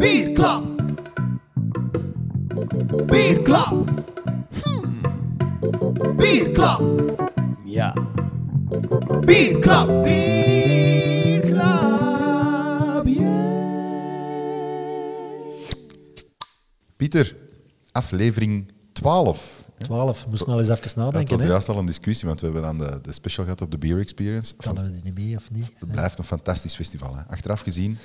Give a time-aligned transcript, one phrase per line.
[0.00, 0.62] Bierklap.
[3.06, 3.74] Bierklap.
[6.16, 6.80] Bierklap.
[7.66, 7.94] Ja.
[9.26, 9.88] Bierklap.
[10.04, 10.96] Bierklap.
[16.96, 17.26] Pieter,
[17.92, 19.55] aflevering 12.
[19.78, 21.34] 12, moest snel eens even Dat nadenken.
[21.36, 21.50] was hè.
[21.50, 23.98] juist al een discussie, want we hebben dan de, de special gehad op de Beer
[23.98, 24.54] Experience.
[24.56, 25.70] Kan Van, we die niet mee of niet?
[25.78, 27.16] het blijft een fantastisch festival.
[27.16, 27.22] Hè.
[27.28, 27.98] Achteraf gezien,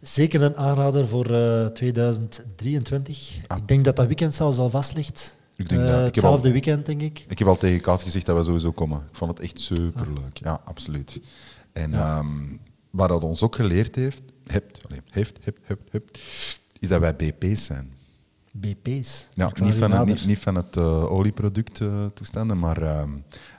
[0.00, 3.38] Zeker een aanrader voor eh, 2023.
[3.46, 3.56] Ah.
[3.58, 5.36] Ik denk dat dat weekend zelfs al vast ligt.
[5.56, 5.96] ik denk Eh, dat...
[5.98, 7.24] Ik heb, hetzelfde al, weekend, denk ik.
[7.28, 8.98] ik heb al tegen Kaat gezegd dat we sowieso komen.
[8.98, 10.38] Ik vond het echt superleuk.
[10.38, 11.20] Ja, absoluut.
[11.72, 12.18] En Ja.
[12.18, 12.26] ehm,
[12.90, 14.78] wat dat ons ook geleerd heeft, hebt,
[15.08, 16.18] heeft, hebt, hebt, hebt,
[16.80, 17.92] is dat wij BP's zijn.
[18.56, 19.28] BP's.
[19.32, 23.10] Ja, niet van, het, niet, niet van het eh, olieproduct eh, toestanden, maar ehm,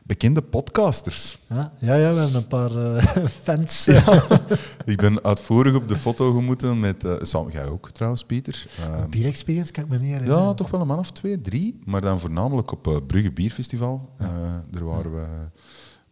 [0.03, 1.37] bekende podcasters.
[1.49, 3.87] Ja, ja, ja, we hebben een paar eh, fans.
[4.85, 7.03] Ik ben uitvoerig op de foto gemoeten met...
[7.03, 8.65] eh Sam, jij ook trouwens, Pieter.
[8.79, 10.43] Ehm, Bier Experience kan ik me niet herinneren.
[10.43, 11.79] ja, toch wel een man of twee, drie.
[11.85, 14.09] Maar dan voornamelijk op eh, Brugge Bierfestival.
[14.17, 14.27] Eh,
[14.71, 15.25] daar waren we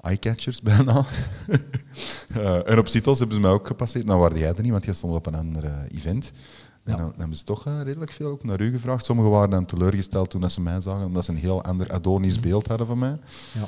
[0.01, 1.05] eyecatchers bijna.
[2.33, 4.05] Eh, en op Citos hebben ze mij ook gepasseerd.
[4.05, 6.31] Nou waren jij er niet, want jij stond op een ander eh, event.
[6.83, 9.05] En dan, hebben ze toch eh, redelijk veel ook naar u gevraagd.
[9.05, 12.39] Sommigen waren dan teleurgesteld toen dat ze mij zagen, omdat ze een heel ander Adonis
[12.39, 13.17] beeld hadden van mij.
[13.51, 13.67] Ja.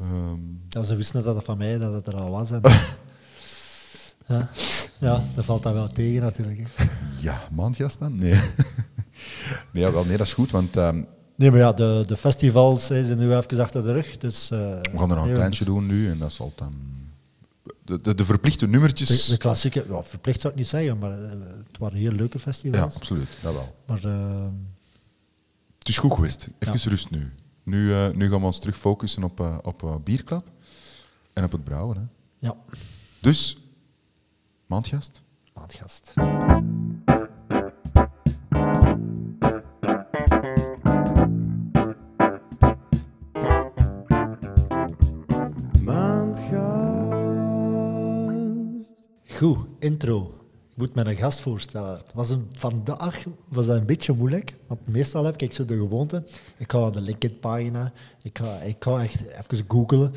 [0.00, 2.50] Ehm, Ja, ze wisten dat het van mij dat het er al was.
[2.50, 2.60] En,
[4.28, 4.48] ja.
[4.98, 6.58] ja, dat valt dan wel tegen natuurlijk.
[6.58, 6.84] Hè.
[7.20, 8.18] ja, maandjas dan?
[8.18, 8.40] Nee.
[9.72, 11.02] nee, wel, nee, dat is goed, want ehm,
[11.38, 14.18] Nee, maar ja, de, de festivals hè, zijn nu even achter de rug.
[14.18, 16.72] Dus, eh, we gaan er nog een kleintje doen nu en dat zal dan...
[17.88, 19.24] De, de, de verplichte nummertjes...
[19.26, 21.30] De, de klassieke, ja, verplicht zou ik niet zeggen, maar eh,
[21.66, 22.94] het waren heel leuke ja, festivals.
[22.94, 23.76] absoluut, dat wel.
[23.86, 24.46] Maar eh,
[25.78, 26.48] Het is goed geweest.
[26.58, 26.90] Even Ja.
[26.90, 27.32] rust nu.
[27.62, 30.46] Nu, eh, nu gaan we ons terug focussen op, op Bierklap
[31.32, 31.96] en op het brouwen.
[31.96, 32.02] Hè.
[32.46, 32.56] ja,
[33.20, 33.56] Dus,
[34.66, 35.22] maandgast.
[35.54, 36.12] maandgast.
[49.38, 50.34] Goed, intro.
[50.70, 51.96] Ik moet me een gast voorstellen.
[51.96, 55.76] Het was een, vandaag was dat een beetje moeilijk, want meestal heb ik zo de
[55.76, 56.24] gewoonte.
[56.56, 60.12] Ik ga naar de LinkedIn-pagina, ik ga, ik ga echt even googlen,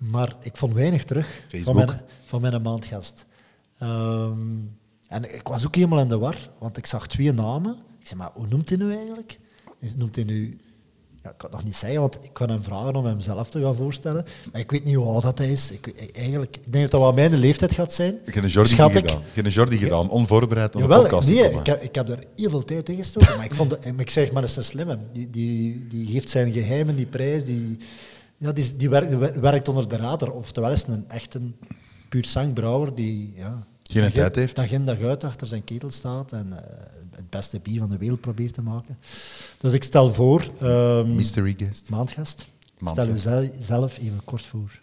[0.00, 3.26] maar ik vond weinig terug van mijn, van mijn maandgast.
[3.78, 4.56] Ehm,
[5.08, 7.76] en ik was ook helemaal in de war, want ik zag twee namen.
[8.00, 9.38] Ik zei, maar hoe noemt hij nu eigenlijk?
[9.96, 10.60] Noemt hij nu...
[11.28, 13.50] Ja, ik kan het nog niet zeggen, want ik kan hem vragen om hem zelf
[13.50, 14.24] te gaan voorstellen.
[14.52, 15.70] Maar ik weet niet hoe oud dat hij is.
[15.70, 18.18] Ik, weet- eigenlijk, ik denk dat dat wel mijn leeftijd gaat zijn.
[18.26, 19.22] Geen Jordi Schat gedaan.
[19.32, 20.10] Geen Jordi gedaan.
[20.10, 23.36] Onvoorbereid op de podcast nee, ik heb, ik heb er heel veel tijd in gestoken.
[23.36, 24.98] maar ik, vond de, ik zeg, maar dat is een slimme.
[25.12, 27.76] Die, die, die geeft zijn geheimen, die prijs, die,
[28.36, 30.30] ja, die, die, werkt, werkt onder de radar.
[30.30, 31.56] Oftewel is het een echt een
[32.08, 34.56] puur zangbrouwer die ja, Geen tijd heeft.
[34.56, 36.86] Dag in dag uit achter zijn ketel staat en eh,
[37.28, 38.98] het beste bier van de wereld probeert te maken.
[39.58, 41.90] Dus ik stel voor, ehm, Mystery guest.
[41.90, 42.46] maandgast,
[42.78, 43.18] Maandgast.
[43.18, 44.80] stel u zel- zelf even kort voor.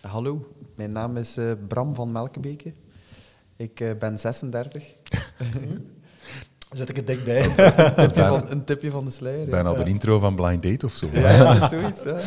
[0.00, 2.72] Hallo, mijn naam is eh, Bram van Melkebeke.
[3.56, 4.82] Ik eh, ben 36.
[6.72, 7.44] Zet ik het dik bij.
[7.44, 9.48] Een tipje, van, een tipje van de sluier.
[9.48, 11.08] Bijna de intro van Blind Date of zo.
[11.12, 12.02] Ja, dat is zoiets.
[12.02, 12.18] Ja.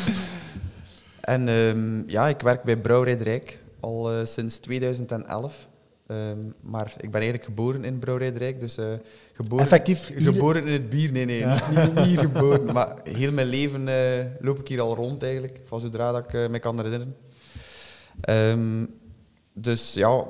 [1.22, 5.68] En ehm, ja, ik werk bij Brouwerij de Rijk al eh, sinds 2011.
[6.08, 8.86] Ehm, maar ik ben eigenlijk geboren in Brouwerij de Rijk, dus eh,
[9.34, 11.12] geboren, Effectief hier- geboren in het bier.
[11.12, 12.74] Nee, nee, niet hier geboren.
[12.74, 16.34] Maar heel mijn leven eh, loop ik hier al rond eigenlijk, van zodra dat ik
[16.34, 17.16] eh, me kan herinneren.
[18.22, 18.86] Ehm,
[19.54, 20.24] dus ja,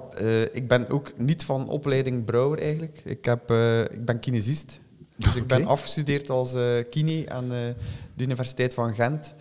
[0.51, 3.01] ik ben ook niet van opleiding brouwer eigenlijk.
[3.05, 3.51] Ik, heb,
[3.91, 4.79] ik ben kinesist.
[5.17, 6.55] Dus ik ben afgestudeerd als
[6.89, 9.35] kine aan de Universiteit van Gent.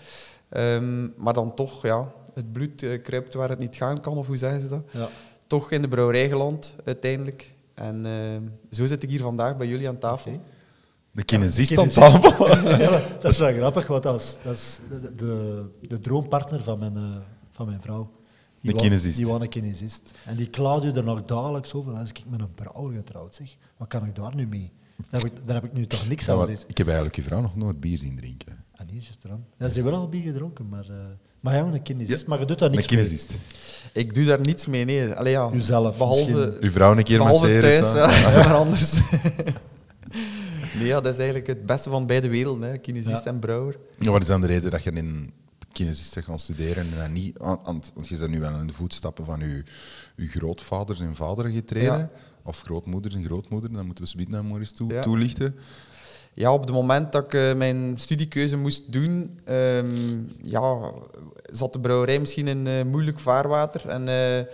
[0.49, 4.37] Ehm, maar dan toch, ja, het bloed kruipt waar het niet gaan kan, of hoe
[4.37, 4.83] zeggen ze dat?
[4.91, 5.09] Ja.
[5.47, 7.55] Toch in de brouwerij geland, uiteindelijk.
[7.75, 10.41] En ehm, zo zit ik hier vandaag bij jullie aan tafel.
[11.11, 12.49] De kinesist Ja, aan de tafel.
[12.81, 16.79] Ja, dat is wel grappig, want dat is, dat is de, de, de droompartner van
[16.79, 17.17] mijn, eh,
[17.53, 18.11] van mijn vrouw.
[18.61, 19.17] Die wou- kinesist.
[19.17, 20.19] Die was een kinesist.
[20.25, 21.95] En die klaagde er nog dagelijks over.
[21.95, 24.73] Als ik met een brouwer getrouwd zeg, wat kan ik daar nu mee?
[25.11, 27.23] Daar heb ik, daar heb ik nu toch niks Ja, aan ik heb eigenlijk je
[27.23, 28.65] vrouw nog nooit bier zien drinken.
[28.77, 29.47] Ah, nee, is het eraan.
[29.59, 30.85] Ja, ze hebben wel al bier gedronken, maar...
[30.91, 30.97] eh,
[31.47, 32.21] maar ja, een kinesist.
[32.21, 33.41] Ja, maar je doet daar Een niks mee.
[33.93, 35.13] Ik doe daar niets mee, nee.
[35.13, 36.57] Allee, ja, Uzelf behalve, misschien.
[36.61, 37.83] Uw vrouw een keer behalve masseren.
[37.83, 39.01] thuis, ja, maar anders.
[40.79, 42.79] nee, ja, dat is eigenlijk het beste van beide werelden, hè.
[42.79, 43.31] kinesist Ja.
[43.31, 43.77] en brouwer.
[43.99, 45.33] Ja, wat is dan de reden dat je in
[45.73, 47.39] kinesist bent gaan studeren en dan niet...
[47.39, 49.63] Want je bent nu wel in de voetstappen van uw,
[50.17, 51.99] uw grootvaders en vaderen getreden.
[51.99, 52.11] Ja.
[52.43, 55.03] Of grootmoeders en grootmoeders, dan moeten we zoiets nou maar eens toe, Ja.
[55.03, 55.55] toelichten.
[56.39, 60.93] Ja, op het moment dat ik eh, mijn studiekeuze moest doen, ehm, ja,
[61.51, 63.89] zat de brouwerij misschien in eh, moeilijk vaarwater.
[63.89, 64.45] En eh,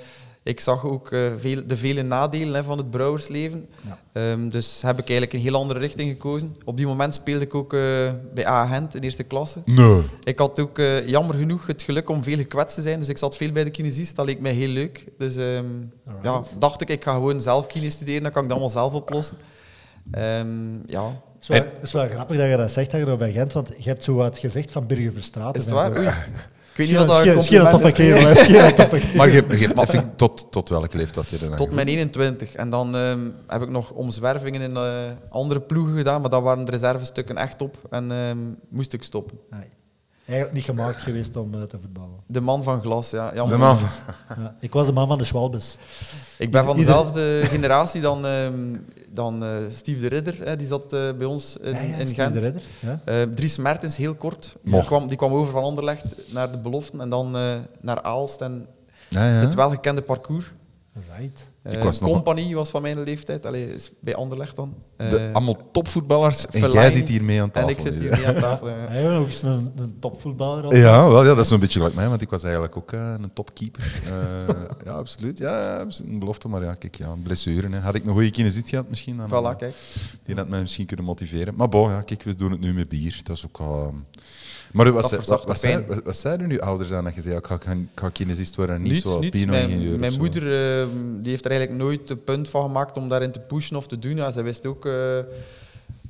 [0.42, 1.08] ik zag ook
[1.38, 3.68] veel, de vele nadelen hè, van het brouwersleven.
[3.86, 3.98] Ja.
[4.12, 6.56] Ehm, dus heb ik eigenlijk een heel andere richting gekozen.
[6.64, 7.70] Op die moment speelde ik ook
[8.34, 9.62] bij A Gent in eerste klasse.
[9.64, 10.02] Nee.
[10.24, 12.98] Ik had ook jammer genoeg het geluk om veel gekwetst te zijn.
[12.98, 14.16] Dus ik zat veel bij de kinesist.
[14.16, 15.04] Dat leek mij heel leuk.
[15.18, 15.66] Dus ehm,
[16.22, 18.22] ja, dacht ik, ik ga gewoon zelf kine studeren.
[18.22, 19.36] Dan kan ik dat allemaal zelf oplossen.
[20.10, 23.06] Ehm, ja, Het is, wel, het is wel grappig dat je dat zegt, dat je
[23.06, 25.56] dat bij Gent, want je hebt zo wat gezegd van Burgerverstraat.
[25.56, 25.98] is het waar?
[25.98, 26.08] Oei.
[26.72, 28.28] Ik weet niet wat dat misschien een toffe kerel, hè.
[28.28, 29.16] Misschien een toffe kerel.
[29.16, 32.54] Maar je, je hebt effect- tot, tot welke leeftijd je dat Tot mijn 21.
[32.54, 34.92] En dan ehm, heb ik nog omzwervingen in eh,
[35.30, 36.20] andere ploegen gedaan.
[36.20, 37.76] Maar daar waren de reservestukken echt op.
[37.90, 38.38] En ehm,
[38.68, 39.38] moest ik stoppen.
[39.50, 39.60] Nee.
[40.26, 42.16] Eigenlijk niet gemaakt geweest om eh, te voetballen.
[42.26, 43.30] De man van glas, ja.
[43.34, 43.56] jammer.
[43.58, 43.78] De man.
[44.38, 45.78] Ja, ik was de man van de Schwalbes.
[46.38, 48.52] Ik ben van Ieder- dezelfde generatie dan, ehm,
[49.14, 50.38] dan eh, Steve de Ridder.
[50.44, 52.34] Hè, die zat eh, bij ons in, Ja, ja, in Steve Gent.
[52.34, 52.62] de Ridder.
[52.80, 53.00] Ja.
[53.04, 54.56] Eh, Dries Mertens, heel kort.
[54.62, 58.40] Die kwam, die kwam over van Anderlecht naar de beloften en dan eh, naar Aalst
[58.40, 58.66] en
[59.08, 59.32] Ja, ja.
[59.40, 60.52] het welgekende parcours.
[61.18, 61.52] Right.
[61.64, 64.74] Ik was nog- Compagnie was van mijn leeftijd, Allee, is bij Anderlecht dan.
[64.96, 67.68] De, Eh, allemaal topvoetballers en jij zit hier mee aan en tafel.
[67.70, 68.68] ik zit hier mee aan tafel.
[68.70, 68.74] ja.
[68.88, 70.64] Hij was ook eens een, een topvoetballer.
[70.64, 70.74] al.
[70.76, 73.14] Ja, wel, ja, dat is een beetje gelijk mij, want ik was eigenlijk ook eh,
[73.20, 74.02] een topkeeper.
[74.04, 74.54] Eh,
[74.84, 75.38] ja, absoluut.
[75.38, 77.68] Ja, een belofte, maar ja, kijk, ja, blessure.
[77.68, 77.78] Hè.
[77.78, 79.74] Had ik een goede kinesit gehad misschien, dan Voilà, kijk.
[80.24, 81.54] die had mij misschien kunnen motiveren.
[81.54, 83.20] Maar bon, ja, kijk, we doen het nu met bier.
[83.22, 83.82] Dat is ook al...
[83.86, 83.94] ehm,
[84.72, 85.56] Maar wat, zei- wat, wat, de pijn.
[85.58, 88.56] zei, wat, wat zeiden nu ouders aan dat je zei, ik ga, ik ga, kinesist
[88.56, 89.38] worden en niet Niets, zo niets.
[89.40, 90.18] pino-ingenieur Mijn, mijn zo?
[90.18, 90.86] moeder eh,
[91.20, 93.98] die heeft er eigenlijk nooit een punt van gemaakt om daarin te pushen of te
[93.98, 94.16] doen.
[94.16, 95.18] Ja, zij wist ook eh,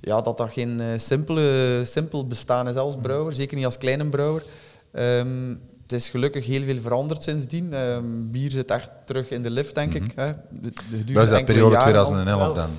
[0.00, 4.06] ja, dat dat geen eh, simpele, simpel bestaan is als brouwer, zeker niet als kleine
[4.08, 4.44] brouwer.
[4.92, 7.72] Ehm, het is gelukkig heel veel veranderd sindsdien.
[7.72, 10.12] Ehm, bier zit echt terug in de lift, denk ik.
[10.14, 10.32] Hè.
[10.50, 10.70] De,
[11.12, 12.04] Dat is dat periode jaren al.
[12.04, 12.70] 2011 dan.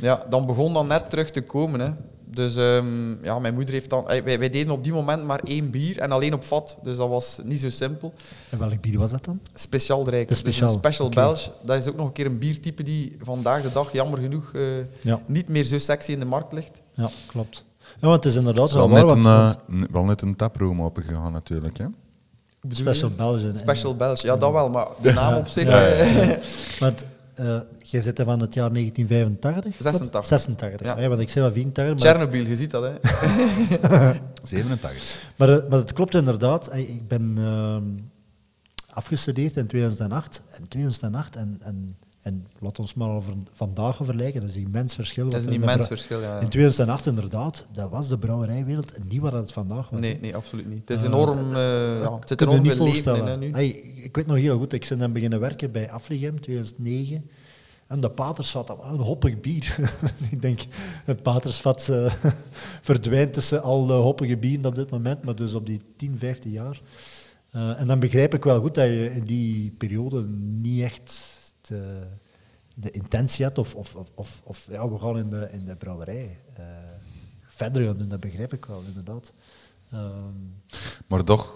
[0.00, 1.80] Ja, dan begon dat net terug te komen.
[1.80, 1.90] Hè.
[2.38, 4.08] Dus ehm, ja, mijn moeder heeft dan...
[4.08, 6.76] eh, Wij, wij deden op die moment maar één bier en alleen op vat.
[6.82, 8.12] Dus dat was niet zo simpel.
[8.50, 9.40] En welk bier was dat dan?
[9.54, 10.28] Speciaal Rijk.
[10.28, 11.14] Dus een Special oké.
[11.20, 11.50] Belge.
[11.62, 14.62] Dat is ook nog een keer een biertype die vandaag de dag jammer genoeg eh,
[15.00, 16.80] Ja, niet meer zo sexy in de markt ligt.
[16.94, 17.64] ja klopt.
[18.00, 19.04] Ja, want het is inderdaad Wel zo waar.
[19.04, 21.78] net, een, Want, eh, wel net een taproom opengegaan natuurlijk.
[21.78, 21.84] Hè?
[22.70, 23.54] Special Belgian.
[23.56, 24.26] Special Belge.
[24.26, 25.64] Ja, dat wel, maar de naam op zich...
[25.68, 26.36] Ja, eh,
[26.78, 27.04] Want
[27.38, 29.74] eh, jij zit van het jaar 1985?
[29.82, 30.26] 86.
[30.26, 30.86] 86.
[30.86, 31.00] Ja.
[31.00, 31.08] Ja.
[31.08, 32.04] want ik zei wel 84.
[32.04, 32.94] Maar, Chernobyl, je ziet dat, hè.
[34.42, 35.32] 87.
[35.36, 36.74] maar, eh, maar het klopt inderdaad.
[36.74, 37.84] Ik ben ehm,
[38.90, 40.42] afgestudeerd in 2008.
[40.50, 41.96] En 2008 en, en,
[42.28, 44.40] en laat ons maar over vandaag vergelijken.
[44.40, 45.30] Dat is een immens verschil.
[45.30, 46.38] Dat is een immens verschil, ja.
[46.38, 50.00] In 2008 inderdaad, dat was de brouwerijwereld niet wat het vandaag was.
[50.00, 50.80] Nee, nee, absoluut niet.
[50.88, 51.38] Het is Eh, enorm...
[51.54, 53.50] eh, ja, het zit enorm veel leven in, nu.
[53.50, 57.30] Hey, ik weet nog heel goed, ik ben dan beginnen werken bij Afligem 2009.
[57.86, 59.76] En de Patersvat, dat was een hoppig bier.
[60.30, 60.60] ik denk,
[61.04, 62.12] het Patersvat eh,
[62.88, 66.50] verdwijnt tussen al de hoppige bieren op dit moment, maar dus op die 10, 15
[66.50, 66.80] jaar.
[67.52, 70.26] En dan begrijp ik wel goed dat je in die periode
[70.62, 71.36] niet echt
[71.68, 72.06] de,
[72.74, 75.76] de intentie had, of, of, of, of, of ja, we gaan in de, in de
[75.76, 76.64] brouwerij eh,
[77.46, 79.32] verder gaan doen, dat begrijp ik wel, inderdaad.
[79.92, 80.34] Ehm,
[81.06, 81.54] Maar toch,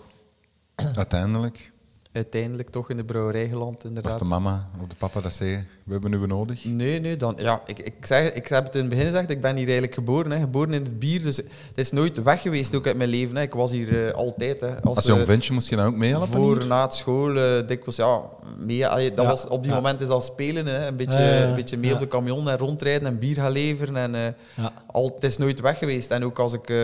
[0.75, 1.72] uiteindelijk
[2.13, 4.19] Uiteindelijk toch in de brouwerij geland, was inderdaad.
[4.19, 6.65] de mama of de papa dat zei, we hebben u nodig.
[6.65, 9.41] Nee, nee, dan, ja, ik, ik, zeg, ik heb het in het begin gezegd, ik
[9.41, 12.75] ben hier eigenlijk geboren, hè, geboren in het bier, dus het is nooit weg geweest
[12.75, 13.37] ook uit mijn leven.
[13.37, 13.43] Hè.
[13.43, 14.61] Ik was hier eh, altijd.
[14.61, 16.67] Hè, als, Als jong eh, ventje moest je dan ook meehelpen voor, hier?
[16.67, 18.21] na het school, eh, dikwijls, ja,
[18.59, 19.77] mee, allee, dat Ja, was, op die ja.
[19.77, 21.49] moment is dat spelen, hè, een, beetje, Ja, ja, ja.
[21.49, 21.95] een beetje mee Ja.
[21.95, 23.97] op de camion en rondrijden en bier gaan leveren.
[23.97, 24.23] En, eh,
[24.57, 24.73] ja.
[24.87, 26.11] al, het is nooit weg geweest.
[26.11, 26.69] En ook als ik...
[26.71, 26.77] eh,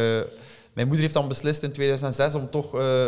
[0.72, 3.06] mijn moeder heeft dan beslist in 2006 om toch eh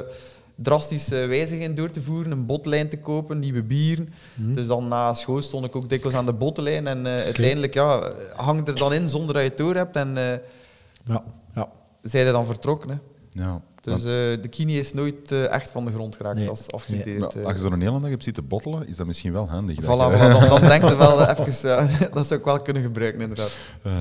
[0.62, 2.32] drastische wijzigingen door te voeren.
[2.32, 4.12] Een botlijn te kopen, nieuwe bieren.
[4.34, 4.54] Mhm.
[4.54, 6.86] Dus dan na school stond ik ook dikwijls aan de botlijn.
[6.86, 9.96] En eh, uiteindelijk ja, hangt er dan in zonder dat je het door hebt.
[9.96, 10.38] En eh
[11.04, 11.22] Ja,
[11.54, 11.68] ja.
[12.02, 12.88] zij er dan vertrokken.
[12.90, 12.96] Hè.
[13.42, 13.60] Ja.
[13.80, 16.48] Dus eh, de kini is nooit eh, echt van de grond geraakt Nee.
[16.48, 17.20] als afgestudeerd.
[17.20, 17.44] maar eh.
[17.44, 19.76] als je er een hele dag hebt zitten bottelen, is dat misschien wel handig.
[19.80, 21.88] dat Voilà, dan, dan denk je wel eh, even...
[22.14, 23.56] dat zou ik wel kunnen gebruiken, inderdaad.
[23.82, 23.92] Eh,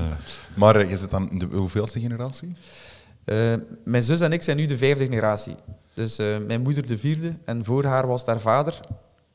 [0.54, 2.52] maar eh, je zit dan in de hoeveelste generatie?
[3.24, 3.36] Eh,
[3.84, 5.54] mijn zus en ik zijn nu de vijfde generatie.
[6.00, 8.80] Dus eh, mijn moeder de vierde en voor haar was haar vader.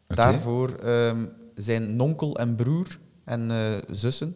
[0.07, 4.35] Daarvoor ehm, zijn nonkel en broer en eh, zussen.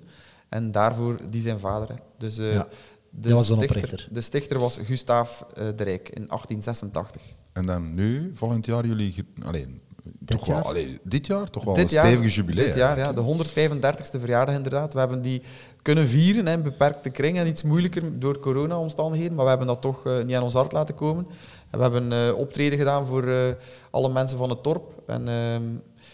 [0.50, 1.88] En daarvoor die zijn vader.
[1.88, 1.96] hè.
[2.18, 2.68] Dus eh, Ja,
[3.10, 7.22] de, was stichter, de stichter was Gustaaf eh, de Rijk in 1886.
[7.54, 9.26] En dan nu, volgend jaar, jullie...
[9.44, 10.66] Alleen, Dit toch wel, jaar?
[10.66, 12.66] allee, dit jaar toch wel dit een jaar, stevige jubileum.
[12.66, 14.94] Dit jaar, ja, de 135ste verjaardag inderdaad.
[14.94, 15.42] We hebben die
[15.82, 19.82] kunnen vieren hè, in beperkte kring en iets moeilijker door corona-omstandigheden, maar we hebben dat
[19.82, 21.28] toch eh, niet aan ons hart laten komen.
[21.70, 23.48] En we hebben eh optreden gedaan voor eh,
[23.90, 24.94] alle mensen van het dorp.
[25.08, 25.64] En, ehm,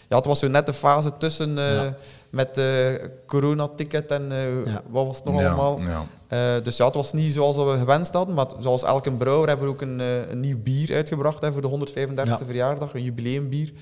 [0.08, 1.94] ja, het was zo net de fase tussen eh, Ja.
[2.30, 2.94] met eh
[3.26, 4.28] corona-ticket en
[4.66, 4.82] Ja.
[4.88, 5.80] wat was het nog Ja, allemaal.
[5.80, 6.06] ja.
[6.28, 9.66] Eh, dus ja, het was niet zoals we gewenst hadden, maar zoals elke brouwer hebben
[9.66, 9.98] we ook een,
[10.30, 12.38] een nieuw bier uitgebracht hè, voor de 135e Ja.
[12.44, 13.72] verjaardag, een jubileumbier.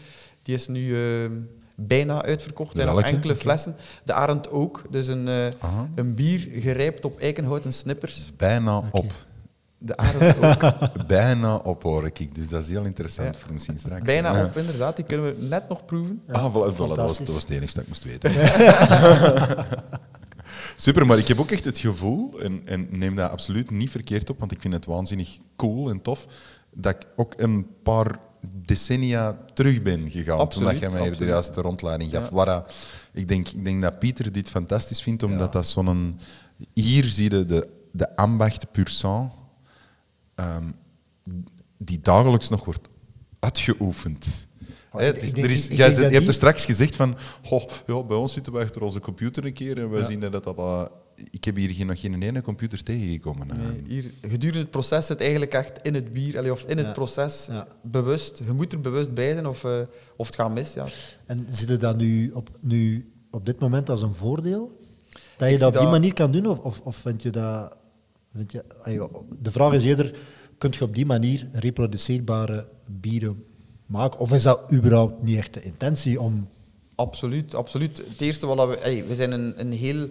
[0.43, 1.31] Die is nu eh,
[1.75, 2.77] bijna uitverkocht.
[2.77, 3.77] Er zijn nog enkele flessen.
[4.05, 5.47] De Arend ook, dus een, eh,
[5.95, 8.33] een bier gerijpt op eikenhouten snippers.
[8.37, 9.13] Bijna op.
[9.85, 10.73] De Arend ook.
[11.07, 12.35] Bijna op hoor ik.
[12.35, 13.41] Dus dat is heel interessant Ja.
[13.43, 14.03] voor misschien straks.
[14.03, 14.45] bijna Ja.
[14.45, 14.97] op, inderdaad.
[14.97, 16.23] Die kunnen we net nog proeven.
[16.33, 17.27] Ah, voilà, voilà, dat, was, fantastisch.
[17.27, 18.31] dat was het enige dat ik moest weten.
[20.77, 24.31] Super, maar ik heb ook echt het gevoel, en, en neem dat absoluut niet verkeerd
[24.31, 26.27] op, want ik vind het waanzinnig cool en tof,
[26.75, 28.19] dat ik ook een paar
[28.65, 30.39] decennia terug ben gegaan.
[30.39, 32.31] Absoluut, toen dat jij mij hier de juiste rondleiding gaf.
[32.45, 32.65] Ja.
[33.13, 35.53] Ik, denk, ik denk dat Pieter dit fantastisch vindt, omdat Ja.
[35.53, 36.19] dat zo'n...
[36.75, 39.31] Hier zie je de, de ambacht pur sang,
[40.35, 40.65] ehm,
[41.79, 42.89] die dagelijks nog wordt
[43.41, 44.49] uitgeoefend.
[44.93, 48.33] Oh, is- er is, jij je hebt er straks gezegd van, "Goh, ja, bij ons
[48.33, 50.05] zitten we achter onze computer een keer en we Ja.
[50.05, 50.91] zien dat dat...
[51.31, 53.51] ik heb hier geen, nog geen ene computer tegengekomen.
[53.51, 53.57] eh.
[53.57, 56.93] Nee, hier, gedurende het proces zit eigenlijk echt in het bier, of in het Ja.
[56.93, 57.67] proces, Ja.
[57.83, 58.43] bewust.
[58.47, 59.81] Je moet er bewust bij zijn of, eh,
[60.17, 60.73] of het gaat mis.
[60.75, 60.87] Ja.
[61.27, 64.79] En zit je dat nu op, nu op dit moment als een voordeel?
[65.37, 66.47] Dat je Ik dat op die dat- manier kan doen?
[66.47, 67.77] Of, of, of vind je dat...
[68.37, 69.09] Vind je, ja,
[69.43, 70.17] de vraag is eerder,
[70.59, 73.45] kun je op die manier reproduceerbare bieren
[73.87, 74.21] maken?
[74.21, 76.49] Of is dat überhaupt niet echt de intentie om...
[76.95, 77.97] Absoluut, absoluut.
[77.97, 78.79] Het eerste wat we...
[78.81, 80.09] Hey, we zijn een, een heel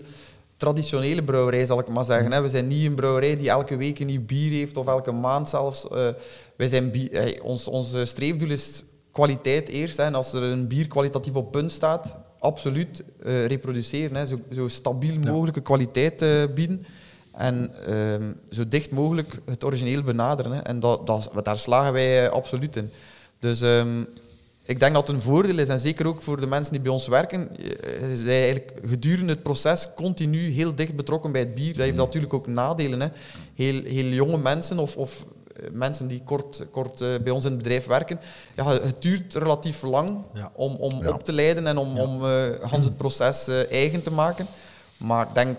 [0.58, 2.32] traditionele brouwerij, zal ik maar zeggen.
[2.32, 2.42] Hè.
[2.42, 5.50] We zijn niet een brouwerij die elke week een nieuw bier heeft, of elke maand
[5.50, 5.88] zelfs.
[5.88, 6.10] Eh,
[6.56, 9.98] wij zijn hey, ons, ons streefdoel is kwaliteit eerst.
[9.98, 10.03] Hè.
[10.03, 14.15] En als er een bier kwalitatief op punt staat, absoluut eh, reproduceren.
[14.15, 14.25] Hè.
[14.25, 16.86] Zo, zo stabiel mogelijke kwaliteit eh, bieden.
[17.34, 20.52] En ehm, zo dicht mogelijk het origineel benaderen.
[20.52, 20.60] Hè.
[20.62, 22.92] En dat, dat, daar slagen wij eh, absoluut in.
[23.40, 24.02] Dus ehm,
[24.66, 26.92] ik denk dat het een voordeel is, en zeker ook voor de mensen die bij
[26.92, 27.50] ons werken,
[28.10, 31.74] je zijn eigenlijk gedurende het proces continu heel dicht betrokken bij het bier.
[31.74, 33.02] Dat heeft natuurlijk ook nadelen.
[33.02, 33.08] Hè.
[33.56, 35.25] Heel, heel jonge mensen of, of
[35.56, 38.20] eh, mensen die kort, kort eh, bij ons in het bedrijf werken,
[38.56, 40.52] ja, het duurt relatief lang Ja.
[40.56, 41.12] om, om Ja.
[41.12, 42.04] op te leiden en om, Ja.
[42.04, 44.46] om eh, het proces eh, eigen te maken.
[44.98, 45.58] Maar ik denk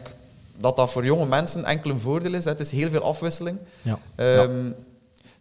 [0.60, 2.44] dat dat voor jonge mensen enkel een voordeel is.
[2.44, 2.50] hè.
[2.50, 3.58] Het is heel veel afwisseling.
[3.82, 3.98] Ja.
[4.14, 4.70] Ehm,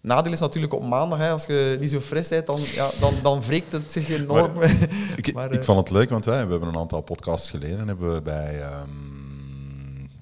[0.01, 3.13] Nadeel is natuurlijk op maandag, hè, als je niet zo fris bent, dan, ja, dan,
[3.21, 4.51] dan wreekt het zich enorm.
[5.15, 7.87] Ik, Maar, ik eh, vond het leuk, want wij we hebben een aantal podcasts geleden
[7.87, 8.61] hebben we bij...
[8.61, 8.89] ehm,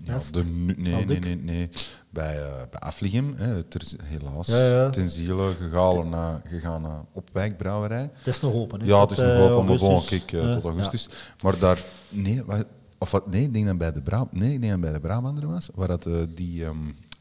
[0.04, 0.44] ja, de,
[0.78, 1.70] nee, nee, nee, nee.
[2.10, 4.90] Bij, eh bij Afligem, hè, ter- helaas, Ja, ja.
[4.90, 8.10] ten ziele gegaan naar, gegaan naar Opwijkbrouwerij.
[8.14, 8.80] Het is nog open.
[8.82, 8.86] Hè?
[8.86, 10.26] Ja, het is nog eh, open, maar bon, augustus.
[10.26, 11.08] kijk, eh, Ja, tot augustus.
[11.44, 11.80] Maar daar,
[12.10, 12.64] nee, wa-
[13.02, 15.00] of wat, nee, ik denk dat bij de Bra nee, ik denk dat bij de
[15.00, 16.76] Brabander was, waar dat, eh, die, ehm,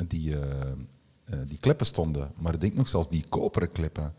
[0.06, 0.38] die, eh,
[1.25, 2.30] eh, die kleppen stonden.
[2.38, 4.12] Maar ik denk nog zelfs die koperen kleppen.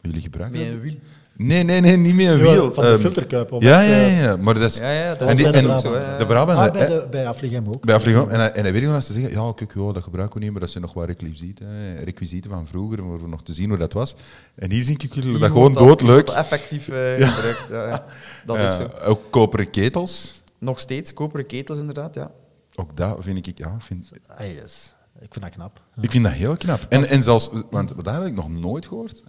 [0.00, 0.76] Jullie gebruiken Met dat?
[0.76, 0.94] een wiel.
[1.36, 2.72] Nee, nee, nee, niet meer een Ja, wiel.
[2.74, 3.52] van de Ehm, filterkuip.
[3.52, 4.78] om ja, ja, ja, ja, maar dat is...
[4.78, 5.92] Ja, ja, dat En die- dat en- zo.
[5.92, 7.84] De Brabander, Ah, bij, de, bij Afligem ook.
[7.84, 8.28] bij Afligem.
[8.28, 10.42] En, hij- en hij weet gewoon als ze zeggen, ja, kijk, joh, dat gebruiken we
[10.42, 13.68] niet, maar dat zijn nog wat requisieten, hè, requisieten van vroeger, om nog te zien
[13.68, 14.14] hoe dat was.
[14.54, 16.26] En hier zie ik jullie dat gewoon doodleuk.
[16.26, 17.64] wordt effectief eh, gebruikt.
[17.70, 18.04] Ja, ja.
[18.46, 18.90] Dat is zo.
[19.04, 20.37] Ook koperen ketels.
[20.58, 22.30] Nog steeds, koperen ketels inderdaad, ja.
[22.74, 24.94] Ook dat vind ik, ja, vind, yes.
[25.20, 25.82] Ik vind dat knap.
[26.00, 26.86] ik vind dat heel knap.
[26.88, 29.22] En, en zelfs, want dat heb ik nog nooit gehoord.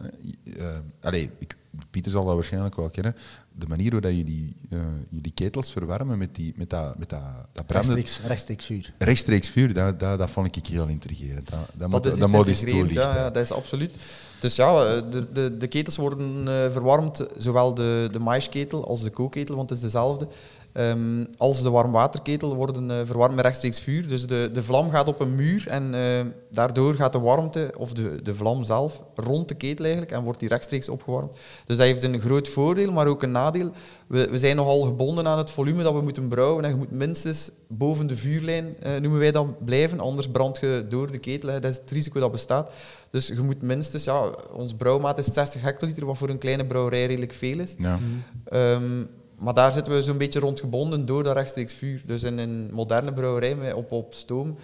[0.58, 1.58] Eh, allee, ik,
[1.90, 3.16] Pieter zal dat waarschijnlijk wel kennen.
[3.52, 7.22] De manier dat jullie, eh, jullie ketels verwarmen met, die, met dat, met dat,
[7.54, 8.94] dat branden, Rechtstreeks, rechtstreeks vuur.
[8.98, 11.50] rechtstreeks vuur, dat, dat, dat vond ik heel intrigerend.
[11.50, 13.04] Dat, dat, Dat moet, is dat ja, toelichten.
[13.04, 13.96] ja, dat is absoluut.
[14.40, 19.10] Dus ja, eh, de, de, de ketels worden verwarmd, zowel de, de maïsketel als de
[19.10, 20.28] kookketel, want het is dezelfde.
[20.74, 24.08] Ehm, als de warmwaterketel worden eh, verwarmd met rechtstreeks vuur.
[24.08, 27.94] Dus de, de vlam gaat op een muur en eh, daardoor gaat de warmte, of
[27.94, 31.32] de, de vlam zelf, rond de ketel eigenlijk en wordt die rechtstreeks opgewarmd.
[31.66, 33.72] Dus dat heeft een groot voordeel, maar ook een nadeel.
[34.08, 36.64] We, we zijn nogal gebonden aan het volume dat we moeten brouwen.
[36.64, 40.00] En je moet minstens boven de vuurlijn, eh, noemen wij dat, blijven.
[40.00, 41.50] Anders brand je door de ketel.
[41.50, 41.60] Hè.
[41.60, 42.72] Dat is het risico dat bestaat.
[43.12, 47.06] Dus je moet minstens, ja, ons brouwmaat is 60 hectoliter, wat voor een kleine brouwerij
[47.06, 47.76] redelijk veel is.
[47.78, 48.00] Ja.
[48.46, 49.04] Ehm,
[49.40, 52.02] maar daar zitten we zo'n beetje rondgebonden door dat rechtstreeks vuur.
[52.06, 54.58] Dus in een moderne brouwerij op, op stoom,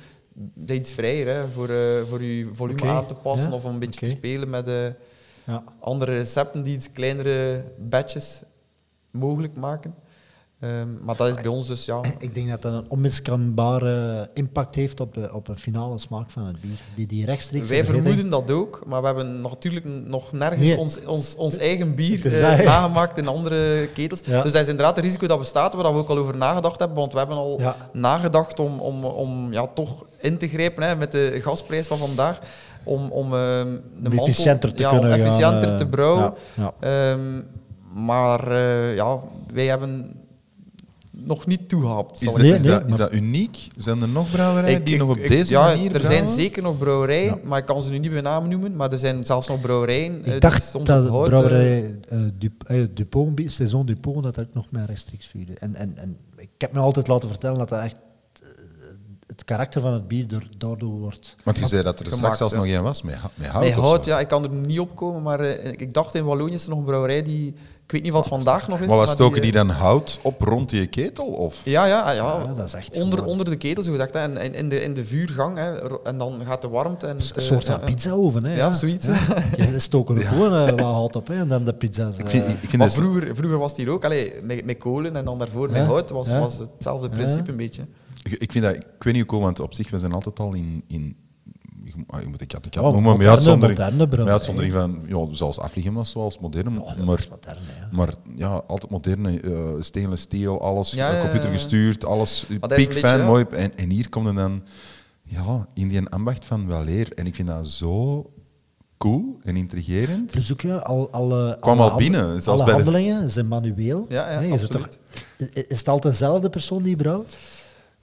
[0.67, 3.79] iets vrijer hè, voor, eh, voor je volume aan te passen ja, of om een
[3.79, 4.85] beetje te spelen met eh,
[5.45, 5.63] Ja.
[5.79, 8.41] andere recepten die iets kleinere batches
[9.11, 9.95] mogelijk maken.
[10.65, 11.99] Ehm, maar dat is bij ons dus ja.
[12.19, 16.45] Ik denk dat dat een onmiskenbare impact heeft op, de, op een finale smaak van
[16.45, 16.71] het bier.
[16.95, 17.69] Die, die rechtstreeks...
[17.69, 20.77] Wij vermoeden dat ook, maar we hebben natuurlijk nog nergens Nee.
[20.77, 22.63] ons, ons, ons eigen bier eh, hè.
[22.63, 24.21] nagemaakt in andere ketels.
[24.25, 24.41] Ja.
[24.41, 26.97] Dus dat is inderdaad een risico dat bestaat, waar we ook al over nagedacht hebben.
[26.97, 27.75] Want we hebben al Ja.
[27.93, 32.39] nagedacht om, om, om ja, toch in te grijpen hè, met de gasprijs van vandaag.
[32.83, 35.87] Om, om, ehm, de Om mantel- efficiënter te ja, kunnen om efficiënter gaan, eh, te
[35.87, 36.33] brouwen.
[36.55, 37.11] ja, ja.
[37.11, 37.41] Ehm,
[38.05, 39.19] maar eh, ja,
[39.53, 40.11] wij hebben
[41.17, 42.21] nog niet toehapt.
[42.21, 43.67] Is, dat, ik is, nee, dat, maar- is dat uniek?
[43.77, 46.27] Zijn er nog brouwerijen Ik- die ik- nog op ik- deze ja, manier Er brouwen?
[46.27, 47.39] zijn zeker nog brouwerijen, Ja.
[47.43, 48.75] maar ik kan ze nu niet bij naam noemen.
[48.75, 50.17] Maar er zijn zelfs nog brouwerijen.
[50.17, 53.85] eh, die Ik dacht soms dat hout, eh, brouwerij uh, Dup eh, Dupont, bi- Saison
[53.85, 55.53] Dupont, dat dat ook nog meer rechtstreeks vuurde.
[55.53, 57.99] En, en, en ik heb me altijd laten vertellen dat dat echt eh,
[59.45, 61.35] karakter van het bier door- daardoor wordt.
[61.43, 62.59] Want je zei dat er straks gemaakt, zelfs ja.
[62.59, 65.21] nog één was, met, ha- met hout hout, ja, ik kan er niet op komen,
[65.21, 67.53] maar eh, ik dacht in Wallonië is er nog een brouwerij die...
[67.85, 68.87] Ik weet niet wat vandaag nog is.
[68.87, 71.25] Maar wat stoken eh, die dan hout op rond die ketel?
[71.25, 71.61] Of?
[71.63, 74.13] Ja, ja, ja, Ja, dat is echt onder, onder de ketel, zo gezegd.
[74.13, 75.57] Hè, en in, in, de, in de vuurgang.
[75.57, 77.05] Hè, en dan gaat de warmte...
[77.07, 78.45] En Een het, eh, soort van pizza-oven.
[78.45, 79.07] Hè, Ja, zoiets.
[79.57, 82.17] Je stokt er gewoon eh, wat hout op hè, en dan de pizza's.
[82.17, 84.65] Ik vind, eh, ik vind Maar het- vroeger, vroeger was het hier ook, allee, met,
[84.65, 86.39] met kolen en dan daarvoor met hout, was, ja.
[86.39, 87.13] was hetzelfde Ja.
[87.15, 87.85] principe een beetje.
[88.25, 90.39] Ik, ik vind dat, ik weet niet hoe cool, want op zich, we zijn altijd
[90.39, 90.83] al in...
[90.87, 91.15] in
[91.83, 94.73] je, ah, moet ik had ik had Oh, noemen, met moderne- uitzondering, moderne met uitzondering
[94.73, 97.95] van, ja, zoals Afligem was zoals moderne, dat maar, is modern, hè.
[97.95, 101.55] maar ja, altijd moderne, eh stainless steel, alles Ja, eh, ja, ja, computer ja.
[101.55, 103.25] gestuurd, alles is beetje, fijn, ja.
[103.25, 103.45] mooi.
[103.51, 104.63] En, en hier komt er dan,
[105.23, 107.13] ja, in die ambacht van weleer.
[107.13, 108.25] En ik vind dat zo
[108.97, 110.33] cool en intrigerend.
[110.33, 113.47] Dus ook, ja, al, alle, Kwam alle al binnen, zelfs alle bij de- handelingen zijn
[113.47, 114.05] manueel.
[114.09, 114.97] Ja, ja, zit absoluut.
[115.37, 117.37] toch, is het altijd dezelfde persoon die brouwt?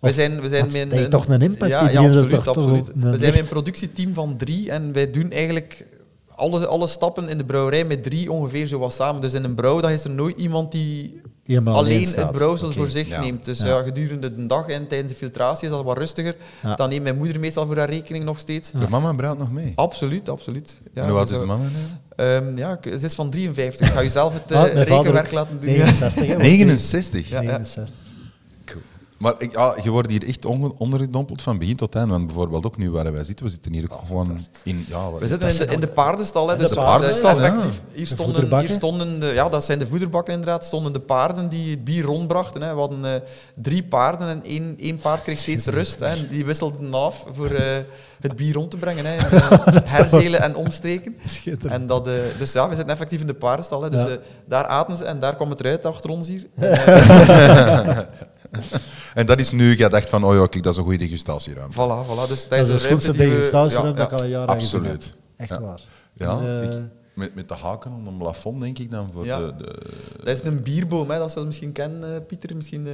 [0.08, 1.70] Of- zijn, we zijn met toch een impact?
[1.70, 2.00] Ja, ja
[2.44, 2.90] absoluut.
[2.94, 5.86] een We zijn een productieteam van drie en wij doen eigenlijk
[6.34, 9.20] alle, alle stappen in de brouwerij met drie ongeveer zo wat samen.
[9.20, 13.08] Dus in een brouwdag is er nooit iemand die Helemaal alleen het brouwsel voor zich
[13.08, 13.20] ja.
[13.20, 13.44] neemt.
[13.44, 13.66] Dus Ja.
[13.66, 13.82] ja.
[13.82, 16.34] gedurende de dag en tijdens de filtratie is dat wat rustiger.
[16.62, 16.74] Ja.
[16.74, 18.70] Dan neemt mijn moeder meestal voor haar rekening nog steeds.
[18.70, 19.72] De mama brouwt nog mee.
[19.74, 20.80] Absoluut, absoluut.
[20.94, 21.68] Ja, en hoe oud is de mama nu?
[22.16, 23.86] Ehm, ja, ze is van 53.
[23.86, 25.32] Ik ga je zelf het eh, Ah, vader rekenwerk ook.
[25.32, 25.70] laten doen.
[25.70, 27.28] 69, hè, want 69.
[27.28, 27.48] Ja, ja.
[27.58, 27.96] 69.
[29.22, 30.44] Maar ik, ja, je wordt hier echt
[30.78, 32.08] ondergedompeld van begin tot eind.
[32.08, 34.84] Want bijvoorbeeld ook nu waar wij zitten, we zitten hier ook gewoon in...
[34.88, 36.48] Ja, We zitten in de, in de paardenstal.
[36.48, 37.46] Hè, dus De paardenstal, ja.
[37.46, 37.82] effectief.
[37.92, 40.64] Hier De stonden, hier stonden de, ja, dat zijn de voederbakken inderdaad.
[40.64, 42.62] Stonden de paarden die het bier rondbrachten.
[42.62, 42.74] Hè.
[42.74, 43.20] We hadden eh,
[43.54, 46.00] drie paarden en één, één paard kreeg steeds rust.
[46.00, 47.76] Hè, en die wisselden af voor eh,
[48.20, 49.04] het bier rond te brengen.
[49.06, 51.16] Hè, eh, herzelen en omstreken.
[51.26, 51.80] Schitterend.
[51.80, 53.82] En dat, eh, dus ja, we zitten effectief in de paardenstal.
[53.82, 54.16] Hè, dus Ja.
[54.46, 56.46] daar aten ze en daar kwam het eruit achter ons hier.
[59.14, 61.74] En dat is nu, je dacht van, oh ja, kijk, dat is een goede degustatieruimte.
[61.74, 62.28] voilà, voilà.
[62.28, 65.16] Dus Dat is de schoonste die we- degustatie ja, dat ik al een jaar Absoluut.
[65.36, 65.80] Echt waar.
[66.12, 66.82] Ja, Dus, eh, ik,
[67.14, 69.38] met, met de haken om een plafond, denk ik dan, voor Ja.
[69.38, 69.78] de, de...
[70.24, 72.56] Dat is een bierboom, hè, dat zou je misschien kennen, eh, Pieter.
[72.56, 72.92] Misschien, eh,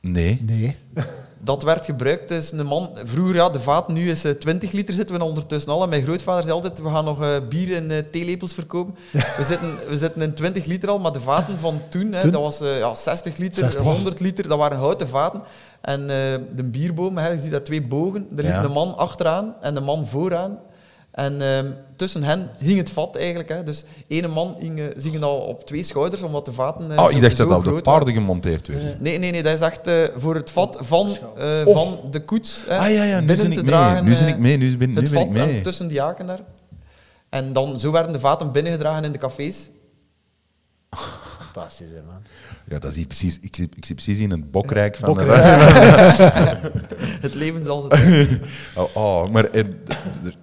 [0.00, 0.42] Nee.
[0.46, 0.76] Nee.
[1.44, 2.28] Dat werd gebruikt.
[2.28, 5.72] Dus een man, vroeger, ja, de vaat nu is eh, 20 liter zitten we ondertussen
[5.72, 5.82] al.
[5.82, 8.94] En mijn grootvader zei altijd, we gaan nog eh, bier in eh, theelepels verkopen.
[9.38, 12.30] We zitten, we zitten in 20 liter al, maar de vaten van toen, hè, Toen?
[12.30, 13.82] dat was eh, ja, 60 liter, 60.
[13.82, 15.42] 100 liter, dat waren houten vaten.
[15.80, 18.26] En eh, de bierboom, hè, je ziet dat twee bogen.
[18.36, 18.64] Er liep Ja.
[18.64, 20.58] een man achteraan en een man vooraan.
[21.12, 23.48] En ehm, tussen hen hing het vat eigenlijk.
[23.48, 23.62] Hè.
[23.62, 26.98] Dus ene man hing, eh, ze hingen al op twee schouders, omdat de vaten eh,
[26.98, 29.00] Oh, zo- ik dacht zo dat dat op de paarden gemonteerd werd.
[29.00, 31.74] Nee, nee, nee, dat is echt eh, voor het vat van, eh, Oh.
[31.76, 33.64] van de koets hè, Ah ja, ja, nu binnen ben te ik mee.
[33.64, 34.04] dragen.
[34.04, 35.56] Nu ben eh, ik mee, nu ben, nu het ben ik vat mee.
[35.56, 36.40] en tussen die haken daar.
[37.28, 39.68] En dan, zo werden de vaten binnengedragen in de cafés.
[41.52, 42.22] Fantastisch, hè, man.
[42.68, 45.20] Ja, dat hier precies, ik, zit, ik zit precies in het bokrijk van de
[47.20, 48.26] Het leven zoals het is.
[48.76, 49.64] Oh, oh, maar eh,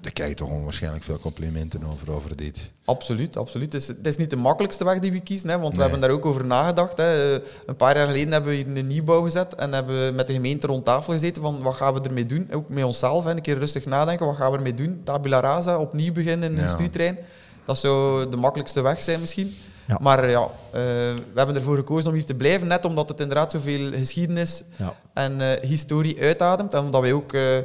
[0.02, 2.72] daar krijg je toch gewoon waarschijnlijk veel complimenten over, over dit.
[2.86, 3.74] Absoluut, absoluut.
[3.74, 6.02] Het is, het is niet de makkelijkste weg die we kiezen, hè, want we hebben
[6.02, 6.98] daar ook over nagedacht.
[6.98, 7.34] Hè.
[7.36, 10.28] Eh, Een paar jaar geleden hebben we hier een nieuwbouw gezet en hebben we met
[10.28, 12.48] de gemeente rond tafel gezeten van wat gaan we ermee doen.
[12.52, 15.02] Ook met onszelf, hè, een keer rustig nadenken, wat gaan we ermee doen.
[15.04, 16.60] Tabula rasa, opnieuw beginnen in een Ja.
[16.62, 17.18] industrietrein.
[17.66, 19.56] Dat zou de makkelijkste weg zijn misschien.
[19.90, 19.98] Ja.
[20.02, 23.52] Maar ja, eh, we hebben ervoor gekozen om hier te blijven, net omdat het inderdaad
[23.52, 24.96] zoveel geschiedenis Ja.
[25.14, 26.74] en eh, historie uitademt.
[26.74, 27.58] En omdat wij ook eh,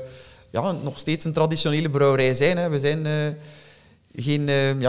[0.50, 2.56] ja, nog steeds een traditionele brouwerij zijn.
[2.56, 2.68] Hè.
[2.68, 3.06] We zijn
[4.14, 4.80] geen eh,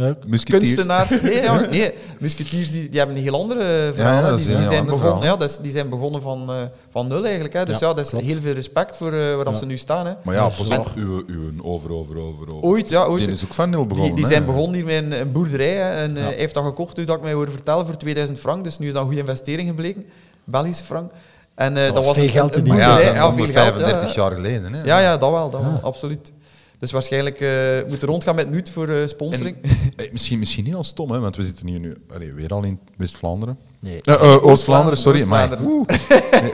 [0.00, 1.10] ja, kunstenaars.
[1.22, 1.94] Nee, ja, nee.
[2.18, 4.22] Musketiers die, die hebben een heel andere verhaal.
[4.22, 5.24] ja, dat die, zijn begonnen, verhaal.
[5.24, 6.56] ja, dat is- die zijn begonnen van, eh,
[6.90, 7.54] van nul eigenlijk.
[7.54, 7.64] Hè.
[7.64, 8.24] Dus Ja, ja, dat is klopt.
[8.24, 9.58] heel veel respect voor eh, waar dat Ja.
[9.60, 10.06] ze nu staan.
[10.06, 10.12] Hè.
[10.24, 12.68] Maar ja, Dus, pas op, uw, uw over, over, over, over.
[12.68, 13.24] Ooit, ja, ooit.
[13.24, 14.14] Die is ook van nul begonnen.
[14.14, 15.74] Die, zijn begonnen hier met een, een boerderij.
[15.76, 15.90] Hè.
[15.90, 18.64] En, eh, heeft dat gekocht, toen dat ik mij hoorde vertellen, voor 2000 frank.
[18.64, 20.04] Dus nu is dat een goede investering gebleken.
[20.44, 21.10] Belgische frank.
[21.54, 23.04] En eh, dat, was was veel geld boerderij.
[23.04, 24.22] ja, dan veel 135 geld, ja.
[24.22, 24.72] jaar geleden.
[24.72, 24.84] Hè.
[24.84, 26.32] Ja, ja, dat wel, dat wel, absoluut.
[26.80, 29.56] Dus waarschijnlijk eh moeten rondgaan met Nuut voor eh, sponsoring.
[29.96, 32.62] Eh, misschien, misschien niet al stom, hè, want we zitten hier nu allee, weer al
[32.62, 33.58] in West-Vlaanderen.
[33.80, 34.00] Nee.
[34.40, 35.18] Oost-Vlaanderen, sorry.
[35.18, 35.64] Oost-Vlaanderen.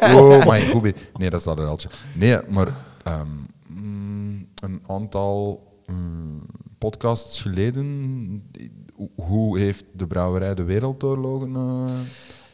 [0.00, 0.82] nee, oh, goed.
[1.18, 1.88] Nee, dat is dat uiltje.
[2.12, 3.26] Nee, maar ehm,
[3.66, 6.42] mm, een aantal mm,
[6.78, 7.86] podcasts geleden,
[8.94, 11.52] hoe- hoe heeft de brouwerij de wereldoorlogen?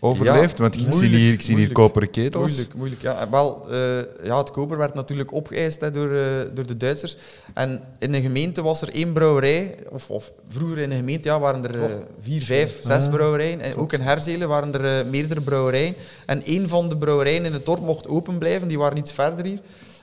[0.05, 0.59] Overleeft?
[0.59, 1.75] Ja, Want ik zie hier, ik zie hier moeilijk.
[1.75, 2.47] koperen ketels.
[2.47, 3.03] Moeilijk, moeilijk.
[3.03, 7.17] Ja, wel, eh, ja, het koper werd natuurlijk opgeëist hè, door, eh, door de Duitsers.
[7.55, 11.39] En in een gemeente was er één brouwerij, of, of vroeger in een gemeente ja,
[11.41, 13.61] waren er eh, vier, vijf, zes brouwerijen.
[13.61, 15.95] En ook in Herzelen waren er meerdere brouwerijen.
[16.27, 19.45] En één van de brouwerijen in het dorp mocht open blijven, die waren iets verder
[19.45, 19.61] hier.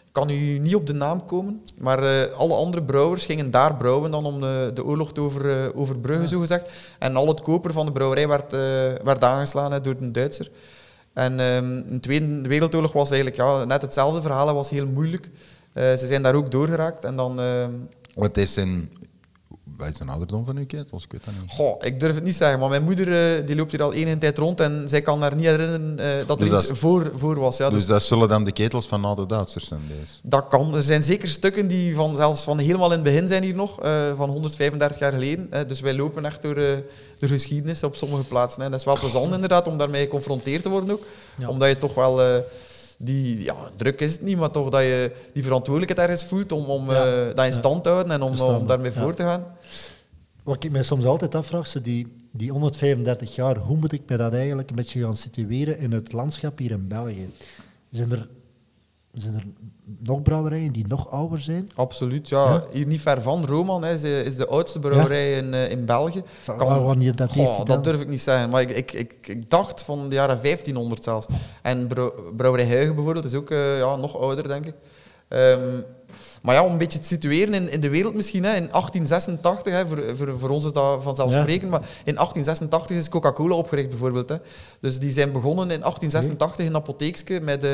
[0.09, 3.75] Ik kan u niet op de naam komen, maar eh, alle andere brouwers gingen daar
[3.75, 6.69] brouwen dan om de, de oorlog te over, eh, overbruggen, zogezegd.
[6.99, 8.59] En al het koper van de brouwerij werd, eh,
[9.03, 10.49] werd aangeslagen hè, door een Duitser.
[11.13, 15.29] En ehm, in de Tweede Wereldoorlog was eigenlijk ja, net hetzelfde verhaal, was heel moeilijk.
[15.73, 17.39] Eh, ze zijn daar ook doorgeraakt en dan...
[17.39, 17.71] ehm,
[18.15, 18.89] Wat is een...
[19.79, 21.03] Wat is een ouderdom van uw ketels?
[21.03, 21.51] Ik weet dat niet.
[21.51, 24.17] Goh, ik durf het niet zeggen, maar mijn moeder eh, die loopt hier al enige
[24.17, 26.77] tijd rond en zij kan haar niet herinneren eh, dat er Dus dat iets is-
[26.79, 27.57] voor, voor was.
[27.57, 30.11] Ja, dus dus dat zullen dan de ketels van na de Duitsers zijn, deze.
[30.23, 30.75] dat kan.
[30.75, 33.81] Er zijn zeker stukken die van, zelfs van helemaal in het begin zijn hier nog,
[33.81, 35.67] eh, van 135 jaar geleden.
[35.67, 36.55] Dus wij lopen echt door,
[37.19, 38.61] door geschiedenis op sommige plaatsen.
[38.61, 38.69] Hè.
[38.69, 41.03] Dat is wel plezant inderdaad om daarmee geconfronteerd te worden ook.
[41.37, 41.47] Ja.
[41.49, 42.43] Omdat je toch wel...
[43.01, 46.65] die, ja, druk is het niet, maar toch dat je die verantwoordelijkheid ergens voelt om,
[46.65, 47.05] om Ja.
[47.27, 49.43] eh, dat in stand te houden en om, om daarmee voor te gaan.
[50.43, 54.17] Wat ik mij soms altijd afvraag, zo die, die 135 jaar, hoe moet ik me
[54.17, 57.29] dat eigenlijk een beetje gaan situeren in het landschap hier in België?
[57.91, 58.27] Zijn er,
[59.13, 59.43] zijn er
[59.99, 61.69] nog brouwerijen die nog ouder zijn?
[61.75, 62.43] Absoluut, ja.
[62.51, 62.63] Ja?
[62.71, 63.93] Hier niet ver van, Roman hè,
[64.23, 66.23] is, de oudste brouwerij in, eh, in België.
[66.41, 69.27] Van Kan- wanneer dat heeft Goh, dat durf ik niet zeggen, maar ik, ik, ik,
[69.27, 71.27] ik dacht van de jaren 1500 zelfs.
[71.61, 74.73] En brouw- Brouwerij Huigen bijvoorbeeld is ook eh, ja, nog ouder, denk ik.
[75.27, 75.81] Ehm,
[76.41, 79.73] maar ja, om een beetje te situeren in, in de wereld misschien, hè, in 1886,
[79.73, 84.29] hè, voor, voor, voor ons is dat vanzelfsprekend, maar in 1886 is Coca-Cola opgericht bijvoorbeeld.
[84.29, 84.35] Hè.
[84.79, 87.71] Dus die zijn begonnen in 1886 in een apotheekske met, eh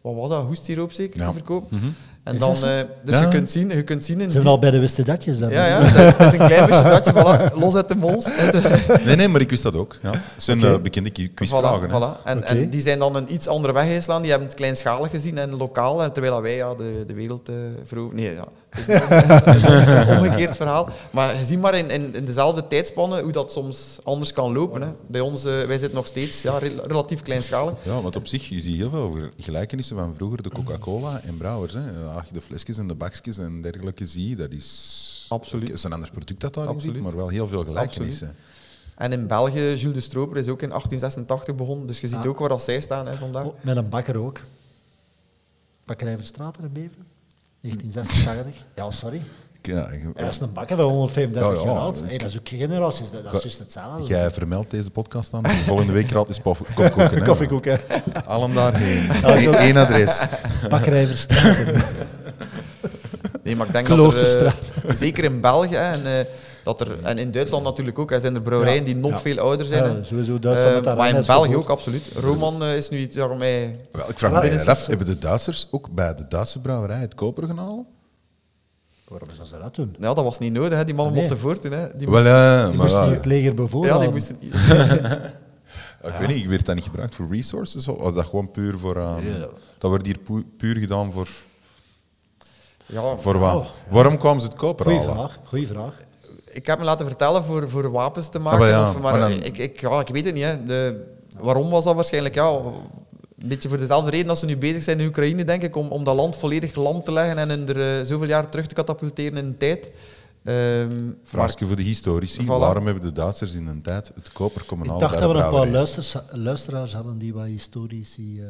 [0.00, 1.26] wat was dat, hoestsiroop zeker, Ja.
[1.26, 1.94] te verkopen.
[2.28, 2.70] En dan, dat eh,
[3.04, 3.22] dus Ja.
[3.22, 5.50] je kunt zien, je kunt zien in Zijn we al bij de Westedatjes dan?
[5.50, 7.12] ja, ja, dat is, dat is een klein beetje datje,
[7.52, 8.24] voilà, los uit de mols.
[8.30, 9.98] uit de- Nee, nee, maar ik wist dat ook.
[10.02, 10.10] Ja.
[10.10, 10.72] Het zijn Oké.
[10.74, 11.88] eh, bekende qui- quizvragen.
[11.90, 12.22] Voilà.
[12.24, 14.20] En, en die zijn dan een iets andere weg geslaan.
[14.22, 16.12] Die hebben het kleinschalig gezien en lokaal.
[16.12, 18.16] Terwijl wij ja, de, de wereld eh veroveren.
[18.22, 18.44] Nee, ja.
[18.70, 20.88] Het is een omgekeerd verhaal.
[21.10, 24.80] Maar je ziet maar in, in, in dezelfde tijdspannen hoe dat soms anders kan lopen.
[24.82, 24.88] Hè.
[25.06, 27.74] Bij ons, wij zitten nog steeds ja, re- relatief kleinschalig.
[27.82, 31.72] Ja, want op zich, je ziet heel veel gelijkenissen van vroeger de Coca-Cola en brouwers.
[31.72, 31.80] Hè.
[32.18, 35.26] Als je de flesjes en de bakjes en dergelijke ziet, dat is...
[35.28, 35.70] Absoluut.
[35.70, 36.94] Is een ander product dat daarin Absoluut.
[36.94, 38.34] zit, maar wel heel veel gelijkenissen.
[38.96, 41.86] En in België, Jules de Stroper is ook in 1886 begonnen.
[41.86, 42.26] Dus je ziet Ah.
[42.26, 43.44] ook waar dat zij staan hè, vandaag.
[43.44, 44.40] Oh, met een bakker ook.
[45.84, 47.06] Bakkerij Verstraat in Beveren.
[47.60, 48.66] 1986.
[48.74, 49.22] Ja, sorry.
[49.74, 51.64] Ja, dat is een bakker van 135 Ja, ja.
[51.72, 52.02] jaar oud.
[52.04, 53.10] Hey, dat is ook generaties.
[53.10, 54.06] Dat, dat is juist hetzelfde.
[54.06, 55.46] Jij vermeldt deze podcast aan.
[55.66, 57.18] Volgende week gratis pof- kopkoeken.
[57.18, 57.24] hè.
[57.24, 57.76] Koffiekoek, hè.
[58.26, 59.06] Haal hem daarheen.
[59.40, 60.22] Ja, Eén adres.
[60.68, 61.56] Bakkerij Verstraat.
[63.42, 64.54] Nee, maar ik denk dat er, Kloosterstraat.
[64.86, 66.24] eh, zeker in België en, eh,
[66.64, 69.20] dat er, en in Duitsland natuurlijk ook, hè, zijn er brouwerijen Ja, die nog ja.
[69.20, 69.82] veel ouder zijn.
[69.82, 69.88] hè.
[69.88, 71.22] Ja, sowieso Duitsland met dat maar in.
[71.26, 72.02] België ook, absoluut.
[72.20, 73.76] Roman is nu iets daarmee...
[73.92, 77.46] Wel, ik vraag me af, hebben de Duitsers ook bij de Duitse brouwerij het koper
[77.56, 77.86] halen?
[79.08, 79.96] Waarom zou ze dat doen?
[79.98, 80.84] Ja, dat was niet nodig, hè.
[80.84, 81.22] die mannen Nee.
[81.22, 81.72] mochten voortdoen.
[81.72, 81.86] Hè.
[81.96, 84.00] Die Wel, moesten, ja, Die maar moest ja, niet het leger ja, bevoorraden.
[84.00, 84.36] die moesten...
[86.12, 87.88] ik weet niet, werd dat niet gebruikt voor resources?
[87.88, 88.96] Of was dat gewoon puur voor...
[88.96, 89.38] ehm, Ja.
[89.78, 91.28] Dat wordt hier pu- puur gedaan voor...
[92.86, 93.54] Ja, Voor wat?
[93.54, 93.66] Oh.
[93.90, 95.14] Waarom kwamen ze het koper Goeie halen?
[95.16, 95.38] vraag.
[95.44, 95.94] Goeie vraag.
[96.50, 98.52] ik heb me laten vertellen voor, voor wapens te maken.
[98.58, 100.44] Ah, maar ja, of, maar maar dan- ik, ik, ja, ik weet het niet.
[100.44, 100.64] Hè.
[100.64, 101.04] De,
[101.38, 102.34] waarom was dat waarschijnlijk?
[102.34, 102.60] Ja,
[103.38, 105.88] een beetje voor dezelfde reden als ze nu bezig zijn in Oekraïne, denk ik, om,
[105.88, 108.74] om dat land volledig lam te leggen en in er eh, zoveel jaar terug te
[108.74, 109.90] katapulteren in de tijd.
[110.44, 112.42] Ehm, maar- Vraagje voor de historici.
[112.44, 112.46] Voilà.
[112.46, 115.36] Waarom hebben de Duitsers in een tijd het koper komen Ik dacht dat we nog
[115.36, 115.72] wel brouwerij?
[115.72, 118.48] luisters, luisteraars hadden die wat historici eh,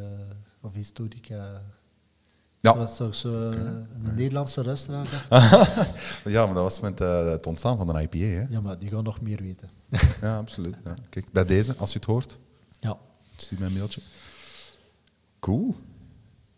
[0.60, 1.62] of historica.
[2.60, 2.72] Ja.
[2.72, 3.58] Dat was toch zo eh,
[4.04, 5.06] een Nederlandse luisteraar?
[6.24, 8.18] Ja, maar dat was met het ontstaan van de IPA.
[8.18, 8.44] Hè?
[8.50, 9.68] Ja, maar die gaan nog meer weten.
[10.20, 10.74] Ja, absoluut.
[10.84, 10.94] Ja.
[11.10, 12.38] Kijk, bij deze, als je het hoort,
[12.80, 12.96] Ja,
[13.36, 14.00] stuur mij een mailtje.
[15.40, 15.74] Cool.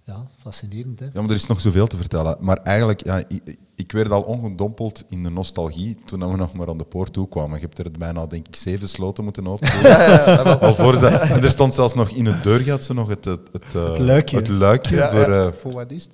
[0.05, 1.01] ja fascinerend.
[1.01, 1.05] Hè?
[1.07, 2.37] Ja, maar er is nog zoveel te vertellen.
[2.41, 6.69] Maar eigenlijk, ja, ik, ik werd al ongedompeld in de nostalgie toen we nog maar
[6.69, 7.61] aan de poort toe kwamen.
[7.61, 9.73] Je hebt er bijna, denk ik, zeven sloten moeten openen.
[11.31, 13.99] En er stond zelfs nog in het deurgat zo nog het, het, het, eh, Het
[13.99, 14.37] luikje.
[14.37, 15.47] het luikje Ja, voor, ja.
[15.47, 16.09] eh, voor wat is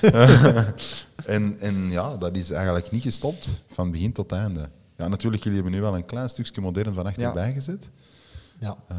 [0.00, 0.14] het?
[1.26, 4.68] en, en ja, dat is eigenlijk niet gestopt, van begin tot einde.
[4.96, 7.90] Ja, natuurlijk, jullie hebben nu wel een klein stukje modern van achterbij gezet.
[8.58, 8.76] Ja.
[8.88, 8.98] Ehm,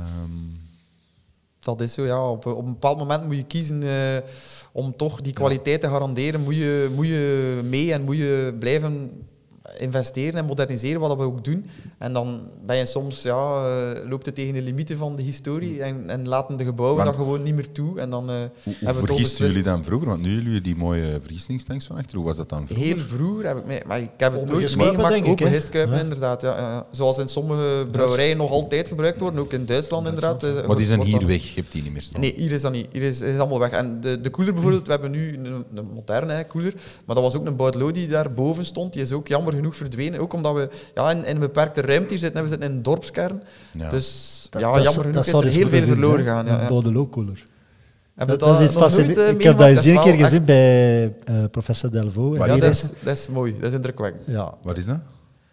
[1.64, 2.30] Dat is zo, ja.
[2.30, 4.18] Op, op een bepaald moment moet je kiezen eh,
[4.72, 6.42] om toch die kwaliteit te garanderen.
[6.42, 9.12] Moet je, moet je mee en moet je blijven
[9.78, 11.66] investeren en moderniseren, wat we ook doen.
[11.98, 15.84] En dan ben je soms, ja, eh, loopt het tegen de limieten van de historie
[15.84, 18.00] en, en laten de gebouwen Want- dat gewoon niet meer toe.
[18.00, 20.08] En dan eh, Hoe, vergisten jullie dan vroeger?
[20.08, 22.86] Want nu jullie die mooie vriesingstanks van achter, hoe was dat dan vroeger?
[22.86, 25.28] Heel vroeger heb ik mee, maar ik heb het nooit meegemaakt.
[25.28, 25.54] Open hè?
[25.54, 26.02] gistkuipen, Ja.
[26.02, 26.42] inderdaad.
[26.42, 26.86] Ja, ja.
[26.92, 30.44] Zoals in sommige brouwerijen nog altijd gebruikt worden, ook in Duitsland inderdaad.
[30.44, 32.22] eh, Maar die zijn hier weg, je hebt die niet meer staan.
[32.22, 32.88] Nee, hier is dat niet.
[32.92, 33.72] Hier is, is allemaal weg.
[33.72, 36.74] En de, de koeler bijvoorbeeld, we hebben nu een, een moderne koeler,
[37.06, 38.94] maar dat was ook een Baudelot die daar boven stond.
[38.94, 40.20] Die is ook jammer genoeg verdwenen.
[40.20, 42.38] Ook omdat we ja, in, in een beperkte ruimte hier zitten.
[42.38, 42.44] hè.
[42.44, 43.44] We zitten in een dorpskern.
[43.72, 43.90] Ja.
[43.90, 46.46] Dus ja, dat jammer genoeg dat is zou er heel veel verloren gaan.
[46.46, 46.52] Ja.
[48.16, 49.32] Heb je Dat, dat is iets fascinerends.
[49.32, 52.38] ik heb dat eens een keer gezien bij eh, professor Delvaux.
[52.38, 53.56] Ja, dat is- is, dat is mooi.
[53.60, 54.24] Dat is indrukwekkend.
[54.28, 54.54] Ja.
[54.64, 55.00] Wat is dat?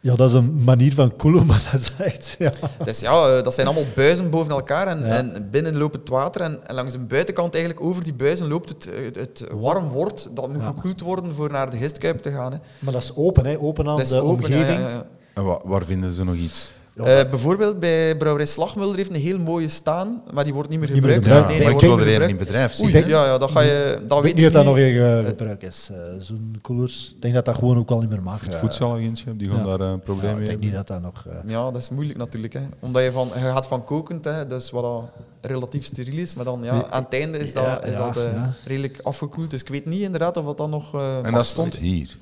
[0.01, 2.37] Ja, dat is een manier van koelen, maar dat is echt...
[2.39, 2.53] Ja.
[2.85, 5.05] Dus ja, eh, dat zijn allemaal buizen boven elkaar en, Ja.
[5.07, 8.69] en binnen loopt het water en, en langs de buitenkant eigenlijk over die buizen loopt
[8.69, 10.67] het, het, het warm wort dat moet Ja.
[10.75, 12.53] gekoeld worden voor naar de gistkuip te gaan.
[12.53, 12.59] Hè.
[12.79, 13.59] Maar dat is open, hè.
[13.61, 14.79] open aan Dat is de open, omgeving.
[14.81, 15.03] ja, ja.
[15.35, 16.71] En wa- waar vinden ze nog iets?
[16.99, 20.79] Ja, Eh, bijvoorbeeld bij Brouwerij Slagmulder heeft een heel mooie staan, maar die wordt niet
[20.81, 21.45] meer Niet meer gebruikt.
[21.47, 22.87] Ja, nee, maar ik wordt er in bedrijf zien.
[22.87, 24.01] Oei, ja, ja, dat ga je...
[24.09, 27.13] Dat ik weet niet of dat nog in gebruik is, eh, zo'n koelers.
[27.17, 28.41] Ik denk dat dat gewoon ook wel niet meer mag.
[28.41, 28.61] Het eh.
[28.61, 29.65] voedselagentschap, die gaan Ja.
[29.65, 30.67] daar een Ja, probleem ik mee denk hebben.
[30.67, 31.27] niet dat dat nog...
[31.27, 32.53] eh, Ja, dat is moeilijk natuurlijk.
[32.53, 32.61] Hè.
[32.81, 35.03] Omdat je, van, je gaat van kokend, hè, dus wat dat
[35.41, 38.33] relatief steriel is, maar dan ja, aan het einde is dat, is ja, dat eh,
[38.33, 38.53] ja.
[38.65, 39.51] redelijk afgekoeld.
[39.51, 40.95] Dus ik weet niet inderdaad of dat dan nog...
[40.95, 42.17] eh, En dat stond hier.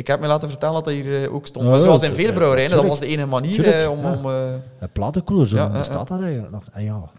[0.00, 1.82] Ik heb me laten vertellen dat dat hier eh, ook stond.
[1.82, 4.00] Zoals in veel brouwerijen, dat was de enige manier Tuurlijk, eh, om...
[4.00, 4.12] ja.
[4.12, 6.14] om eh, Een platenkoeler, zo Ja, bestaat ja.
[6.14, 6.62] dat eigenlijk nog.
[6.72, 7.10] Ah, ja.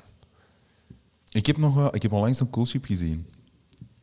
[1.32, 3.26] Ik heb, nog, eh, ik heb onlangs een coolship gezien.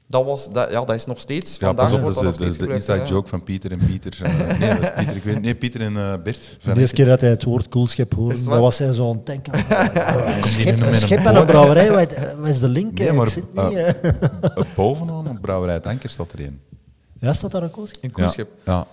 [0.07, 1.59] dat, was, dat, ja, dat is nog steeds...
[1.59, 2.89] Ja, vandaag op, wordt dat is dat is de gebruikt.
[2.89, 3.13] inside ja.
[3.15, 4.19] joke van Pieter en Pieter.
[4.23, 6.59] eh, nee, Pieter, ik weet, nee, Pieter en eh, Bert.
[6.63, 9.27] De eerste keer dat hij het woord koelschip hoorde, dat was hij zo aan het
[9.27, 9.53] denken.
[9.55, 12.99] Een schip, een een schip en een brouwerij, wat, wat is de link?
[12.99, 13.15] Nee, eh?
[13.15, 13.95] maar, ik zit niet, eh, eh.
[14.77, 16.61] Bovenaan op Brouwerij het Anker staat er één.
[17.21, 18.05] Ja, staat daar een koelschip?
[18.05, 18.51] Een koelschip.
[18.65, 18.87] Ja, ja.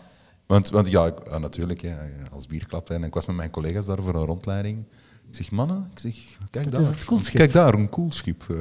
[0.46, 1.96] Want, want ja, ik- ja, natuurlijk, hè,
[2.32, 2.90] als bierklap.
[2.90, 4.84] En ik was met mijn collega's daar voor een rondleiding.
[5.30, 6.14] Ik zeg, mannen, ik zeg,
[6.50, 7.20] kijk Dat daar.
[7.22, 7.30] is.
[7.32, 8.44] Kijk daar, een koelschip.
[8.50, 8.56] eh.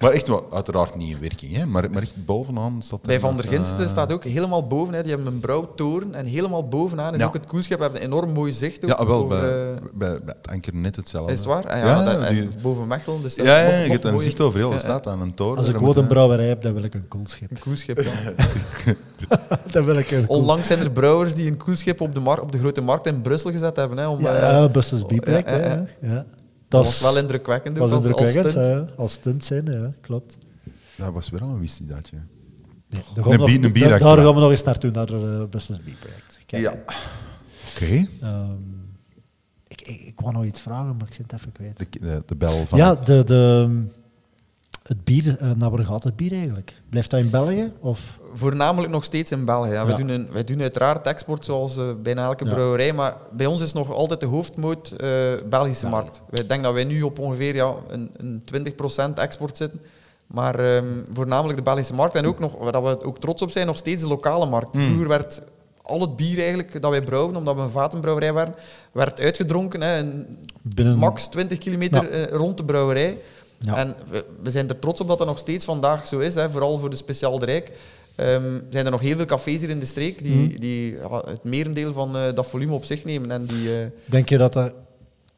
[0.00, 3.20] Maar echt, wel, uiteraard niet in werking, hè, maar, maar echt bovenaan staat er Bij
[3.20, 4.94] Van der Ginsten eh, staat ook helemaal boven.
[4.94, 5.02] Hè.
[5.02, 7.26] Die hebben een brouwtoren en helemaal bovenaan is Ja.
[7.26, 7.76] ook het koelschip.
[7.76, 10.48] We hebben een enorm mooi zicht ook Ja, wel, over, bij, eh, bij, bij het
[10.50, 11.32] Anker net hetzelfde.
[11.32, 11.66] Is het waar?
[11.68, 13.22] Ah, ja, Ja, dat- en die- boven Mechelen.
[13.22, 15.58] Dus Ja, ja, je hebt een zicht over heel de Ja, stad aan een toren.
[15.58, 17.50] Als ik ooit een brouwerij heb, dan wil ik een koelschip.
[17.50, 18.32] Een koelschip, ja.
[19.84, 22.58] wil ik koel- Onlangs zijn er brouwers die een koelschip op de, mar- op de
[22.58, 23.98] grote markt in Brussel gezet hebben.
[23.98, 25.48] Hè, om, Ja, eh, ja Busters B-project.
[25.50, 25.84] ja, ja, hè, ja.
[26.00, 26.26] ja.
[26.68, 27.78] dat was wel indrukwekkend.
[27.78, 28.96] was als- als indrukwekkend, stunt.
[28.96, 30.38] als stunt zijn, ja, klopt.
[30.96, 32.16] Dat was wel een wist-datje.
[32.16, 34.90] Nee, daar Een gaan we bier- nog- een bier daar- gaan we nog eens naartoe,
[34.90, 36.40] naar de Busters B-project.
[36.46, 36.74] Kijk, Ja.
[37.74, 38.06] Oké.
[38.20, 38.52] ehm,
[39.68, 41.76] ik, ik, ik wou nog iets vragen, maar ik zit het even kwijt.
[41.78, 42.78] De, de, de bel van...
[42.78, 43.68] Ja, de, de,
[44.88, 46.74] het bier, eh, naar waar gaat het bier eigenlijk?
[46.90, 47.72] Blijft dat in België?
[47.80, 48.18] Of?
[48.32, 49.70] Voornamelijk nog steeds in België.
[49.70, 49.84] Ja.
[49.84, 49.96] We Ja.
[49.96, 52.50] doen een, wij doen uiteraard export zoals eh, bijna elke Ja.
[52.50, 55.08] brouwerij, maar bij ons is nog altijd de hoofdmoot eh,
[55.48, 56.20] Belgische markt.
[56.30, 59.80] Wij denken dat wij nu op ongeveer ja, een, een 20% export zitten.
[60.26, 63.50] Maar ehm, voornamelijk de Belgische markt en ook nog, waar dat we ook trots op
[63.50, 64.74] zijn, nog steeds de lokale markt.
[64.76, 64.82] Mm.
[64.82, 65.40] Vroeger werd
[65.82, 68.54] al het bier eigenlijk dat wij brouwen, omdat we een vatenbrouwerij waren,
[68.92, 69.80] werd uitgedronken.
[69.80, 73.16] Hè, in Binnen, max 20 kilometer rond de brouwerij.
[73.58, 73.76] Ja.
[73.76, 76.50] En we, we zijn er trots op dat dat nog steeds vandaag zo is, hè,
[76.50, 77.70] vooral voor de Speciaal Rijk.
[78.14, 80.60] Ehm, zijn er nog heel veel cafés hier in de streek die, Mhm.
[80.60, 83.30] die ja, het merendeel van eh, dat volume op zich nemen.
[83.30, 84.72] En die, eh, Denk je dat dat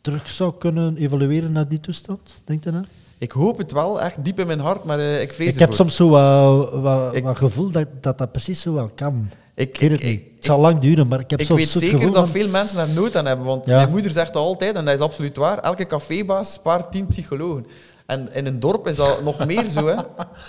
[0.01, 2.43] terug zou kunnen evolueren naar die toestand?
[2.45, 2.85] Denk je dat?
[3.19, 5.73] ik hoop het wel, echt diep in mijn hart, maar eh, ik vrees Ik heb
[5.73, 9.29] soms zo wat, gevoel dat, dat dat precies zo wel kan.
[9.55, 10.19] ik, weet het ik- niet.
[10.21, 12.49] ik- Het zal lang duren, maar ik heb ik weet zeker gevoel dat van- veel
[12.49, 13.47] mensen daar nood aan hebben.
[13.47, 13.77] Want Ja.
[13.77, 17.67] mijn moeder zegt dat altijd, en dat is absoluut waar, elke cafébaas spaart tien psychologen.
[18.11, 19.87] En in een dorp is dat nog meer zo.
[19.87, 19.95] Hè.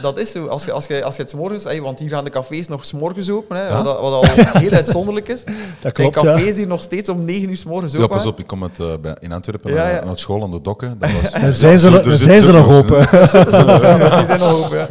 [0.02, 0.46] Dat is zo.
[0.46, 1.64] Als je, als je, als je het 's morgens...
[1.64, 4.24] hey, want hier gaan de cafés nog 's morgens open, hè, wat, wat al
[4.60, 5.44] heel uitzonderlijk is.
[5.82, 6.34] Dat zijn klopt, ja.
[6.36, 8.18] cafés hier nog steeds om 9 uur 's morgens Ja, open.
[8.18, 10.02] pas op, ik kom uit, eh, in Antwerpen Ja, aan- ja.
[10.02, 11.00] aan het school aan de dokken.
[11.00, 13.00] Dat was, En zijn ze, Ja, er zijn ze nog open?
[13.12, 14.88] Die zijn nog open, ja.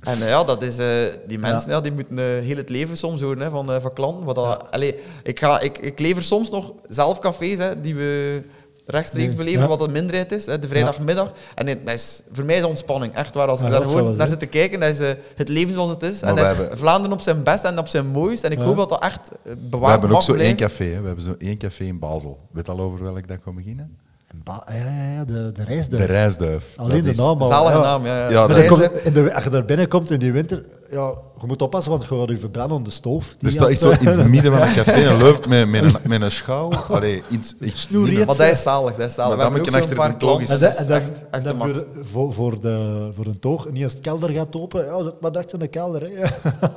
[0.00, 0.86] En eh, ja, dat is, eh,
[1.26, 1.80] die mensen ja.
[1.80, 4.24] die moeten eh, heel het leven soms horen hè, van, eh, van klanten.
[4.24, 8.42] Wat dat, allee, ik, ga, ik, ik lever soms nog zelf cafés hè, die we
[8.90, 9.66] rechtstreeks Nee, beleven, ja.
[9.68, 11.32] wat een minderheid is, hè, de vrijdagmiddag.
[11.54, 13.48] En nee, dat is voor mij is dat ontspanning, echt waar.
[13.48, 15.90] Als ik Ja, daar gewoon naar zit te kijken, dat is eh, het leven zoals
[15.90, 16.20] het is.
[16.20, 18.44] Maar en dat is hebben- Vlaanderen op zijn best en op zijn mooist.
[18.44, 18.64] En ik Ja.
[18.64, 20.84] hoop dat dat echt eh, we bewaard hebben ook zo één café.
[20.84, 21.00] Hè.
[21.00, 22.38] We hebben zo één café in Basel.
[22.52, 23.96] Weet al over welk dat ik ga beginnen?
[24.30, 26.06] En ba- ja, ja, ja, de, de reisduif.
[26.06, 26.64] De reisduif.
[26.76, 27.48] Alleen Dat de is- naam al.
[27.48, 27.82] Zalige ja.
[27.82, 28.28] naam, ja.
[28.30, 31.46] Ja, dat is- komt, in de, als je daar binnenkomt in die winter, ja, je
[31.46, 33.34] moet oppassen, want je gaat je verbranden op de stoof.
[33.40, 35.94] Er staat echt zo in het midden van een café een leup met, met, een,
[36.06, 36.72] met een schouw.
[36.72, 39.36] Allee, iets, echt Snoer niet je meer- Maar dat is zalig, dat is zalig.
[39.36, 40.48] Maar dan moet je achter logisch- klanten.
[40.54, 43.08] En Dat dan, is en echt, dan, echt de en dan voor, voor, voor, de,
[43.14, 45.68] voor een toog, niet als het kelder gaat open, ja, zet maar direct in de
[45.68, 46.02] kelder.
[46.02, 46.08] Hè.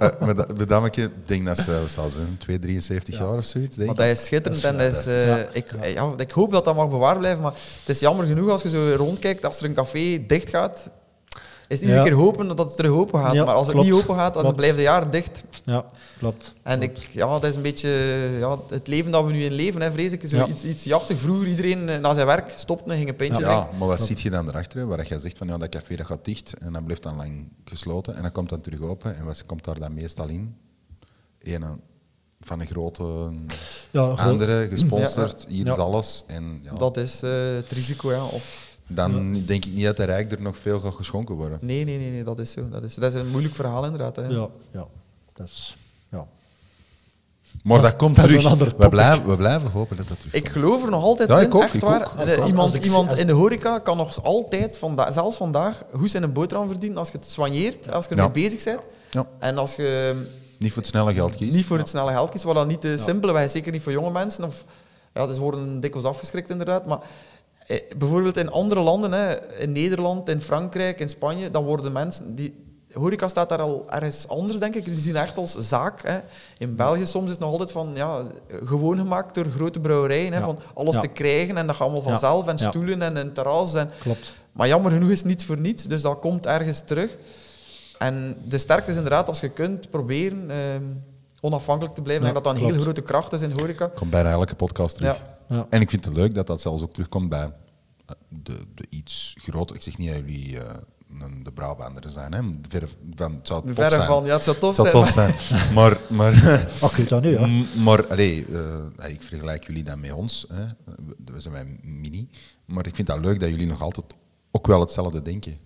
[0.08, 3.76] Eh, met dat- dat ik denk dat ze, zal zijn, 2, 73 jaar of zoiets.
[3.76, 4.10] Denk Maar ik.
[4.12, 7.18] dat is schitterend en dat is, eh, ik, ja, ik hoop dat dat mag bewaard
[7.20, 10.50] blijven, maar het is jammer genoeg als je zo rondkijkt, als er een café dicht
[10.50, 10.90] gaat,
[11.68, 12.04] is het iedere Ja.
[12.06, 13.34] keer hopen dat het terug open gaat.
[13.34, 13.90] Ja, maar als het klopt.
[13.92, 14.58] niet open gaat, dan Klopt.
[14.58, 15.44] blijft het jaar dicht.
[15.66, 15.86] Ja,
[16.18, 16.54] klopt.
[16.64, 17.90] En ik, ja, dat is een beetje
[18.40, 20.22] ja, het leven dat we nu in leven, hè, vrees ik.
[20.28, 20.48] Zo Ja.
[20.48, 21.20] iets, iets jachtig.
[21.20, 24.22] Vroeger iedereen eh, na zijn werk stopte en ging een pintje Ja, maar wat ziet
[24.22, 24.80] je dan erachter?
[24.80, 24.86] hè?
[24.86, 27.48] Waar jij zegt van ja, dat café dat gaat dicht en dat blijft dan lang
[27.66, 29.16] gesloten en dan komt dat terug open.
[29.18, 30.56] En wat komt daar dan meestal in?
[31.40, 31.82] Een
[32.44, 33.30] van een grote
[33.92, 35.72] Ja, andere, gesponsord, hier Ja.
[35.72, 36.24] is alles.
[36.28, 38.24] En ja, Dat is eh, het risico, ja.
[38.26, 41.58] Of, dan denk ik niet dat de rijk er nog veel gaat geschonken worden.
[41.62, 42.70] nee, nee, nee, nee, dat is zo.
[42.70, 44.16] Dat is, dat is een moeilijk verhaal inderdaad.
[44.16, 44.26] Hè.
[44.26, 44.86] ja, ja,
[45.34, 45.78] dat is...
[46.12, 46.26] Ja.
[47.64, 48.46] Maar Dat komt dat is terug.
[48.46, 51.30] een ander we, blijven, we blijven hopen dat dat terug Ik geloof er nog altijd
[51.30, 52.02] Ja, in, ik ook, echt ik waar.
[52.02, 52.20] ook.
[52.20, 55.12] Als- Eh, als- iemand als ik- iemand als- in de horeca kan nog altijd, vanda
[55.12, 58.24] zelfs vandaag, goed zijn een boterham verdienen als je het soigneert, als je Ja.
[58.24, 58.80] ermee bezig bent.
[59.12, 59.28] Ja.
[59.40, 60.16] En als je
[60.64, 61.56] Niet voor het snelle geld kiest.
[61.56, 63.82] niet voor het snelle geld kiest, wat dan niet te simpele weg is, zeker niet
[63.84, 64.44] voor jonge mensen.
[64.44, 64.66] Of,
[65.14, 67.00] ja, ze worden dikwijls afgeschrikt inderdaad, maar
[67.68, 72.36] eh, bijvoorbeeld in andere landen, hè, in Nederland, in Frankrijk, in Spanje, dan worden mensen...
[72.36, 72.62] Die,
[72.94, 74.86] horeca staat daar al ergens anders, denk ik.
[74.86, 76.08] Die zien echt als zaak.
[76.08, 76.20] Hè.
[76.58, 80.38] In België soms is het nog altijd van, ja, gewoon gemaakt door grote brouwerijen, hè,
[80.40, 80.46] Ja.
[80.46, 81.02] van alles Ja.
[81.02, 82.10] te krijgen en dat gaat allemaal Ja.
[82.10, 83.74] vanzelf, en stoelen en een terras.
[83.74, 84.34] En, Klopt.
[84.52, 87.18] maar jammer genoeg is het niets voor niets, dus dat komt ergens terug.
[88.04, 90.84] En de sterkte is inderdaad, als je kunt proberen ehm,
[91.42, 92.74] onafhankelijk te blijven, Ja, en dat dat een klopt.
[92.74, 93.88] hele grote kracht is in horeca.
[93.88, 95.16] Komt bijna elke podcast terug.
[95.50, 95.56] Ja.
[95.56, 95.68] Ja.
[95.70, 97.44] En ik vind het leuk dat dat zelfs ook terugkomt bij
[98.06, 99.76] eh, de, de iets groter.
[99.76, 100.66] Ik zeg niet dat jullie eh,
[101.22, 102.40] een- de Brabanderen zijn, hè.
[102.70, 104.08] Verre van, het zou tof Verre zijn.
[104.08, 105.32] van, ja, het zou tof het zou zijn.
[105.32, 105.74] tof zijn.
[105.74, 106.34] Maar, maar,
[106.82, 107.64] Ach, dat nu, ja.
[107.84, 108.46] Maar allee,
[108.98, 110.46] eh, ik vergelijk jullie dan met ons.
[110.54, 110.66] Hè.
[111.26, 112.30] We zijn bij mini.
[112.66, 114.06] Maar ik vind dat leuk dat jullie nog altijd
[114.52, 115.58] ook wel hetzelfde denken.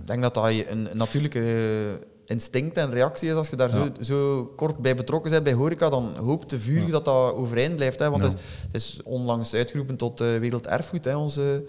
[0.00, 3.34] Ik denk dat dat een, een natuurlijke instinct en reactie is.
[3.34, 6.90] Als je daar zo, zo kort bij betrokken bent bij horeca, dan hoopt de vuur
[6.90, 7.98] dat dat overeind blijft.
[7.98, 8.10] Hè?
[8.10, 11.64] Want het, is, het is onlangs uitgeroepen tot eh, werelderfgoed, hè, onze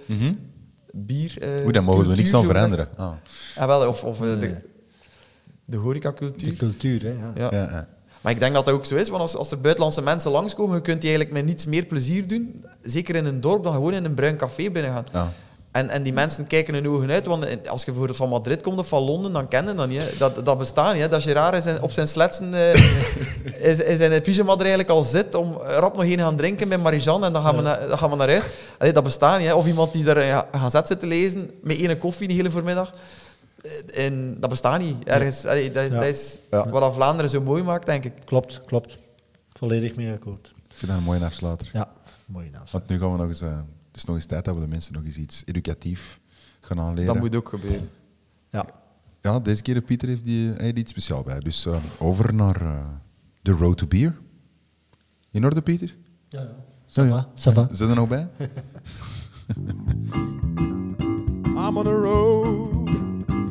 [0.92, 1.36] bier.
[1.42, 2.88] eh, Oeh, daar mogen we cultuur, niks aan veranderen.
[2.98, 3.12] Ah.
[3.58, 4.38] Ah, wel, of of eh, Nee.
[4.38, 4.62] de, de
[5.66, 6.54] De horecacultuur.
[6.54, 7.10] cultuur, hè.
[7.10, 7.32] Ja.
[7.36, 7.50] Ja.
[7.52, 7.88] Ja, ja.
[8.22, 10.76] Maar ik denk dat dat ook zo is, want als, als er buitenlandse mensen langskomen,
[10.76, 13.94] je kunt die eigenlijk met niets meer plezier doen, zeker in een dorp, dan gewoon
[13.94, 15.32] in een bruin café binnen gaan.
[15.74, 15.80] Ja.
[15.80, 18.78] En, en die mensen kijken hun ogen uit, want als je bijvoorbeeld van Madrid komt
[18.78, 20.02] of van Londen, dan kennen dat niet.
[20.02, 20.18] Hè.
[20.18, 21.02] Dat, dat bestaat niet.
[21.02, 21.08] Hè.
[21.08, 22.74] Dat Gerard is in- op zijn sletsen eh,
[23.72, 26.70] is, is in het pyjama er eigenlijk al zit om rap nog een gaan drinken
[26.70, 28.44] bij Marijan en dan gaan we, naar, dan gaan we naar huis.
[28.78, 29.48] Allee, dat bestaat niet.
[29.48, 29.54] Hè.
[29.54, 32.94] Of iemand die daar eh, gaan zet zitten lezen met één koffie de hele voormiddag.
[33.94, 35.04] Eh, En dat bestaat niet.
[35.06, 35.96] Ergens, allee, dat is, Ja.
[36.00, 36.70] dat is Ja.
[36.70, 38.14] wat dat Vlaanderen zo mooi maakt, denk ik.
[38.26, 38.98] Klopt, klopt.
[39.58, 40.48] Volledig mee akkoord.
[40.70, 41.70] Ik vind dat een mooie afsluiter.
[41.74, 41.88] Ja,
[42.26, 42.72] mooie naast.
[42.72, 43.42] Want nu gaan we nog eens...
[43.42, 43.58] eh,
[44.00, 46.20] is nog eens tijd dat we de mensen nog eens iets educatief
[46.60, 47.14] gaan aanleren.
[47.14, 47.90] Dat moet ook gebeuren.
[48.50, 48.66] Ja.
[49.22, 51.40] Ja, deze keer heeft Pieter heeft die, hij iets speciaals bij.
[51.40, 52.86] Dus eh, over naar eh,
[53.42, 54.18] The Road to Beer.
[55.32, 55.96] In orde, Pieter?
[56.30, 56.68] Ja, ja.
[56.90, 57.68] Ja, Ça va, ça va.
[57.72, 58.28] Zijn er nog bij?
[61.56, 62.90] I'm on the road.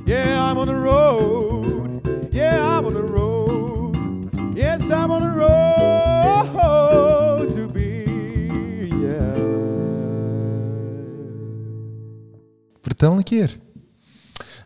[0.04, 2.06] Yeah, I'm on the road.
[2.32, 3.96] Yeah, I'm on the road.
[4.54, 5.97] Yes, I'm on the road
[12.98, 13.56] Vertel een keer.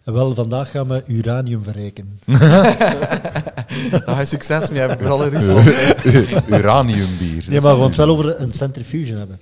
[0.05, 2.19] Wel, vandaag gaan we uranium verrijken.
[3.91, 5.67] Daar ga je succes mee hebben, vooral in Rusland.
[6.59, 7.45] Uraniumbier.
[7.49, 9.41] Nee, maar we gaan het wel over een centrifuge hebben.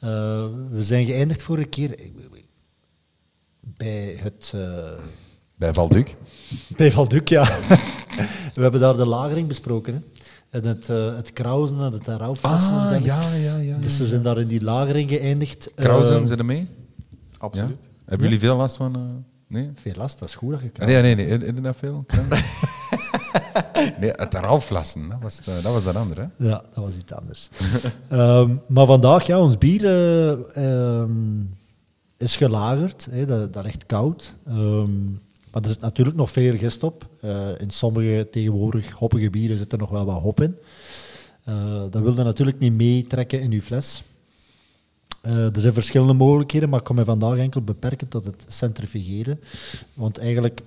[0.00, 1.94] Eh, we zijn geëindigd vorige keer
[3.60, 4.52] bij het...
[4.54, 4.60] eh,
[5.54, 6.14] Bij Valduc.
[6.76, 7.44] bij Valduc, ja.
[8.54, 9.94] we hebben daar de lagering besproken.
[9.94, 10.00] Hè.
[10.58, 12.74] En het, eh het krausen en het heraufflassen.
[12.88, 13.76] en Ah, ja, ja, ja.
[13.78, 15.70] Dus we zijn daar in die lagering geëindigd.
[15.74, 16.68] Krausen, Eh, zijn er mee?
[17.38, 17.78] Absoluut.
[17.84, 17.88] Ja?
[18.04, 18.94] Hebben jullie veel last van...
[18.96, 19.02] eh,
[19.46, 19.70] nee?
[19.74, 20.86] Veel last, dat is goed dat je Ah.
[20.86, 21.28] Nee, nee, nee.
[21.28, 22.04] Heb je dat veel?
[24.00, 26.20] nee, het eraflassen, dat was, het, dat was dat andere.
[26.36, 26.48] Hè?
[26.48, 27.48] Ja, dat was iets anders.
[28.08, 30.56] Ehm, maar vandaag, ja, ons bier eh,
[31.00, 31.40] ehm,
[32.16, 33.08] is gelagerd.
[33.10, 34.34] Hè, dat, dat ligt koud.
[34.46, 35.04] Ehm,
[35.52, 37.08] maar er zit natuurlijk nog veel gist op.
[37.20, 40.56] Eh, in sommige tegenwoordig hoppige bieren zit er nog wel wat hop in.
[41.44, 44.04] Eh, dat wil je natuurlijk niet meetrekken in je fles.
[45.26, 49.40] Eh, er zijn verschillende mogelijkheden, maar ik kan me vandaag enkel beperken tot het centrifugeren.
[49.94, 50.62] Want eigenlijk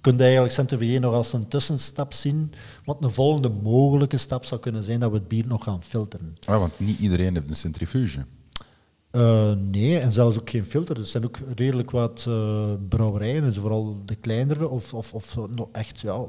[0.00, 2.52] kun je eigenlijk centrifugeren nog als een tussenstap zien.
[2.84, 6.36] Want een volgende mogelijke stap zou kunnen zijn dat we het bier nog gaan filteren.
[6.44, 8.24] Ah, want niet iedereen heeft een centrifuge.
[9.10, 10.98] Eh, nee, en zelfs ook geen filter.
[10.98, 15.68] Er zijn ook redelijk wat eh, brouwerijen, dus vooral de kleinere of, of, of nog
[15.72, 16.24] echt ja,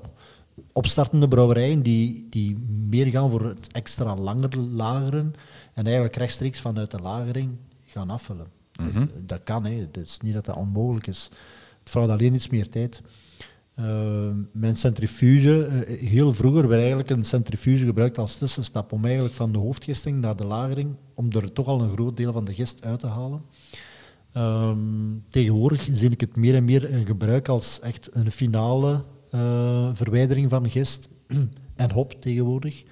[0.71, 2.57] opstartende brouwerijen die, die
[2.89, 5.33] meer gaan voor het extra langer lageren
[5.73, 7.49] en eigenlijk rechtstreeks vanuit de lagering
[7.93, 8.47] gaan afvullen.
[9.25, 9.79] Dat kan, hè.
[9.79, 11.29] het is niet dat dat onmogelijk is.
[11.79, 13.01] Het vraagt alleen iets meer tijd.
[13.79, 19.35] Uh, mijn centrifuge, uh, heel vroeger werd eigenlijk een centrifuge gebruikt als tussenstap om eigenlijk
[19.35, 22.53] van de hoofdgisting naar de lagering, om er toch al een groot deel van de
[22.53, 23.41] gist uit te halen.
[24.37, 29.89] Um, tegenwoordig zie ik het meer en meer in gebruik als echt een finale uh,
[29.93, 31.09] verwijdering van gist
[31.75, 32.83] en hop tegenwoordig.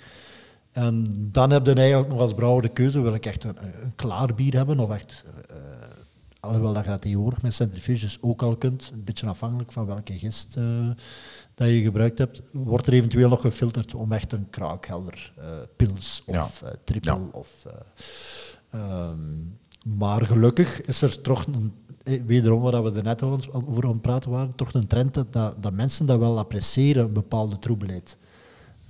[0.71, 3.95] En dan heb je eigenlijk nog als brouwer de keuze, wil ik echt een, een
[3.95, 5.25] klaar bier hebben of echt
[6.41, 10.17] Alhoewel dat je dat tegenwoordig met centrifuges ook al kunt, een beetje afhankelijk van welke
[10.17, 10.89] gist uh,
[11.55, 15.45] dat je gebruikt hebt, wordt er eventueel nog gefilterd om echt een kraakhelder uh,
[15.75, 16.71] pils of ja.
[16.83, 17.11] triple.
[17.11, 17.21] Ja.
[17.31, 17.65] Of,
[18.75, 19.57] um,
[19.97, 21.73] maar gelukkig is er toch, een,
[22.25, 25.73] wederom waar we er net over aan het praten waren, toch een trend dat, dat
[25.73, 28.17] mensen dat wel appreciëren, een bepaalde troebelheid.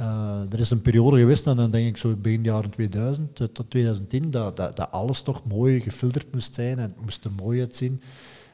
[0.01, 3.69] Uh, er is een periode geweest, en dan denk ik zo begin jaren 2000 tot
[3.69, 7.59] 2010, dat, dat, dat, alles toch mooi gefilterd moest zijn en het moest er mooi
[7.59, 8.01] uitzien.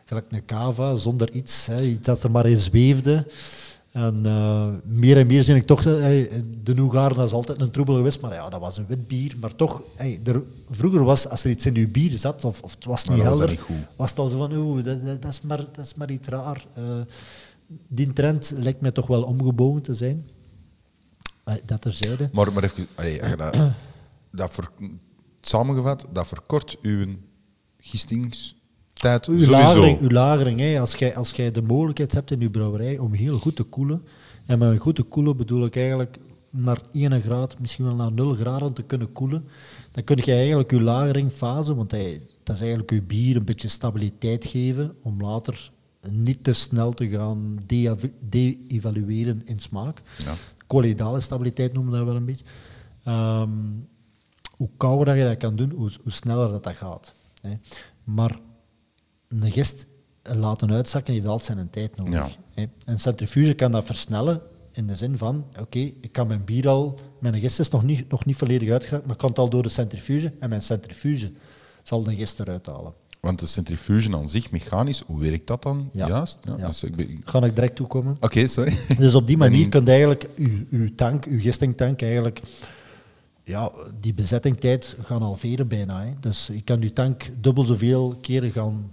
[0.05, 3.25] Gelijk een cava, zonder iets, hè, iets dat er maar in zweefde.
[3.91, 7.95] En uh, meer en meer zie ik toch, hey, de Nougaarden is altijd een troebel
[7.95, 9.35] geweest, maar ja, dat was een wit bier.
[9.39, 12.75] Maar toch, hey, er, vroeger was, als er iets in uw bier zat, of, of
[12.75, 15.41] het was niet helder, was, was, het al zo van, oeh, dat, dat, dat, is
[15.41, 16.65] maar, dat is maar iets raar.
[16.77, 16.83] Uh,
[17.87, 20.25] die trend lijkt mij toch wel omgebogen te zijn.
[21.65, 22.29] Dat terzijde.
[22.31, 23.57] Maar, maar even, allee, dat,
[24.31, 24.69] dat ver,
[25.41, 27.05] samengevat, dat verkort uw
[27.79, 30.79] gistingstijd uw lagering, uw lagering hè.
[30.79, 34.03] Als, jij, als de mogelijkheid hebt in uw brouwerij om heel goed te koelen,
[34.45, 36.17] en met goed te koelen bedoel ik eigenlijk
[36.49, 39.47] naar 1 graad, misschien wel naar 0 graden te kunnen koelen,
[39.91, 43.67] dan kun je eigenlijk je lageringfase, want hij, dat is eigenlijk je bier een beetje
[43.67, 45.71] stabiliteit geven om later
[46.09, 47.59] niet te snel te gaan
[48.29, 50.01] de-evalueren in smaak.
[50.17, 50.33] Ja
[50.67, 52.45] colloidale stabiliteit noemen we dat wel een beetje.
[53.07, 53.87] Um,
[54.57, 57.13] hoe kouder je dat kan doen, hoe, hoe sneller dat, dat gaat.
[57.41, 57.57] Hè.
[58.03, 58.39] Maar
[59.27, 59.85] een gist
[60.23, 62.13] laten uitzakken heeft altijd zijn tijd nodig.
[62.13, 62.29] Ja.
[62.51, 62.65] Hè.
[62.85, 64.41] Een centrifuge kan dat versnellen
[64.71, 68.09] in de zin van, oké, ik kan mijn bier al, mijn gist is nog niet,
[68.09, 71.31] nog niet volledig uitgezakt, maar ik kan het al door de centrifuge en mijn centrifuge
[71.83, 72.93] zal de gist eruit halen.
[73.19, 76.39] Want de centrifuge aan zich, mechanisch, hoe werkt dat dan juist?
[76.43, 76.67] Ja, ja.
[76.67, 77.21] Dus ik ben...
[77.25, 78.17] Ga ik direct toekomen.
[78.19, 78.77] Oké, sorry.
[78.97, 82.41] Dus op die manier kun je eigenlijk uw, uw tank, uw gistingtank eigenlijk,
[83.43, 86.01] ja, die bezettingtijd gaan halveren bijna.
[86.01, 86.13] Hè.
[86.19, 88.91] Dus je kan je tank dubbel zoveel keren gaan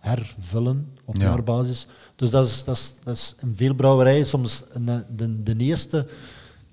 [0.00, 1.86] hervullen op jaarbasis.
[2.16, 6.06] Dus dat is, dat, is, dat is in veel brouwerijen soms een, de, de eerste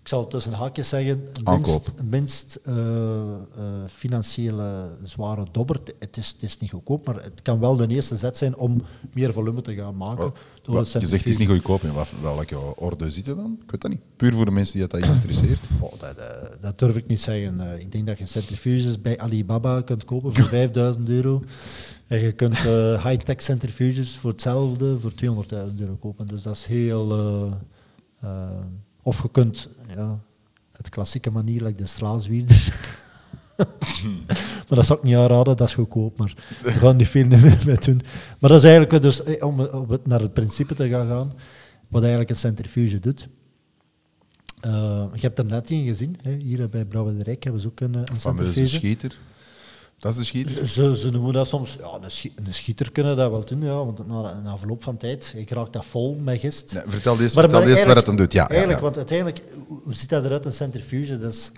[0.04, 3.34] ik zal tussen haakjes zeggen, minst, minst uh, uh,
[3.88, 5.80] financiële zware dobber.
[6.00, 8.82] Het is, het is niet goedkoop, maar het kan wel de eerste zet zijn om
[9.14, 10.34] meer volume te gaan maken.
[10.64, 11.92] Wat, je zegt het is niet goedkoop, in
[12.22, 13.58] welke orde zit je dan?
[13.64, 14.00] Ik weet dat niet.
[14.16, 15.68] Puur voor de mensen die dat, interesseert.
[15.80, 17.80] Oh, dat, dat, dat, durf ik niet zeggen.
[17.80, 21.44] ik denk dat je centrifuges bij Alibaba kunt kopen voor 5000 euro.
[22.08, 22.58] En je kunt
[23.04, 26.28] high-tech centrifuges voor hetzelfde voor 200.000 euro kopen.
[26.28, 27.12] Dus dat is heel...
[29.04, 30.20] Of je kunt, ja,
[30.72, 32.76] het klassieke manier, like de straalzwierder.
[34.68, 37.80] maar dat zou ik niet aanraden, dat is goedkoop, maar we gaan niet veel meer
[37.86, 38.02] doen.
[38.40, 41.34] Maar dat is eigenlijk, dus, eh, om, om naar het principe te gaan gaan,
[41.88, 43.28] wat eigenlijk een centrifuge doet.
[44.66, 47.68] Uh, je hebt er net in gezien, hè, hier bij Brouwer de Rijk hebben ze
[47.68, 48.68] ook een, een centrifuge.
[48.68, 49.18] schieter.
[50.04, 50.68] Dat is de schieter?
[50.68, 52.00] Ze, ze noemen dat soms, ja,
[52.36, 55.74] een, schieter kunnen dat wel doen, ja, want na een afloop van tijd, ik raak
[55.74, 56.72] dat vol met gist.
[56.72, 58.34] Ja, vertel eens, maar, vertel eens wat het hem doet.
[58.34, 59.42] Ja, eigenlijk, want uiteindelijk,
[59.84, 61.18] hoe ziet dat eruit, een centrifuge?
[61.18, 61.52] Dus,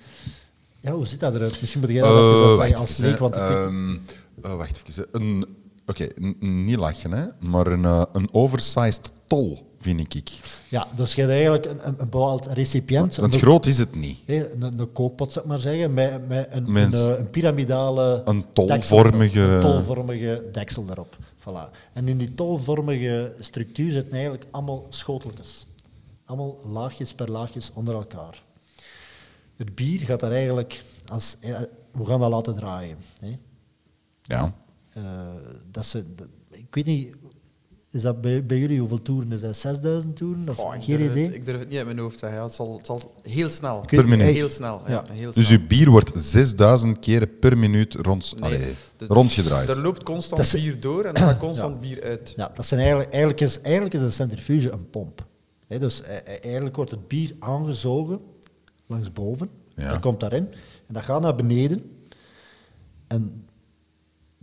[0.80, 1.62] ja, hoe ziet dat eruit?
[1.62, 4.02] Misschien moet jij dat uh, even als leek, want um,
[4.46, 5.46] uh, Wacht even, een,
[5.86, 10.32] oké, okay, niet lachen, hè, maar een, uh, een oversized tol vind ik.
[10.70, 13.16] Ja, dus je hebt eigenlijk een, een, bepaald recipiënt.
[13.16, 14.18] Want groot is het niet.
[14.26, 18.22] Een, een, kookpot, zeg maar zeggen, met, met een, een, eh, een, piramidale...
[18.26, 19.40] Een tolvormige...
[19.40, 21.18] Deksel, een tolvormige deksel erop.
[21.40, 21.92] Voilà.
[21.94, 25.66] En in die tolvormige structuur zitten eigenlijk allemaal schoteltjes.
[26.26, 28.44] Allemaal laagjes per laagjes onder elkaar.
[29.56, 30.84] Het bier gaat daar eigenlijk...
[31.12, 31.56] Als, eh,
[31.92, 32.98] we gaan dat laten draaien.
[33.20, 33.38] Hè.
[34.22, 34.54] Ja.
[34.98, 35.04] Uh,
[35.72, 36.04] dat ze,
[36.52, 37.16] ik weet niet
[37.96, 39.32] is dat bij, bij jullie hoeveel toeren?
[39.32, 40.50] Is dat 6000 toeren?
[40.50, 41.34] Of geen idee?
[41.34, 42.44] ik durf het niet uit mijn hoofd te zeggen.
[42.44, 43.86] Het zal, het zal heel snel.
[43.88, 44.26] Per minuut.
[44.26, 44.82] Heel snel.
[44.88, 45.06] Ja.
[45.12, 49.70] heel dus je bier wordt 6000 keren per minuut rond, nee, allee, dus rondgedraaid.
[49.70, 52.34] Er loopt constant bier door en er gaat constant bier uit.
[52.36, 55.26] Ja, dat zijn eigenlijk, eigenlijk, is, eigenlijk is een centrifuge een pomp.
[55.68, 58.20] He, dus eh, eh, eigenlijk wordt het bier aangezogen
[58.86, 59.50] langs boven.
[59.76, 60.48] Dat komt daarin.
[60.88, 61.92] En dat gaat naar beneden.
[63.08, 63.45] En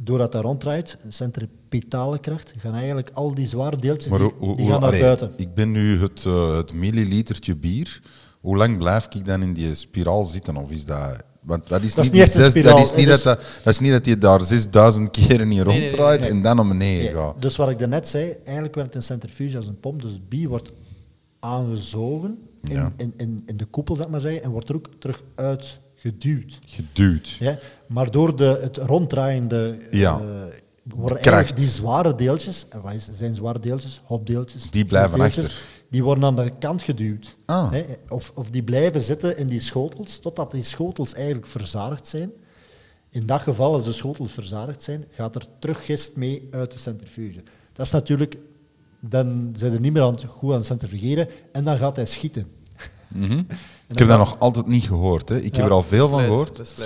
[0.04, 4.46] doordat dat ronddraait, een centripetale kracht, gaan eigenlijk al die zware deeltjes Maar die, hoe-
[4.46, 5.32] hoe- die gaan naar allee, buiten.
[5.36, 8.02] Ik ben nu het, eh, het millilitertje bier.
[8.40, 10.56] Hoe lang blijf ik dan in die spiraal zitten?
[10.56, 11.22] Of is dat...
[11.42, 14.06] Want dat is Dat is niet, zes- dat is niet hè, dat, is niet dat
[14.06, 16.30] je daar 6000 keren in nee, nee, ronddraait nee.
[16.30, 17.42] en dan naar beneden Ja, gaat.
[17.42, 20.02] dus wat ik daarnet zei, eigenlijk werkt een centrifuge als een pomp.
[20.02, 20.70] Dus het bier wordt
[21.40, 22.92] aangezogen in, Ja.
[22.96, 25.80] in, in, in de koepel, zeg maar zeggen, en wordt er ook terug uitgeduwd.
[26.66, 27.28] Geduwd.
[27.28, 27.58] Ja?
[27.86, 30.18] Maar door de, het ronddraaiende Ja.
[30.20, 30.24] eh,
[30.82, 35.62] worden eigenlijk die zware deeltjes, en wat zijn zware deeltjes, hopdeeltjes, Die blijven gifdeeltjes, achter.
[35.90, 37.36] Die worden aan de kant geduwd.
[37.46, 37.72] Ah.
[37.72, 37.84] Hè?
[38.08, 42.30] Of, of die blijven zitten in die schotels, totdat die schotels eigenlijk verzadigd zijn.
[43.10, 46.78] In dat geval, als de schotels verzadigd zijn, gaat er terug gist mee uit de
[46.78, 47.42] centrifuge.
[47.72, 48.36] Dat is natuurlijk,
[49.00, 52.46] dan zijn er niet meer aan goed aan het centrifugeren en dan gaat hij schieten.
[53.08, 53.42] Mhm.
[53.92, 55.28] Ik heb dat nog altijd niet gehoord.
[55.28, 55.36] Hè.
[55.40, 56.76] Ik heb er al veel van gehoord.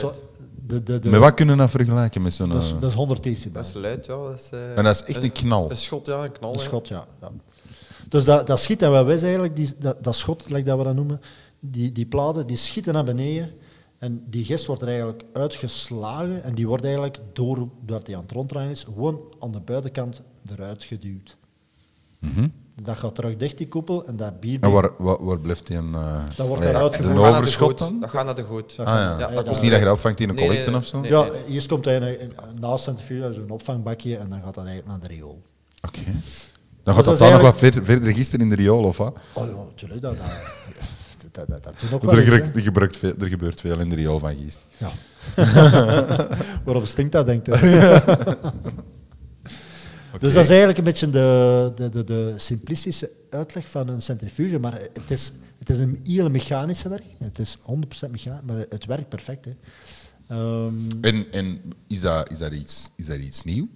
[0.66, 2.48] De, de, de, Met wat kunnen we dat vergelijken met zo'n...
[2.48, 3.62] dat, is, eh, dat is 100 decibel.
[3.62, 4.14] Dat is luid, ja.
[4.16, 5.70] Dat is, eh, En dat is echt een knal.
[5.70, 6.52] Een schot, ja, een knal.
[6.54, 7.06] Een schot, ja.
[7.20, 7.30] ja.
[8.08, 10.84] Dus dat, dat schiet, en wat wij eigenlijk, die, dat, dat schot, like dat we
[10.84, 11.20] dat noemen,
[11.60, 13.50] die, die platen, die schieten naar beneden.
[13.98, 18.22] En die gist wordt er eigenlijk uitgeslagen en die wordt eigenlijk, door, doordat hij aan
[18.22, 21.36] het ronddraaien is, gewoon aan de buitenkant eruit geduwd.
[22.18, 22.48] Mhm.
[22.82, 24.58] Dat gaat terug dicht, die koepel, en dat bier...
[24.60, 25.94] En waar, waar, waar blijft die een...
[25.94, 26.92] eh, Dat wordt eruit.
[26.92, 28.00] Dat naar de overschot dan?
[28.00, 28.76] Dat gaat naar de goot.
[28.76, 29.00] Dat Ah ja.
[29.10, 30.70] Ja, dat dat Het is niet dat je dat opvangt in een Nee, nee, collecte
[30.70, 31.00] nee, of zo?
[31.00, 31.10] nee.
[31.10, 35.14] ja, hier komt hij naast centrifuge, zo'n opvangbakje, en dan gaat dat eigenlijk naar de
[35.14, 35.42] riool.
[35.86, 36.00] Oké.
[36.82, 39.16] Dan gaat dat dat dan nog wat ver- verder gisteren in de riool, of wat?
[39.32, 40.26] Oh ja, natuurlijk, dat, dat,
[41.32, 43.94] dat, dat, dat doet ook Er, eens, er, gebeurt veel, er gebeurt veel in de
[43.96, 44.64] riool van Giest.
[44.76, 44.90] Ja.
[46.64, 47.48] Waarom stinkt dat, denkt
[50.20, 54.58] Dus dat is eigenlijk een beetje de, de, de, de simplistische uitleg van een centrifuge.
[54.58, 57.04] Maar het is, het is een hele mechanische werk.
[57.18, 57.62] Het is 100%
[58.10, 59.44] mechanisch, maar het werkt perfect.
[59.44, 59.50] Hè.
[60.28, 63.68] Ehm, En, en is, dat, is, dat iets, is dat iets nieuw?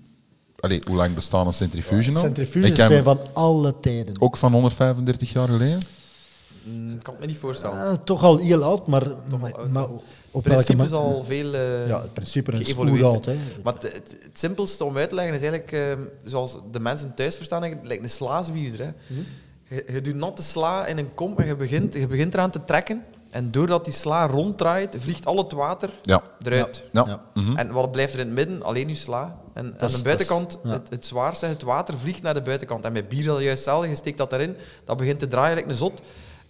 [0.60, 2.16] Allee, hoe lang bestaan een centrifuge al?
[2.16, 4.20] centrifuges zijn van alle tijden.
[4.20, 5.78] Ook van 135 jaar geleden?
[6.62, 8.04] Mm, Ik kan het me niet voorstellen.
[8.04, 9.06] Toch al heel oud, maar.
[10.30, 13.24] Op principe is al veel eh, Ja, het principe is geëvolueerd.
[13.24, 13.36] Hè.
[13.64, 17.14] Maar het, het, het simpelste om uit te leggen is eigenlijk, eh, zoals de mensen
[17.14, 18.86] thuis verstaan, het lijkt een slaaswierder.
[18.86, 18.92] Hè.
[19.14, 19.20] Mhm.
[19.68, 22.64] Je, je doet natte sla in een kom en je begint, je begint eraan te
[22.64, 23.04] trekken.
[23.30, 26.22] En doordat die sla ronddraait, vliegt al het water Ja.
[26.42, 26.84] eruit.
[26.92, 27.04] ja.
[27.06, 27.22] Ja.
[27.34, 27.56] Mhm.
[27.56, 28.62] En wat blijft er in het midden?
[28.62, 29.38] Alleen je sla.
[29.54, 30.76] En aan de buitenkant, dat is- ja.
[30.76, 32.84] het, het zwaarste, het water vliegt naar de buitenkant.
[32.84, 33.88] En bij bier is dat juist hetzelfde.
[33.88, 36.00] Je steekt dat erin, dat begint te draaien like een zot.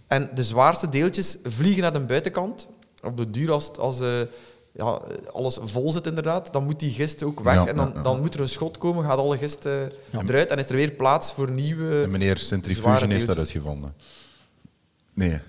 [0.07, 2.67] En de zwaarste deeltjes vliegen naar de buitenkant.
[3.01, 4.19] Op de duur, als, eh,
[4.73, 5.01] ja,
[5.33, 7.53] alles vol zit inderdaad, dan moet die gist ook weg.
[7.53, 8.01] Ja, en dan, ja, ja.
[8.01, 10.49] dan moet er een schot komen, gaat alle gist eruit.
[10.51, 12.01] En is er weer plaats voor nieuwe...
[12.03, 13.93] En meneer Centrifuge zware heeft dat uitgevonden.
[15.13, 15.39] Nee.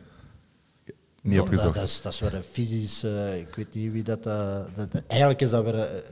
[1.22, 1.74] Niet Ja, opgezocht.
[1.74, 3.02] Dat, is, dat is weer een fysisch...
[3.02, 4.26] eh, ik weet niet wie dat...
[4.26, 6.04] eh, dat, eigenlijk is dat weer...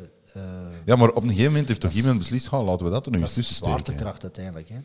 [0.85, 3.13] Ja, maar op een gegeven moment heeft toch iemand beslist, "Ah, laten we dat er
[3.13, 3.73] nog eens tussen steken.
[3.75, 4.69] zwaartekracht uiteindelijk.
[4.69, 4.77] Hè.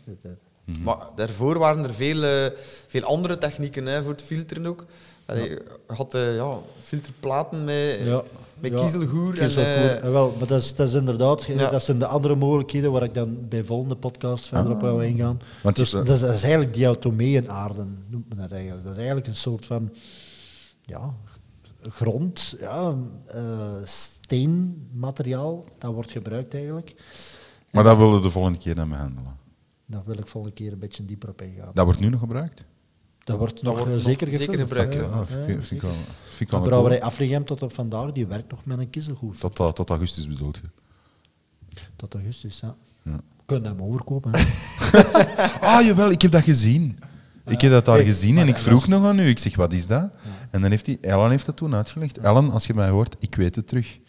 [0.84, 2.49] Maar daarvoor waren er veel,
[2.88, 4.86] veel andere technieken hè, voor het filteren ook.
[5.26, 8.23] Allee, Je had eh, ja, filterplaten met, Ja.
[8.59, 9.28] met Ja, kiezelgoer.
[9.30, 11.69] En, Kiezelgoer, eh, eh, wel, maar dat is, dat is inderdaad, Ja.
[11.69, 15.39] dat zijn de andere mogelijkheden waar ik dan bij volgende podcast verder op wil ingaan.
[15.63, 18.84] Want dus dat is, dat is eigenlijk diatomeenaarden, noemt men dat eigenlijk.
[18.84, 19.93] Dat is eigenlijk een soort van
[20.82, 21.13] ja,
[21.82, 22.95] grond, ja,
[23.26, 26.95] eh, steenmateriaal, dat wordt gebruikt eigenlijk.
[27.71, 29.38] Maar dat willen we de volgende keer dan behandelen.
[29.86, 31.71] Daar wil ik volgende keer een beetje dieper op ingaan.
[31.73, 32.63] Dat wordt nu nog gebruikt?
[33.26, 34.59] Dat wordt nog wordt eh, nog zeker zeker gevuld.
[34.67, 35.07] gebruikt, Ja, ja.
[35.07, 35.82] Ah, vind ik- vind ik
[36.32, 36.57] zeker.
[36.59, 37.01] De brouwerij.
[37.01, 39.39] Afrigem tot op vandaag, die werkt nog met een kiezelgoed.
[39.39, 40.69] Tot, eh, tot augustus bedoelt je?
[41.95, 42.76] Tot augustus, ja.
[43.03, 43.19] Ja.
[43.45, 44.32] Kunnen hem overkopen.
[45.61, 46.99] Ah, jawel, ik heb dat gezien.
[47.47, 49.28] Ik heb dat daar gezien en ik vroeg nog aan u.
[49.28, 50.09] Ik zeg, wat is dat?
[50.51, 52.17] En dan heeft hij, Ellen heeft dat toen uitgelegd.
[52.17, 53.97] Ellen, als je mij hoort, ik weet het terug.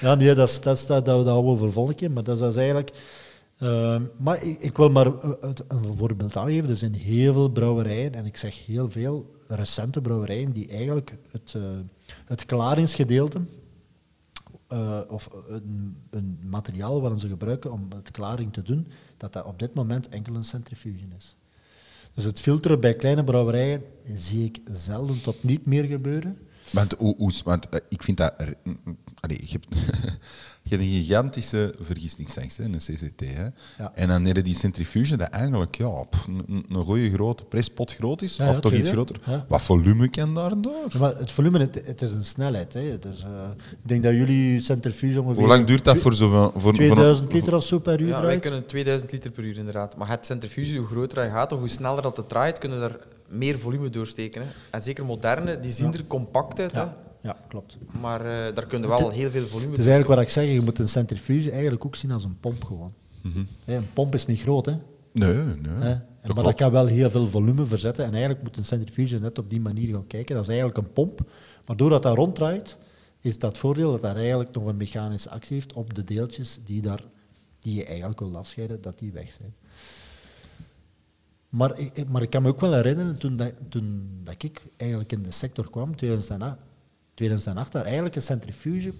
[0.00, 1.24] Ja, nee, dat, is, dat, is, dat, dat,
[1.60, 2.10] we keer.
[2.10, 2.90] Maar dat is, dat is eigenlijk...
[3.58, 6.68] ehm, maar ik, wil maar een, een voorbeeld aangeven.
[6.68, 11.54] Er zijn heel veel brouwerijen, en ik zeg heel veel recente brouwerijen, die eigenlijk het,
[11.56, 11.62] eh,
[12.24, 13.40] het klaringsgedeelte,
[14.66, 18.86] eh, of een, een materiaal waarin ze gebruiken om het klaring te doen,
[19.16, 21.36] dat dat op dit moment enkel een centrifuge is.
[22.14, 23.82] Dus het filteren bij kleine brouwerijen
[24.14, 26.38] zie ik zelden tot niet meer gebeuren.
[26.72, 26.96] Want,
[27.44, 28.34] want eh, ik vind dat...
[29.26, 29.66] allee, je, hebt,
[30.62, 33.20] je hebt een gigantische vergistingsangst, hè, een CCT.
[33.20, 33.48] Hè.
[33.78, 33.92] Ja.
[33.94, 37.94] En dan heb je die centrifuge, dat eigenlijk ja, pff, een, een goede grote presspot
[37.94, 38.36] groot is.
[38.36, 39.16] Ja, ja, of toch iets groter.
[39.26, 39.46] Ja.
[39.48, 40.86] Wat volume kan daar door?
[40.88, 42.72] Ja, maar het volume, het, het is een snelheid.
[42.72, 42.98] Hè.
[42.98, 43.28] Dus, eh,
[43.70, 45.40] ik denk dat jullie centrifuge ongeveer...
[45.40, 46.30] Hoe lang duurt dat voor zo'n...
[46.30, 49.58] Voor, voor, 2000 liter of zo per uur ja, wij kunnen 2000 liter per uur
[49.58, 49.96] inderdaad.
[49.96, 52.96] Maar het centrifuge, hoe groter hij gaat of hoe sneller dat het draait, kunnen daar
[53.28, 54.42] meer volume doorsteken.
[54.42, 54.48] Hè.
[54.70, 56.72] En zeker moderne, die zien er compact uit.
[56.72, 56.84] Hè.
[57.26, 57.36] Ja.
[57.48, 57.78] klopt.
[58.00, 60.48] Maar eh, daar kun je wel heel veel volume Het is eigenlijk wat ik zeg,
[60.52, 62.92] je moet een centrifuge eigenlijk ook zien als een pomp gewoon.
[63.64, 64.72] Hè, een pomp is niet groot, hè.
[65.12, 65.72] Nee, nee.
[65.74, 65.90] hè.
[65.90, 68.04] En, Dat maar dat kan wel heel veel volume verzetten.
[68.04, 70.34] En eigenlijk moet een centrifuge net op die manier gaan kijken.
[70.34, 71.20] Dat is eigenlijk een pomp.
[71.66, 72.78] Maar doordat dat ronddraait,
[73.20, 76.82] is dat voordeel dat dat eigenlijk nog een mechanische actie heeft op de deeltjes die,
[76.82, 77.04] daar,
[77.60, 79.54] die je eigenlijk wil afscheiden, dat die weg zijn.
[81.48, 84.62] Maar ik, ik- maar ik kan me ook wel herinneren, toen, dat, toen dat ik
[84.76, 86.56] eigenlijk in de sector kwam, 2008,
[87.16, 88.92] 2008 daar eigenlijk een centrifuge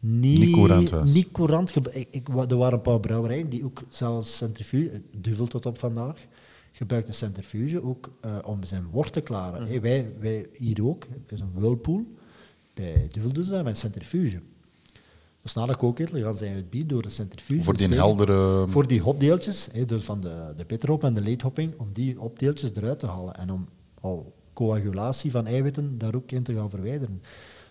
[0.00, 1.12] niet, Niet courant was.
[1.12, 5.46] Niet courant gebru- ik, ik, er waren een paar brouwerijen die ook zelfs centrifuge, Duvel
[5.46, 6.26] tot op vandaag,
[6.72, 9.66] gebruikten centrifuge ook eh, om zijn wort te klaren.
[9.66, 12.04] Hey, wij, wij hier ook, er is een whirlpool.
[12.74, 14.40] Bij Duvel doen ze dat met centrifuge.
[15.42, 18.68] Dus na de kookketel gaan zij het bier door de centrifuge Voor die heldere...
[18.68, 22.70] Voor die hopdeeltjes, hè, dus van de, de bitterhop en de leedhopping, om die hopdeeltjes
[22.74, 23.34] eruit te halen.
[23.34, 23.68] En om
[24.00, 27.22] al coagulatie van eiwitten daar ook in te gaan verwijderen.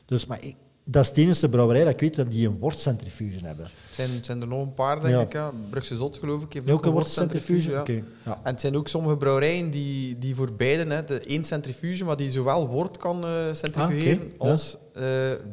[0.05, 3.45] Dus, maar ik, dat is de enige brouwerij dat ik weet dat die een wortcentrifuge
[3.45, 3.67] hebben.
[3.91, 5.21] zijn, zijn er nog een paar, denk Ja.
[5.21, 5.33] ik.
[5.33, 5.51] Ja.
[5.69, 7.99] Brugse Zot, geloof ik, heeft Ook een wortcentrifuge, wortcentrifuge?
[7.99, 8.01] Ja.
[8.25, 8.39] Oké, ja.
[8.43, 12.17] En het zijn ook sommige brouwerijen die, die voor beide, hè, de één centrifuge, maar
[12.17, 15.03] die zowel wort kan eh, centrifugeren Ah, als eh,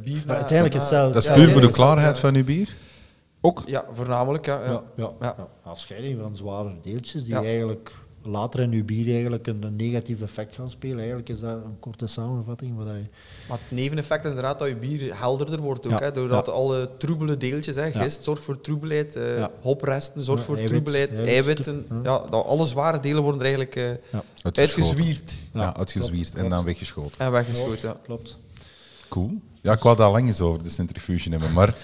[0.05, 0.22] bier.
[0.26, 1.12] Maar uiteindelijk hetzelfde.
[1.14, 2.20] Dat is puur voor de klaarheid ja.
[2.20, 2.74] van uw bier?
[3.41, 3.62] Ook?
[3.66, 4.47] Ja, voornamelijk.
[4.47, 4.70] Ja, ja.
[4.70, 5.35] Ja, ja, Ja.
[5.39, 5.49] ja.
[5.62, 7.43] Afscheiding van zware deeltjes die Ja.
[7.43, 7.93] eigenlijk
[8.27, 10.99] later in uw bier eigenlijk een, een negatief effect gaan spelen.
[10.99, 12.77] Eigenlijk is dat een korte samenvatting.
[12.77, 12.93] Wat je,
[13.49, 15.93] Maar het neveneffect is inderdaad dat je bier helderder wordt ook.
[15.93, 16.53] Ja, Hè, doordat ja.
[16.53, 19.51] alle troebele deeltjes, hè, gist zorgt voor troebelheid, eh, Ja.
[19.61, 21.87] hopresten zorgt Ja, voor eiwit, troebelheid, eiwit, eiwitten.
[21.91, 21.97] ja.
[22.03, 24.22] Ja, dat, alle zware delen worden er eigenlijk eh, ja,
[24.53, 27.18] uitgezwierd Ja, uitgezwierd klopt, en dan weggeschoten.
[27.18, 27.89] en weggeschoten.
[27.89, 27.97] Ja.
[28.05, 28.37] klopt.
[29.09, 29.31] Cool.
[29.62, 31.75] Ja, ik wou daar lang eens over de centrifuge hebben, maar...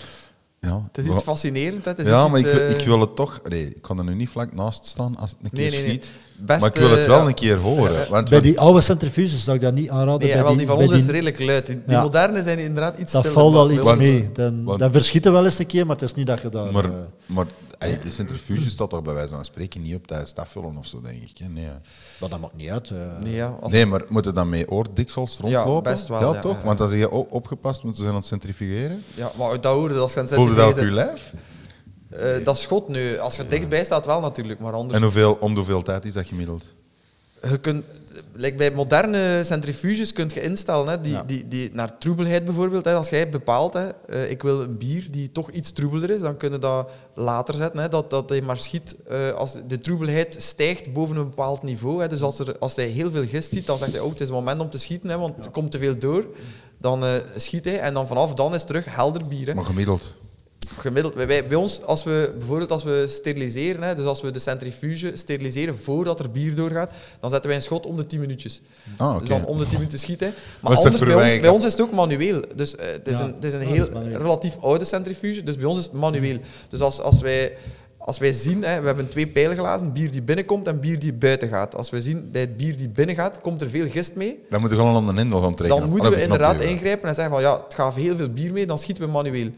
[0.60, 1.84] Ja, Het is iets fascinerends.
[1.84, 1.90] hè.
[1.90, 3.40] Het is ja, maar iets, ik, eh, ik wil het toch...
[3.48, 5.80] Nee, ik kan er nu niet vlak naast staan als het een keer Nee, nee,
[5.80, 5.88] nee.
[5.88, 6.10] schiet.
[6.46, 7.26] Best, maar ik wil het wel ja.
[7.26, 8.10] een keer horen.
[8.10, 10.18] Want Bij die oude centrifuges zou ik dat niet aanraden.
[10.26, 11.66] Nee, bij wel, die, die van bij ons is die- redelijk luid.
[11.66, 12.02] Die, Ja.
[12.02, 14.30] moderne zijn inderdaad iets Dat stiller, valt al iets mee.
[14.32, 16.48] Dan, want- dan verschiet er wel eens een keer, maar het is niet dat je
[16.48, 16.72] daar...
[16.72, 16.90] Maar, eh,
[17.26, 17.46] maar
[17.80, 20.86] ey, de centrifuge staat toch bij wijze van spreken niet op tijdens het afvullen of
[20.86, 21.38] zo, denk ik.
[21.38, 21.48] hè?
[21.48, 21.68] Nee,
[22.20, 22.90] maar dat maakt niet uit.
[22.90, 22.96] eh.
[23.22, 25.92] Nee, ja, als- nee maar moeten dan mee oordiksels rondlopen?
[25.92, 26.56] best wel, ja, toch?
[26.58, 26.84] ja, Want ja.
[26.84, 29.02] als je o- opgepast moet ze zijn aan het centrifugeren.
[29.14, 31.32] ja, maar uit dat hoorde, als je aan het Voelde dat op je lijf?
[32.10, 33.18] eh, dat schot nu.
[33.18, 34.94] Als je dichtbij staat, wel natuurlijk, maar anders.
[34.98, 36.64] En hoeveel, om de hoeveel tijd is dat gemiddeld?
[37.48, 37.84] Je kunt,
[38.32, 41.22] like bij moderne centrifuges kun je instellen, hè, die, Ja.
[41.22, 42.84] die, die, naar troebelheid bijvoorbeeld.
[42.84, 46.20] Hè, als jij bepaalt, hè, eh, ik wil een bier die toch iets troebeler is,
[46.20, 47.80] dan kun je dat later zetten.
[47.80, 52.00] Hè, dat, dat hij maar schiet eh, als de troebelheid stijgt boven een bepaald niveau.
[52.00, 54.20] Hè, dus als, er, als hij heel veel gist ziet, dan zegt hij, oh, het
[54.20, 56.26] is het moment om te schieten, hè, want er komt te veel door.
[56.78, 59.46] Dan eh, schiet hij en dan vanaf dan is het terug helder bier.
[59.46, 59.54] Hè.
[59.54, 60.14] Maar gemiddeld.
[60.68, 64.38] Gemiddeld, wij- bij ons, als we, bijvoorbeeld als we steriliseren, hè, dus als we de
[64.38, 66.90] centrifuge steriliseren voordat er bier doorgaat,
[67.20, 68.60] dan zetten wij een schot om de 10 minuutjes.
[68.96, 69.18] Ah, oké.
[69.20, 70.32] Dus dan om de 10 minuten schieten.
[70.60, 72.40] Maar anders, bij ons, bij ons is het ook manueel.
[72.54, 73.24] Dus eh, het is Ja.
[73.24, 76.38] een, het is een heel is relatief oude centrifuge, dus bij ons is het manueel.
[76.68, 77.56] Dus als, als wij...
[78.02, 81.48] Als wij zien, hè, we hebben twee pijlglazen, bier die binnenkomt en bier die buiten
[81.48, 81.76] gaat.
[81.76, 84.38] Als we zien bij het bier die binnen gaat, komt er veel gist mee.
[84.50, 85.80] Dan moeten we gewoon aan de hendel gaan trekken.
[85.80, 88.66] Dan moeten we inderdaad ingrijpen en zeggen van ja, het gaat heel veel bier mee,
[88.66, 89.48] dan schieten we manueel.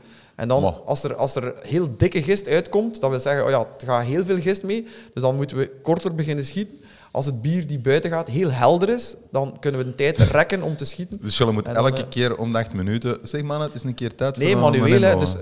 [0.43, 0.73] En dan, Maar.
[0.73, 4.05] als er, als er heel dikke gist uitkomt, dat wil zeggen, oh ja, het gaat
[4.05, 6.81] heel veel gist mee, dus dan moeten we korter beginnen schieten.
[7.11, 10.63] Als het bier die buiten gaat heel helder is, dan kunnen we de tijd rekken
[10.63, 11.19] om te schieten.
[11.21, 13.19] Dus je moet dan, elke eh, keer om de acht minuten...
[13.23, 15.19] Zeg man, het is een keer tijd Nee, voor de manueel.
[15.19, 15.35] Dus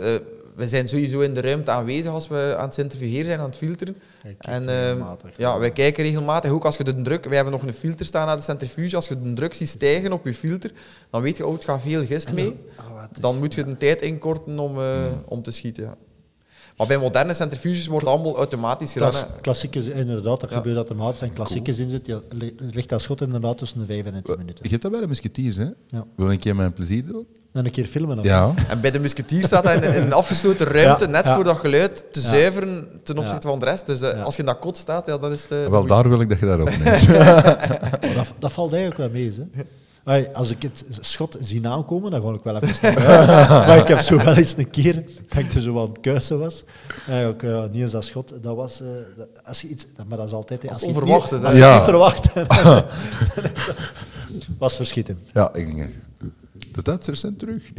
[0.55, 3.57] we zijn sowieso in de ruimte aanwezig als we aan het centrifugeren zijn, aan het
[3.57, 3.97] filteren.
[4.39, 5.03] En ehm,
[5.37, 7.25] ja, wij kijken regelmatig, ook als je de druk...
[7.25, 8.97] Wij hebben nog een filter staan naar de centrifuge.
[8.97, 10.73] Als je de druk ziet stijgen op je filter,
[11.11, 12.57] dan weet je, oh, het gaat veel gist mee.
[12.77, 15.85] Ah, Dan moet je de tijd inkorten om, eh, om te schieten.
[15.85, 15.97] Ja.
[16.81, 19.11] Maar bij moderne centrifuges wordt het allemaal automatisch gedaan.
[19.11, 20.57] Klas, klassieke, inderdaad, dat Ja.
[20.57, 21.21] gebeurt automatisch.
[21.21, 24.23] En klassiekers in zit, ja, li- ligt dat schot inderdaad tussen de 5 en de
[24.23, 24.59] 10 minuten.
[24.63, 25.65] Je hebt dat bij de musketiers, hè?
[25.89, 26.05] Ja.
[26.17, 27.27] Wil je een keer mijn plezier doen?
[27.53, 28.17] En een keer filmen.
[28.17, 28.25] dan.
[28.25, 28.55] Ja.
[28.69, 31.35] En bij de musketier staat dat in, in een afgesloten ruimte, Ja, net ja.
[31.35, 32.27] voor dat geluid te Ja.
[32.29, 33.21] zuiveren ten Ja.
[33.21, 33.87] opzichte van de rest.
[33.87, 34.23] Dus eh, Ja.
[34.23, 35.51] als je in dat kot staat, ja, dan is het...
[35.51, 37.09] eh, dan Wel, je- daar wil ik dat je dat opneemt.
[37.09, 39.33] Maar dat, dat valt eigenlijk wel mee.
[39.53, 39.63] Hè.
[40.33, 42.95] Als ik het schot zie aankomen, dan ga ik wel even staan.
[43.67, 44.95] maar ik heb zo wel eens een keer
[45.29, 46.65] dat ik er zo aan het kuisen was.
[47.09, 48.81] Eigenlijk, eh, niet eens dat schot, dat was...
[48.81, 48.87] eh,
[49.17, 50.69] dat- als je iets, maar dat is altijd...
[50.69, 51.47] Als onverwacht niet- is.
[51.47, 51.75] Als je Ja.
[51.75, 52.27] niet verwacht.
[54.59, 55.19] was verschieten.
[55.33, 55.91] ja, ik denk...
[56.73, 57.63] De Duitsers zijn terug.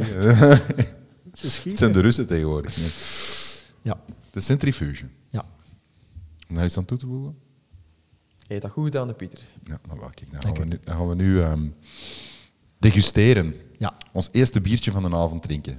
[1.32, 2.76] Ze Het zijn de Russen tegenwoordig.
[2.76, 2.90] Nee.
[3.82, 4.00] Ja.
[4.30, 5.04] De centrifuge.
[5.30, 5.44] ja.
[6.48, 7.36] Om daar iets aan toe te voegen?
[8.52, 9.38] Je hebt dat goed gedaan, hè, Pieter.
[9.64, 10.68] Ja, nou, wacht, kijk, dan gaan we u.
[10.68, 11.68] nu, dan gaan we nu ehm,
[12.78, 13.54] degusteren.
[13.78, 13.96] Ja.
[14.12, 15.78] Ons eerste biertje van de avond drinken.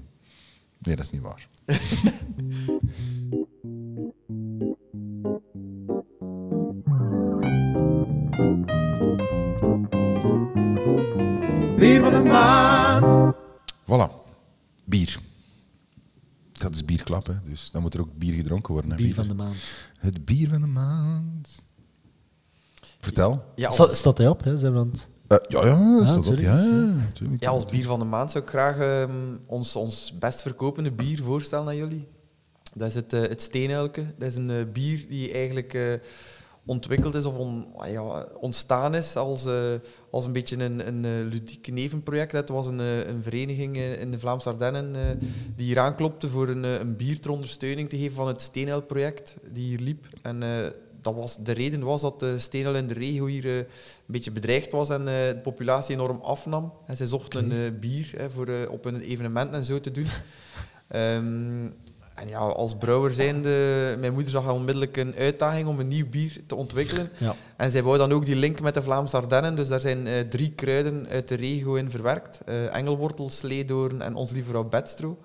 [0.77, 1.47] Nee, dat is niet waar.
[11.77, 13.35] Bier van de maand.
[13.83, 14.11] Voilà.
[14.85, 15.19] Bier.
[16.51, 17.33] Dat is bierklap, hè.
[17.43, 18.91] dus dan moet er ook bier gedronken worden.
[18.91, 19.55] hè, Bier van de maand.
[19.97, 21.65] Het bier van de maand.
[23.03, 23.43] Vertel.
[23.55, 24.43] Ja, als, Staat hij op?
[24.43, 24.57] Hè?
[24.57, 26.23] Zijn we aan het- Eh, ja, ja, staat op.
[26.23, 26.47] tuurlijk.
[26.47, 27.43] Ja, ja, natuurlijk.
[27.43, 31.23] ja, als bier van de maand zou ik graag ehm, ons, ons best verkopende bier
[31.23, 32.07] voorstellen aan jullie.
[32.75, 34.05] Dat is het, eh, het Steenuilke.
[34.17, 35.93] Dat is een eh, bier die eigenlijk eh,
[36.65, 39.53] ontwikkeld is of on- ah ja, ontstaan is als, eh,
[40.11, 42.31] als een beetje een, een eh, ludiek nevenproject.
[42.31, 45.01] Het was een, een vereniging in de Vlaamse Ardennen eh,
[45.55, 49.67] die hier aanklopte voor een, een bier ter ondersteuning te geven van het Steenuil-project die
[49.67, 50.05] hier liep.
[50.21, 50.67] En eh,
[51.03, 53.65] dat was, de reden was dat de steenuil in de regio hier eh, een
[54.05, 56.73] beetje bedreigd was en eh, de populatie enorm afnam.
[56.87, 60.07] En zij zochten een eh, bier hè, voor, op een evenement en zo te doen.
[60.87, 61.65] Ehm,
[62.15, 63.49] en ja, als brouwer zijnde,
[63.99, 67.09] mijn moeder zag onmiddellijk een uitdaging om een nieuw bier te ontwikkelen.
[67.17, 67.35] Ja.
[67.57, 69.55] En zij wou dan ook die link met de Vlaamse Ardennen.
[69.55, 72.41] Dus daar zijn drie kruiden uit de regio in verwerkt.
[72.45, 75.17] Eh, engelwortel, sleedoorn en ons lieve vrouw bedstro.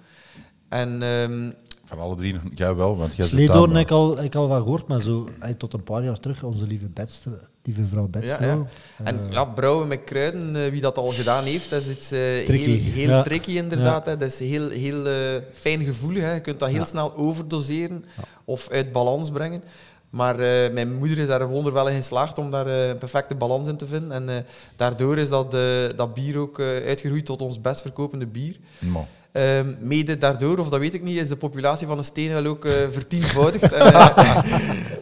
[0.68, 1.50] En ehm,
[1.88, 4.34] Van alle drie nog Jij wel, want jij zit Sleedoorn daar, heb ik al, ik
[4.34, 7.30] al van gehoord, maar zo eh, tot een paar jaar terug, onze lieve, Bedstro,
[7.62, 8.44] lieve vrouw Bedstro.
[8.46, 8.64] Ja, ja.
[9.04, 12.10] En eh, ja, brouwen met kruiden, eh, wie dat al gedaan heeft, dat is iets
[12.10, 13.22] eh, Tricky, heel, heel ja.
[13.22, 14.06] tricky inderdaad.
[14.06, 14.16] Hè.
[14.16, 16.22] Dat is heel, heel eh, fijn gevoelig.
[16.22, 16.32] Hè.
[16.34, 16.84] Je kunt dat heel Ja.
[16.84, 18.04] snel overdoseren
[18.44, 19.62] of uit balans brengen.
[20.10, 23.68] Maar eh, mijn moeder is daar wonderwel in geslaagd om daar eh, een perfecte balans
[23.68, 24.12] in te vinden.
[24.12, 24.36] En eh,
[24.76, 25.60] daardoor is dat, eh,
[25.96, 28.56] dat bier ook eh, uitgegroeid tot ons best verkopende bier.
[28.78, 32.46] Maar, Ehm, mede daardoor, of dat weet ik niet, is de populatie van de steenuil
[32.46, 33.72] ook eh, vertienvoudigd.
[33.72, 34.44] en, eh,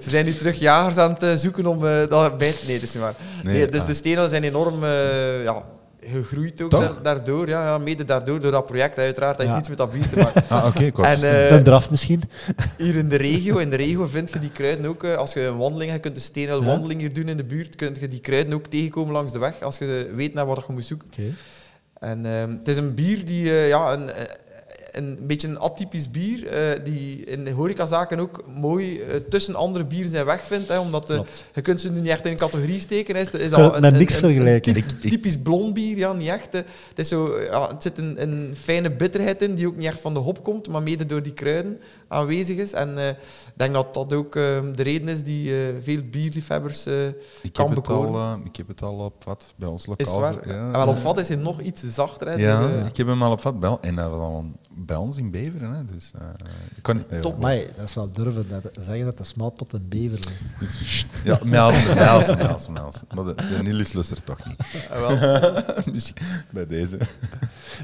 [0.00, 2.58] ze zijn nu terug jagers aan het eh, zoeken om eh dat bij te...
[2.66, 3.14] Nee, dat is niet waar.
[3.44, 3.86] Nee, Nee, dus ah.
[3.86, 5.62] de steenuil zijn enorm eh, ja,
[6.10, 7.48] gegroeid ook daardoor.
[7.48, 8.98] Ja, ja, mede daardoor, door dat project.
[8.98, 9.56] Uiteraard, dat heeft Ja.
[9.56, 10.42] niets met dat bier te maken.
[10.48, 12.22] ah, oké, wou En, een draf misschien.
[12.78, 15.04] hier in de regio, in de regio vind je die kruiden ook.
[15.04, 16.62] als je een wandeling hebt, je kunt de Ja.
[16.62, 19.62] wandeling hier doen in de buurt, kun je die kruiden ook tegenkomen langs de weg,
[19.62, 21.08] als je weet naar wat je moet zoeken.
[21.12, 21.22] Oké.
[22.07, 24.24] En ehm, het is een bier die eh, ja, een, eh,
[24.97, 29.84] een beetje een atypisch bier, eh, die in de horecazaken ook mooi eh, tussen andere
[29.84, 30.68] bieren zijn wegvindt.
[30.68, 31.20] Hè, omdat eh,
[31.55, 33.16] je kunt ze nu niet echt in een categorie steken.
[33.16, 34.74] Is, is dat met niks vergelijken.
[34.74, 36.53] typ- typisch blond bier, ja, niet echt.
[36.53, 36.59] hè.
[36.88, 40.01] Het, is zo, ja, het zit een, een fijne bitterheid in, die ook niet echt
[40.01, 42.72] van de hop komt, maar mede door die kruiden aanwezig is.
[42.72, 43.16] En eh, ik
[43.57, 44.42] denk dat dat ook eh,
[44.74, 47.07] de reden is die eh, veel bierliefhebbers eh,
[47.42, 48.22] ik, kan heb het al, bekoren.
[48.22, 50.20] eh, ik heb het al op wat bij ons Is lokaal.
[50.20, 50.49] waar.
[50.49, 52.26] Ja, En wel op vat is hij nog iets zachter.
[52.28, 54.44] Hè, Ja, ik heb hem al op wat bij En dat was al
[54.87, 55.72] bij ons in Beveren.
[55.74, 56.28] Hè, dus, eh,
[56.76, 57.39] ik kan, Top.
[57.41, 60.18] Maar dat is wel durven dat, zeggen dat de smalpot een bever
[60.59, 61.07] ligt.
[61.24, 63.07] Ja, Melsen, Melsen, Melsen, Melsen.
[63.14, 64.89] Maar de, de Niels lust er toch niet.
[64.91, 65.62] ah, wel.
[65.93, 66.16] Misschien
[66.51, 66.99] bij deze.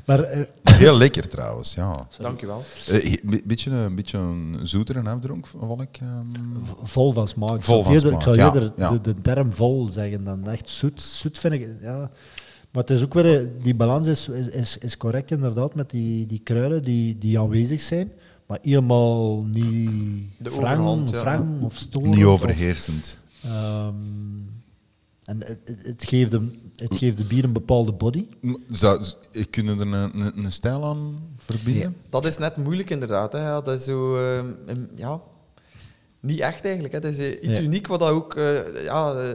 [0.07, 1.95] Maar eh, Heel lekker trouwens, ja.
[2.19, 2.63] Dankjewel.
[2.89, 5.99] Eh, Een beetje, een beetje een zoetere afdronk, vond ik.
[6.01, 6.27] ehm.
[6.83, 7.57] vol van smaak.
[7.57, 8.91] Ik Vol zou van eerder- Ik smaak, zou ja, eerder ja.
[8.91, 11.01] de, de term vol zeggen dan echt zoet.
[11.03, 12.11] Zoet vind ik, ja.
[12.73, 16.27] Maar het is ook weer, eh, die balans is, is, is, correct inderdaad met die,
[16.27, 18.13] die kruiden die, die aanwezig zijn,
[18.47, 19.91] maar helemaal niet
[20.39, 21.47] De wrang, ja.
[21.61, 22.15] of storend.
[22.15, 23.19] Niet of- overheersend.
[23.45, 23.95] Ehm,
[25.25, 28.27] en het, het, het geeft de, het geeft de bier een bepaalde body.
[28.71, 29.03] Zou,
[29.51, 31.97] kunnen er een, een, een stijl aan verbinden?
[32.11, 33.33] Dat is net moeilijk inderdaad.
[33.33, 33.39] Hè.
[33.41, 34.47] Ja, dat is zo, ehm,
[34.95, 35.21] ja,
[36.21, 36.95] niet echt eigenlijk.
[36.95, 37.01] Hè.
[37.01, 37.63] Dat is eh, iets Nee.
[37.63, 39.33] uniek wat dat ook eh, ja,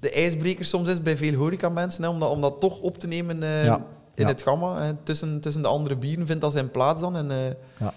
[0.00, 2.02] de, ijsbreker soms is bij veel horecamensen.
[2.02, 3.76] Hè, om, dat, om dat toch op te nemen eh, Ja.
[4.14, 4.26] in Ja.
[4.26, 4.82] het gamma.
[4.82, 4.92] Hè.
[5.02, 7.16] Tussen, tussen de andere bieren vindt dat zijn plaats dan.
[7.16, 7.36] En, eh,
[7.78, 7.94] Ja,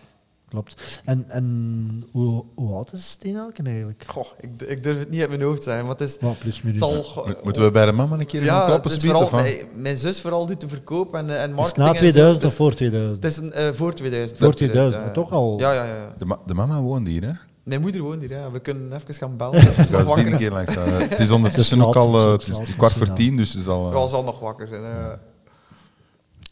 [0.49, 1.01] klopt.
[1.05, 4.03] En, en hoe, hoe oud is Steenelken eigenlijk?
[4.07, 5.85] goh, ik, ik durf het niet uit mijn hoofd te zeggen.
[5.85, 8.91] Maar het is, plus zal, Mo- Moeten we bij de mama een keer ja, kloppen?
[8.91, 11.55] het is vooral, mijn, mijn zus vooral doet de verkoop en, eh, en Is het
[11.55, 11.77] marketing.
[11.77, 11.99] na en zo.
[12.01, 13.23] 2000 Het of voor 2000?
[13.25, 14.39] is, het is een, eh, voor 2000.
[14.39, 15.03] Voor 2000, ja.
[15.05, 15.59] maar toch al.
[15.59, 16.13] Ja, ja, ja.
[16.17, 17.31] De, ma- de mama woont hier, hè?
[17.63, 18.29] Mijn moeder woont hier.
[18.29, 18.51] Ja.
[18.51, 19.65] We kunnen even gaan bellen.
[19.65, 20.35] Dat is Ik nog wakker.
[20.35, 20.75] keer langs.
[21.09, 23.67] Het is ondertussen Het ook al eh, het is kwart voor tien, dus het is
[23.67, 24.83] al eh, Ja, zal nog wakker zijn.
[24.85, 25.11] eh.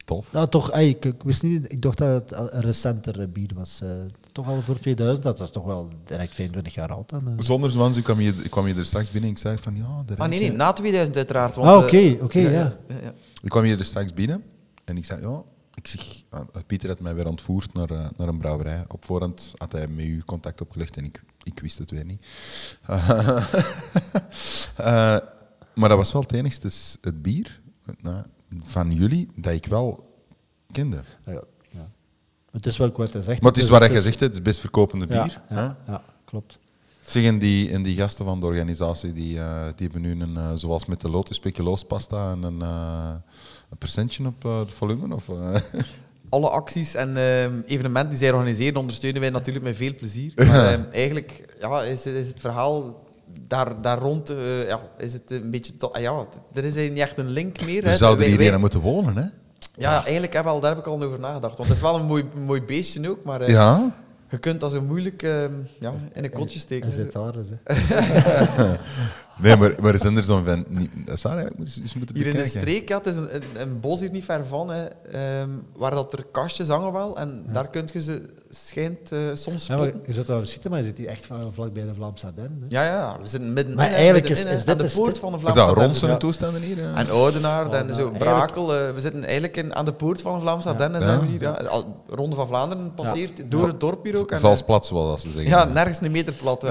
[0.06, 0.28] tof.
[0.32, 3.80] Nou, toch, ey, ik, ik wist niet, ik dacht dat het een recenter bier was.
[3.84, 3.90] eh,
[4.32, 7.28] toch al voor 2000, dat is toch wel direct 25 jaar oud dan.
[7.28, 7.34] eh.
[7.38, 10.18] Zonder Zwans kwam je, kwam je er straks binnen en ik zei van ja, de
[10.18, 11.56] Ah, nee, nee, na 2000 uiteraard.
[11.56, 12.50] Want, Ah, oké, oké, ja.
[12.50, 13.14] ja, ja.
[13.42, 14.44] Ik kwam hier er straks binnen
[14.86, 15.42] en ik zei, ja,
[15.90, 18.86] zeg, ah, Pieter had mij weer ontvoerd naar, eh, naar een brouwerij.
[18.88, 22.26] Op voorhand had hij met u contact opgelegd en ik, ik wist het weer niet.
[24.76, 25.18] Eh,
[25.74, 26.70] maar dat was wel het enigste,
[27.02, 27.62] het bier
[28.04, 28.18] eh,
[28.64, 30.14] van jullie dat ik wel
[30.72, 31.02] kende.
[31.26, 31.90] Ja, ja.
[32.52, 33.42] Het is wel kort gezegd.
[33.42, 35.42] Maar het is wat je zegt, het is best verkopende bier.
[35.50, 36.60] ja, ja, klopt.
[37.10, 40.38] Zeg, en die, en die gasten van de organisatie, die, eh, die hebben nu een,
[40.38, 43.10] eh, zoals met de Lotus speculoospasta, en een, eh,
[43.70, 45.16] een percentje op het volume?
[45.16, 45.30] Of?
[46.30, 47.18] Alle acties en
[47.66, 50.34] evenementen die zij organiseren, ondersteunen wij natuurlijk met veel plezier.
[50.48, 53.08] Maar eigenlijk ja, is, is het verhaal
[53.48, 54.34] daar, daar rond
[54.68, 55.74] ja, is het een beetje...
[55.92, 57.84] ah, ja, er is niet echt een link meer.
[57.84, 57.96] er hè.
[57.96, 59.26] zou er Wij- hier wij- moeten wonen, hè?
[59.76, 61.58] Ja, eigenlijk heb, al, daar heb ik al over nagedacht.
[61.58, 63.96] Want het is wel een mooi, mooi beestje ook, maar Ja?
[64.30, 65.44] Je kunt dat zo moeilijk eh,
[65.80, 66.88] ja, in een kotje steken.
[66.88, 67.56] Hij zit daar, dus, hè.
[69.42, 70.66] Nee, maar, maar zijn er zo'n van...
[70.68, 71.60] Niet, dat is waar, eigenlijk.
[71.82, 72.62] Eens moeten Hier in de bekijken.
[72.62, 75.92] streek, ja, het is een, een, een bos hier niet ver van, hè, ehm, waar
[75.92, 77.18] dat er kastjes hangen wel.
[77.18, 80.02] En daar kun je ze schijnt eh, soms Ja, maar spotten.
[80.08, 82.66] je zit daar zitten, maar je zit hier echt van- vlak bij de Vlaamse Ardennen.
[82.70, 84.94] Ja, ja, we zitten midden Maar in, eigenlijk midden is- in, is aan dit de
[84.96, 85.84] de poort van de Is Vlaamse dat Ardennen.
[85.86, 86.18] rond zijn Ja.
[86.18, 86.78] toestanden hier?
[86.78, 86.94] ja?
[86.96, 88.76] En Oudenaar, Oh, en nou, zo eigenlijk- Brakel.
[88.76, 91.02] eh, we zitten eigenlijk in, aan de poort van de Vlaamse Ardennen.
[91.02, 91.08] Ja.
[91.08, 91.52] Zijn we hier, ja.
[91.52, 94.32] Al- Ronde van Vlaanderen passeert door het dorp hier ook.
[94.32, 95.50] En, Vals eh, plat, zoals ze zeggen.
[95.50, 96.64] Ja, nergens een meter plat.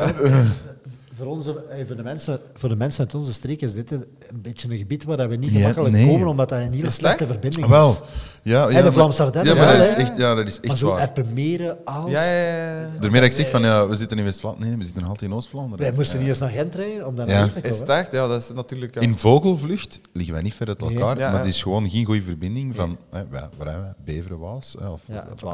[1.19, 4.05] Voor, onze, voor, de mensen, voor de mensen uit onze streek is dit een
[4.43, 6.07] beetje een gebied waar we niet Ja, gemakkelijk nee.
[6.07, 7.99] komen, omdat dat een hele Is slechte verbinding Ah, Wel, is.
[8.43, 10.47] ja, ja, En de maar- Vlaamse Ardennen Ja, maar wel, dat is echt, ja, dat
[10.47, 11.03] is Maar echt zo waar.
[11.03, 12.13] Eppenmeren, Aalst...
[12.13, 12.89] Ja, ja, ja.
[13.01, 14.69] Daarmee dat ik zeg van, ja, we zitten in West-Vlaanderen.
[14.69, 15.79] Nee, we zitten nog altijd in Oost-Vlaanderen.
[15.79, 16.21] Wij moesten Ja.
[16.21, 17.39] niet eens naar Gent rijden om daar Ja.
[17.39, 17.79] naar te Is komen.
[17.79, 18.13] het echt?
[18.13, 18.95] Ja, dat is natuurlijk...
[18.95, 19.01] ja.
[19.01, 20.91] In vogelvlucht liggen wij niet ver uit Nee.
[20.91, 21.39] elkaar, Ja, maar ja.
[21.39, 23.93] het is gewoon geen goede verbinding van hè, waar zijn wij?
[24.05, 25.47] Beveren, Waas, hè, of Ja, het de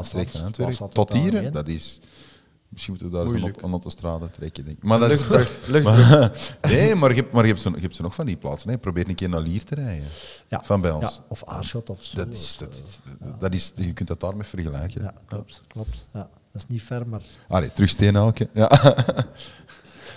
[0.62, 0.94] Waasland.
[0.94, 1.52] tot hier.
[1.52, 2.00] Dat is...
[2.74, 3.58] Misschien moeten we daar Moeilijk.
[3.60, 4.82] zo'n autostrade trekken, denk ik.
[4.82, 5.20] Maar dat is,
[6.62, 8.70] nee, maar je hebt, maar je hebt, zo, je hebt zo nog van die plaatsen.
[8.70, 8.78] Hè.
[8.78, 10.06] Probeer een keer naar Lier te rijden.
[10.48, 10.60] Ja.
[10.64, 11.20] Van bij Ja, ons.
[11.28, 12.16] of Aarschot of zo.
[12.16, 13.00] Dat is, dat, is,
[13.38, 15.02] dat is, je kunt dat daarmee vergelijken.
[15.02, 15.62] Ja, klopt.
[15.66, 16.06] klopt.
[16.12, 17.20] Ja, dat is niet ver, maar...
[17.48, 18.48] Allee, terug Steenelke.
[18.54, 18.70] Ja.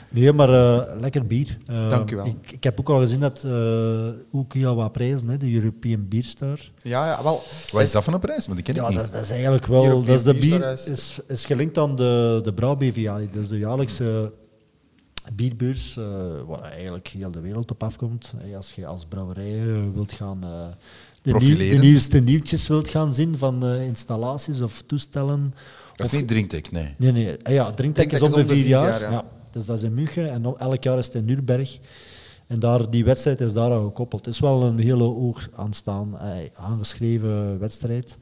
[0.09, 1.57] Nee, maar eh, lekker bier.
[1.65, 2.25] Eh, Dank u wel.
[2.25, 6.05] Ik, ik heb ook al gezien dat uh, ook heel wat prijzen, hè, de European
[6.07, 6.59] Beer Star.
[6.81, 7.41] Ja, ja, wel.
[7.71, 8.47] Wat is dat van een prijs?
[8.47, 8.97] Want ik ken Ja, het niet.
[8.99, 9.83] dat, is- dat is eigenlijk wel...
[9.83, 14.31] European Dat is de bier is- is, gelinkt aan de, de Brouw-BVA, dus de jaarlijkse
[15.33, 16.03] bierbeurs, eh,
[16.47, 18.33] waar eigenlijk heel de wereld op afkomt.
[18.37, 20.43] Hey, als je als brouwerij eh, wilt gaan...
[20.43, 20.49] eh,
[21.21, 25.53] de, nieuw- de nieuwste nieuwtjes wilt gaan zien van eh, installaties of toestellen.
[25.95, 26.93] Dat is Of- niet drinktech, nee.
[26.97, 27.35] Nee, nee.
[27.43, 29.01] Ah Ja, Drinktek is Drinktek om de vier jaar.
[29.01, 29.09] ja.
[29.11, 29.23] ja.
[29.51, 31.79] Dus dat is in München en elk jaar is het in Nürnberg.
[32.47, 34.25] En daar, die wedstrijd is daar aan gekoppeld.
[34.25, 38.17] Het is wel een hele hoog aanstaan, eh, aangeschreven wedstrijd.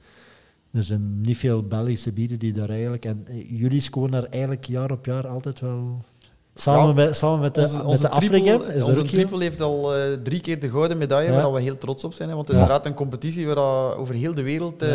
[0.71, 3.05] Er zijn niet veel Belgische bieren die daar eigenlijk...
[3.05, 5.99] En eh, jullie scoren daar eigenlijk jaar op jaar altijd wel...
[6.57, 9.07] Samen, Ja, met, samen met de, Onze, met onze de Afrika triple, is onze ook
[9.07, 11.41] heel- triple heeft al eh, drie keer de gouden medaille, Ja.
[11.41, 12.30] waar we heel trots op zijn.
[12.30, 12.61] Hè, want het Ja.
[12.63, 14.91] is inderdaad een competitie waar over heel de wereld is,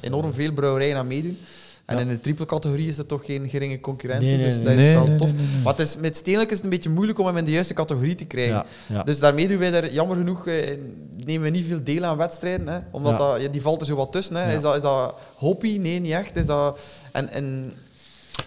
[0.00, 1.36] enorm veel brouwerijen aan meedoen.
[1.84, 2.02] En Ja.
[2.02, 4.64] in de triple categorie is dat toch geen geringe concurrentie, Nee, nee, dus nee.
[4.66, 5.32] dat is wel nee, tof.
[5.32, 5.62] nee, nee, nee.
[5.62, 7.74] Maar het is, met Steenlijk is het een beetje moeilijk om hem in de juiste
[7.74, 8.54] categorie te krijgen.
[8.54, 9.02] Ja, ja.
[9.02, 10.76] Dus daarmee doen wij daar jammer genoeg eh,
[11.24, 12.68] nemen we niet veel deel aan wedstrijden.
[12.68, 13.18] Hè, omdat Ja.
[13.18, 14.34] dat, ja, die valt er zo wat tussen.
[14.36, 14.42] Hè.
[14.50, 14.56] Ja.
[14.56, 15.78] Is, dat, is dat hobby?
[15.78, 16.36] Nee, niet echt.
[16.36, 16.78] Is dat,
[17.12, 17.72] en, en,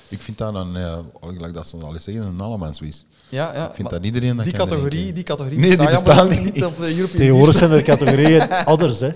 [0.07, 2.79] Ik vind dat een, ja, gelijk dat ze al eens zeggen, een allemans
[3.30, 5.88] ja, ja, Ik vind maar dat iedereen dat die kan categorie, die categorie Nee, die
[5.88, 6.53] bestaat genoeg niet.
[6.53, 9.09] niet op de European Tegenwoordig zijn er categorieën others, hè.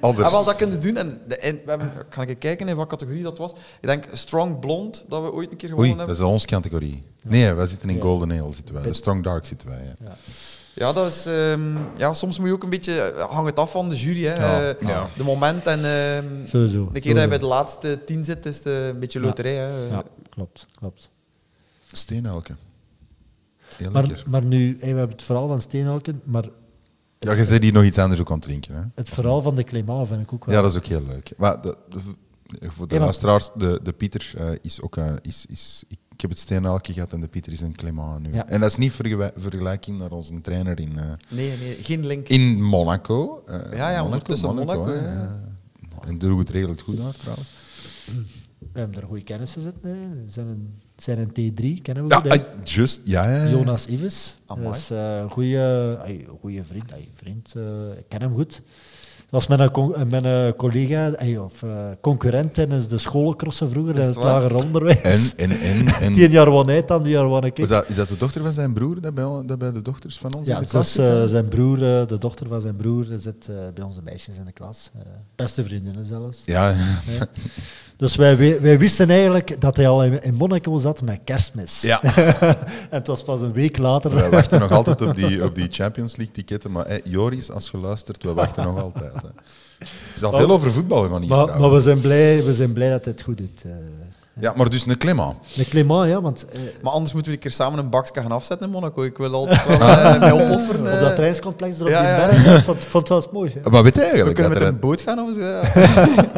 [0.00, 0.26] Anders.
[0.28, 0.96] Ja, wel, dat kunnen doen.
[0.96, 1.92] En, de, en we hebben,
[2.28, 3.50] ik kijken in wat categorie dat was.
[3.52, 6.26] Ik denk Strong Blond, dat we ooit een keer gewonnen Oei, dat hebben.
[6.26, 7.02] is onze categorie.
[7.22, 8.02] Nee, wij zitten in Ja.
[8.02, 8.52] Golden Ale.
[8.52, 8.92] Zitten wij.
[8.92, 9.94] Strong Dark zitten wij.
[10.04, 10.16] Ja.
[10.74, 13.00] Ja, dat is, ehm, ja, soms moet je ook een beetje...
[13.00, 14.34] eh, Hangt het af van de jury, hè.
[14.34, 15.08] Ja, Eh, ja.
[15.16, 15.84] De moment en...
[15.84, 16.90] ehm, Sowieso.
[16.92, 19.26] de keer dat je bij de laatste tien zit, is het eh, een beetje Ja.
[19.26, 19.54] loterij.
[19.54, 19.86] Hè.
[19.90, 21.10] Ja, klopt, klopt.
[21.92, 22.52] Steenelke.
[23.80, 24.30] Heel Maar, lekker.
[24.30, 26.44] maar nu, hey, we hebben het verhaal van Steenelken, maar
[27.18, 28.74] Ja, je zei die nog iets anders ook aan het drinken.
[28.74, 28.80] Hè?
[28.94, 30.54] het verhaal van de Clément vind ik ook wel...
[30.54, 31.32] Ja, dat is ook heel leuk.
[31.36, 34.96] Maar de, de- voor de luisteraars, de, de Pieter eh, is ook...
[34.96, 38.32] eh, is, is, ik heb het Steenelke gehad en de Pieter is een Clément nu.
[38.34, 38.46] Ja.
[38.48, 42.28] En dat is niet vergelijk- vergelijking naar onze trainer in, eh, Nee, nee, geen link.
[42.28, 43.42] in Monaco.
[43.46, 44.94] Eh, Ja, ja, ondertussen Monaco, hè.
[44.94, 45.12] ja.
[45.12, 45.40] Ja.
[46.06, 47.48] En droeg het redelijk goed daar, trouwens.
[48.72, 49.90] We hebben er goede kennissen zitten.
[49.90, 49.96] Hè.
[50.26, 53.00] Zijn een, zijn een T3, kennen we Ja, ah, just.
[53.04, 53.50] Ja, ja, ja.
[53.50, 54.38] Jonas Ives.
[54.46, 54.64] Amai.
[54.66, 55.30] Dat is eh, een
[56.40, 56.92] goede vriend.
[56.92, 57.62] Ay, vriend eh,
[57.98, 58.62] ik ken hem goed.
[59.30, 61.64] Dat was mijn, con- eh, mijn collega, ay, of
[62.00, 65.34] concurrent tijdens de scholencrossen vroeger, in het lager onderwijs.
[65.34, 67.58] En, en, en, en Tien jaar won hij dan, die jaar won ik.
[67.58, 70.18] is, dat, is dat de dochter van zijn broer dat bij, dat bij de dochters
[70.18, 73.06] van ons Ja, in de dat klas zit, zijn broer, de dochter van zijn broer,
[73.14, 74.90] zit bij onze meisjes in de klas.
[75.36, 76.42] Beste vriendinnen zelfs.
[76.44, 77.28] Ja, Ja.
[78.00, 81.80] Dus wij, wij, wij wisten eigenlijk dat hij al in, Monaco zat met kerstmis.
[81.80, 82.02] ja.
[82.02, 82.56] en
[82.90, 84.14] het was pas een week later.
[84.14, 86.70] We wachten nog altijd op die, op die Champions League ticketten.
[86.70, 89.12] Maar hey, Joris, als je luistert, we wachten nog altijd.
[89.12, 89.28] Hè.
[89.78, 92.72] Er is al veel over voetbal van hier maar, maar we zijn blij, we zijn
[92.72, 93.64] blij dat hij het goed doet.
[94.36, 94.42] Eh.
[94.42, 95.36] Ja, maar dus een Clément.
[95.56, 98.32] de Clément, ja, want eh, Maar anders moeten we een keer samen een bakje gaan
[98.32, 99.02] afzetten in Monaco.
[99.02, 100.80] Ik wil altijd wel eh, mij opofferen.
[100.80, 101.00] op eh.
[101.00, 102.26] dat trainingscomplex er op ja, die ja.
[102.26, 103.52] berg, ik vond, vond het wel eens mooi.
[103.62, 103.70] Hè?
[103.70, 105.40] Maar weet je we eigenlijk, kunnen dat met een boot gaan of zo.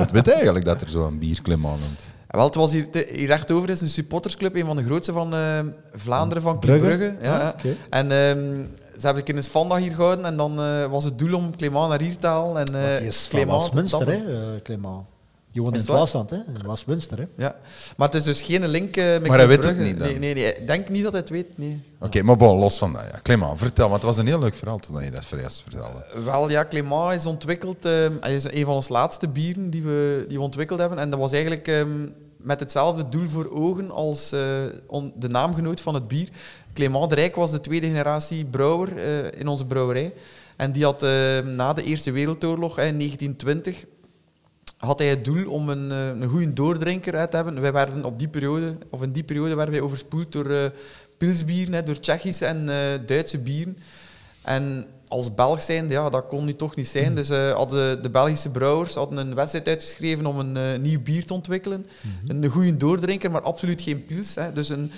[0.00, 2.00] het weet je eigenlijk dat er zo'n bier Clément noemt?
[2.28, 5.58] Wel, het was hier, hier rechtover is een supportersclub, een van de grootste van eh,
[5.92, 6.80] Vlaanderen, van Brugge?
[6.86, 7.14] Brugge.
[7.20, 7.70] Ja, Ah.
[7.90, 8.38] En ehm,
[8.96, 11.56] ze hebben een keer een spandag hier gehouden en dan eh, was het doel om
[11.56, 12.66] Clément naar hier te halen.
[12.66, 14.26] En, eh, Want die is Clément te Westminster, tappen.
[14.26, 15.02] hè, eh, Clément.
[15.52, 15.88] Die woont in het?
[15.90, 16.36] Waasland, hè?
[16.36, 17.18] in Waasmunster.
[17.18, 17.24] Hè?
[17.36, 17.56] Ja.
[17.96, 20.08] Maar het is dus geen link eh, met Maar hij weet het niet dan?
[20.08, 21.58] Nee, nee, nee, ik denk niet dat hij het weet.
[21.58, 21.80] Nee.
[22.00, 23.02] Oké, maar bon, los van dat.
[23.12, 23.20] Ja.
[23.22, 26.06] Clément, vertel, want het was een heel leuk verhaal toen je dat voor eerst vertelde.
[26.24, 27.84] Wel, ja, Clément is ontwikkeld.
[27.84, 30.98] ehm, hij is een van ons laatste bieren die we, die we ontwikkeld hebben.
[30.98, 34.40] En dat was eigenlijk ehm, met hetzelfde doel voor ogen als eh,
[34.86, 36.28] on- de naamgenoot van het bier.
[36.74, 40.12] Clément de Rijk was de tweede generatie brouwer eh, in onze brouwerij.
[40.56, 43.84] En die had ehm, na de Eerste Wereldoorlog hè, in 1920
[44.84, 47.60] had hij het doel om een, eh, een goede doordrinker hè, te hebben.
[47.60, 50.64] Wij werden op die periode, of in die periode werden wij overspoeld door eh
[51.18, 52.76] pilsbieren, hè, door Tsjechische en eh,
[53.06, 53.76] Duitse bieren.
[54.42, 57.14] En als Belg zijnde, ja, dat kon nu toch niet zijn.
[57.14, 61.34] Dus eh, hadden de Belgische brouwers hadden een wedstrijd uitgeschreven om een nieuw bier te
[61.34, 61.86] ontwikkelen.
[62.26, 64.34] Een goede doordrinker, maar absoluut geen pils.
[64.34, 64.52] Hè.
[64.52, 64.92] Dus een,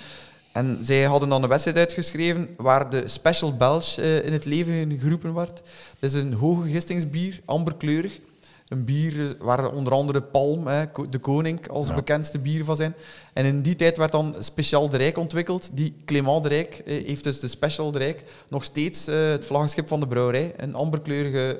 [0.51, 5.33] en zij hadden dan een wedstrijd uitgeschreven waar de Special Belge in het leven geroepen
[5.33, 5.61] werd.
[5.99, 8.19] Dat is een hoge gistingsbier, amberkleurig.
[8.65, 11.95] Een bier waar onder andere Palm, hè, de koning, als Ja.
[11.95, 12.95] bekendste bier van zijn.
[13.33, 15.69] En in die tijd werd dan Special de Rijk ontwikkeld.
[15.73, 19.45] Die Clément de Rijk eh, heeft dus de Special de Rijk nog steeds eh, het
[19.45, 20.53] vlaggenschip van de brouwerij.
[20.57, 21.59] Een amberkleurige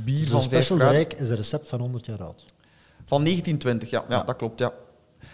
[0.00, 0.94] bier Dus van de 5 Special de.
[0.94, 2.44] Rijk is een recept van 100 jaar oud.
[3.04, 4.58] Van 1920, ja, ja, dat klopt.
[4.58, 4.72] Ja.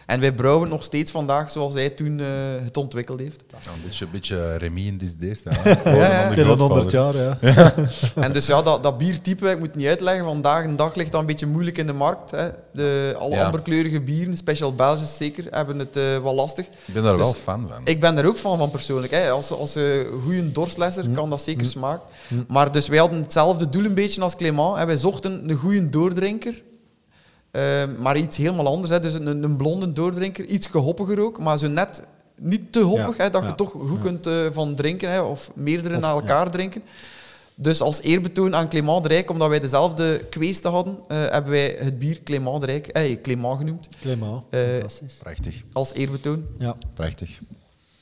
[0.07, 2.27] En wij brouwen nog steeds vandaag zoals hij toen eh,
[2.65, 3.43] het ontwikkeld heeft.
[3.51, 5.43] Ja, een beetje, beetje Remy in dit deert.
[5.85, 6.29] Ja, ja.
[6.35, 7.39] Binnen 100 jaar, ja.
[8.15, 11.13] En dus ja, dat, dat biertype, ik moet het niet uitleggen, vandaag een dag ligt
[11.13, 12.31] dat een beetje moeilijk in de markt.
[12.31, 12.49] Hè.
[12.73, 13.45] De, alle Ja.
[13.45, 16.67] amberkleurige bieren, Special Belgisch zeker, hebben het eh, wel lastig.
[16.67, 17.81] Ik ben daar Dus wel fan van.
[17.85, 19.13] Ik ben er ook van, van persoonlijk.
[19.13, 19.31] Hè.
[19.31, 21.15] Als, als een goede dorstlesser Mm.
[21.15, 22.07] kan dat zeker smaken.
[22.49, 24.77] Maar dus wij hadden hetzelfde doel een beetje als Clément.
[24.79, 24.87] Hè.
[24.87, 26.63] Wij zochten een goede doordrinker.
[27.51, 28.91] Eh, maar iets helemaal anders.
[28.93, 29.01] Hè.
[29.01, 32.03] Dus een, een blonde doordrinker, iets hoppiger ook, maar zo net
[32.37, 34.03] niet te hoppig, Ja, hè, dat je toch goed ja.
[34.03, 36.83] kunt eh, van drinken, hè, of meerdere Of- na elkaar drinken.
[37.55, 41.77] Dus als eerbetoon aan Clément de Rijk, omdat wij dezelfde kweeste hadden, eh, hebben wij
[41.79, 45.15] het bier Clément de Rijk, eh, Clément genoemd, Clément, Eh, fantastisch.
[45.15, 46.45] Prachtig, als eerbetoon.
[46.59, 46.77] Ja.
[46.95, 47.41] prachtig.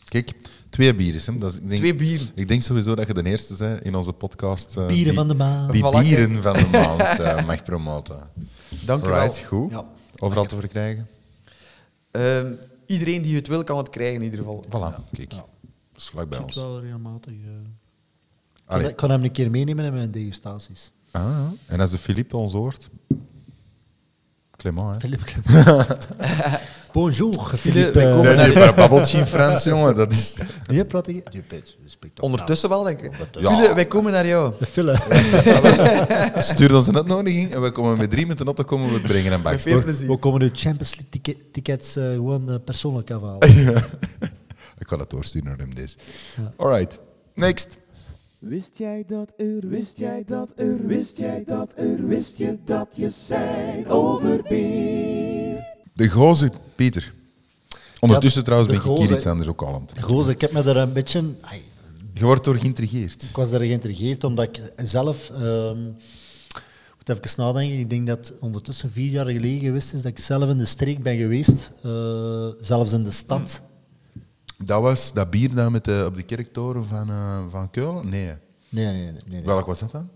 [0.08, 0.32] Kijk,
[0.70, 1.20] twee bieren.
[1.24, 1.38] Hè.
[1.38, 2.26] Dat is, ik, denk, Twee bieren.
[2.34, 4.76] ik denk sowieso dat je de eerste bent in onze podcast.
[4.76, 5.72] eh, Bieren die, van de maand.
[5.72, 8.30] Die Voilà, dieren van de maand eh, mag promoten.
[8.84, 9.18] Dank u wel.
[9.20, 9.70] Right, goed.
[9.70, 9.84] Ja.
[10.18, 11.08] Overal te verkrijgen.
[12.10, 12.54] Ehm,
[12.86, 14.64] iedereen die het wil, kan het krijgen in ieder geval.
[14.68, 15.30] Voilà, kijk.
[15.30, 15.46] Dat
[15.96, 16.54] is vlak bij Ik ons.
[16.54, 17.32] wel regelmatig.
[18.68, 18.84] eh.
[18.88, 20.90] Ik kan, hem een keer meenemen in mijn degustaties.
[21.10, 21.52] Ah, ja.
[21.66, 22.88] en als de Philippe ons hoort...
[24.56, 24.98] Clément, hè?
[24.98, 26.08] Philippe Clément.
[26.92, 27.92] Bonjour, Philippe.
[27.92, 30.36] wij komen Nee, naar- nee, maar babbeltje in Frans, jongen, dat is...
[30.72, 31.22] Je praat je
[32.20, 33.12] Ondertussen wel, denk ik.
[33.40, 33.50] Ja.
[33.54, 34.52] Philip, wij komen naar jou.
[34.58, 34.98] De fille.
[36.38, 39.02] Stuur ons een uitnodiging en we komen met drie met de auto komen we het
[39.02, 39.62] brengen en bakst.
[39.62, 40.08] veel plezier.
[40.08, 43.48] We komen nu Champions League ticket- tickets eh, gewoon eh, persoonlijk afhalen.
[44.78, 45.96] Ik kan het doorsturen naar hem deze.
[46.36, 46.52] Ja.
[46.56, 46.98] Alright,
[47.34, 47.78] next.
[48.38, 52.88] Wist jij dat er, wist jij dat er, wist jij dat er, wist je dat
[52.94, 55.57] je zijn over bier?
[55.98, 57.12] De gozer, Pieter.
[58.00, 60.12] Ondertussen Ja, trouwens ben ik hier iets anders ook al aan het drinken.
[60.12, 61.24] Gozer, ik heb me er een beetje...
[61.40, 61.62] ai,
[62.14, 63.22] Je wordt door geïntrigeerd.
[63.22, 65.30] Ik was daar geïntrigeerd omdat ik zelf.
[65.30, 65.78] ehm
[67.08, 67.78] moet even nadenken.
[67.78, 71.02] Ik denk dat ondertussen vier jaar geleden geweest is dat ik zelf in de streek
[71.02, 71.72] ben geweest.
[71.82, 73.62] eh, zelfs in de stad.
[74.64, 78.08] Dat was dat bier daar met de, op de kerktoren van, eh, van Keulen?
[78.08, 78.24] Nee.
[78.24, 78.38] Nee,
[78.86, 79.12] nee, nee.
[79.12, 79.42] nee, nee.
[79.42, 80.08] Welk was dat dan?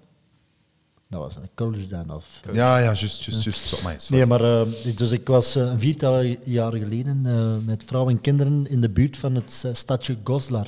[1.12, 2.10] Dat was een Kulsch dan.
[2.10, 3.60] Of, Ja, ja, juist, juist, juist.
[3.60, 3.96] Sorry.
[4.08, 8.20] Nee, maar eh, dus ik was eh, een viertal jaar geleden eh, met vrouw en
[8.20, 10.66] kinderen in de buurt van het stadje Goslar.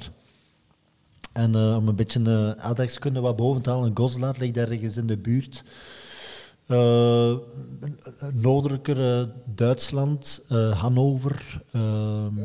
[1.32, 5.16] En om een beetje uh, aardrijkskunde wat boven te halen, Goslar ligt ergens in de
[5.16, 5.64] buurt.
[8.32, 10.40] Noordelijker Duitsland,
[10.74, 11.62] Hannover.
[11.72, 12.38] ehm,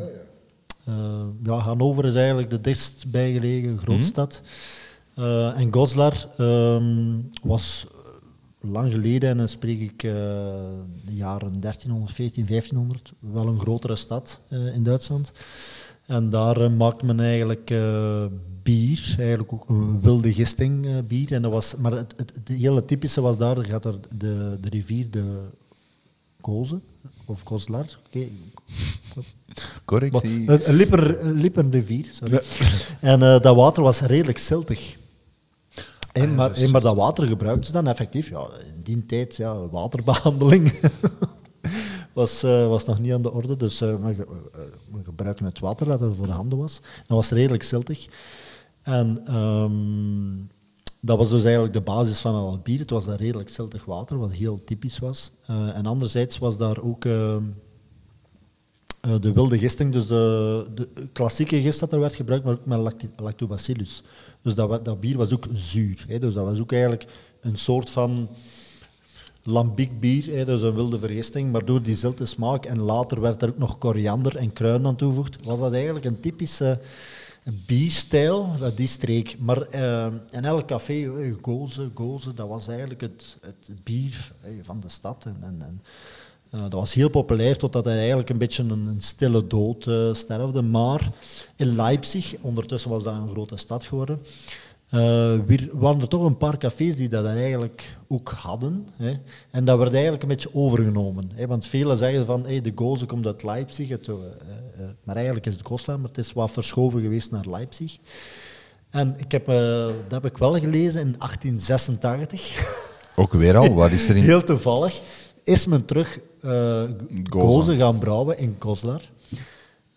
[0.89, 4.41] eh, ja, Hannover is eigenlijk de dichtstbij gelegen grootstad.
[5.19, 10.11] Eh, en Goslar ehm, was eh, lang geleden, en dan spreek ik eh,
[11.05, 15.31] de jaren 1314, 1500, wel een grotere stad in Duitsland.
[16.05, 17.73] En daar maakte men eigenlijk
[18.63, 21.31] bier, eigenlijk ook een wilde gisting bier.
[21.31, 24.69] En dat was, maar het, het, het hele typische was daar, gaat er de, de
[24.69, 25.41] rivier de
[26.41, 26.79] Goze,
[27.25, 28.27] of Goslar, oké,
[29.85, 30.43] Correctie.
[30.45, 32.41] maar Een, een, Lippen, een Lippenrivier, sorry.
[32.99, 34.97] En dat water was redelijk ziltig.
[36.11, 38.29] En, maar, en, maar dat water gebruikten ze dan effectief.
[38.29, 40.73] Ja, in die tijd, ja, waterbehandeling
[42.13, 43.57] was, eh, was nog niet aan de orde.
[43.57, 44.59] Dus eh, we, eh,
[44.91, 46.79] we gebruiken het water dat er voor de handen was.
[46.79, 48.07] Dat was redelijk ziltig.
[48.81, 50.57] En ehm,
[51.01, 52.79] dat was dus eigenlijk de basis van al het bier.
[52.79, 55.31] Het was dat redelijk ziltig water, wat heel typisch was.
[55.47, 57.05] En anderzijds was daar ook...
[59.01, 62.65] eh, de wilde gisting, dus de, de klassieke gist dat er werd gebruikt, maar ook
[62.65, 64.03] met lactobacillus.
[64.41, 66.05] Dus dat, dat bier was ook zuur.
[66.07, 66.19] Hè?
[66.19, 67.05] Dus dat was ook eigenlijk
[67.41, 68.29] een soort van
[69.43, 73.41] lambiek bier, hè, is een wilde vergisting, maar door die zilte smaak en later werd
[73.41, 76.79] er ook nog koriander en kruiden aan toegevoegd, was dat eigenlijk een typische
[77.65, 79.35] bierstijl, dat die streek.
[79.39, 84.51] Maar eh, in elk café, eh, goze, goze, dat was eigenlijk het, het bier eh,
[84.61, 85.25] van de stad.
[85.25, 85.81] En, en
[86.49, 90.13] eh, dat was heel populair totdat hij eigenlijk een beetje een, een stille dood eh,
[90.13, 90.61] sterfde.
[90.61, 91.11] Maar
[91.55, 94.19] in Leipzig, ondertussen was dat een grote stad geworden,
[94.89, 95.37] eh,
[95.71, 98.87] waren er toch een paar cafés die dat eigenlijk ook hadden.
[98.95, 99.13] Hè.
[99.51, 101.31] En dat werd eigenlijk een beetje overgenomen.
[101.33, 101.47] Hè.
[101.47, 104.09] Want velen zeggen van hey, de goze komt uit Leipzig, het,
[105.03, 107.97] maar eigenlijk is het Goslar, maar het is wat verschoven geweest naar Leipzig.
[108.89, 112.75] En ik heb, dat heb ik wel gelezen in 1886.
[113.15, 114.23] Ook weer al, wat is er in...
[114.33, 115.01] Heel toevallig
[115.49, 116.19] is men terug
[117.29, 119.01] gozen gaan brouwen in Goslar.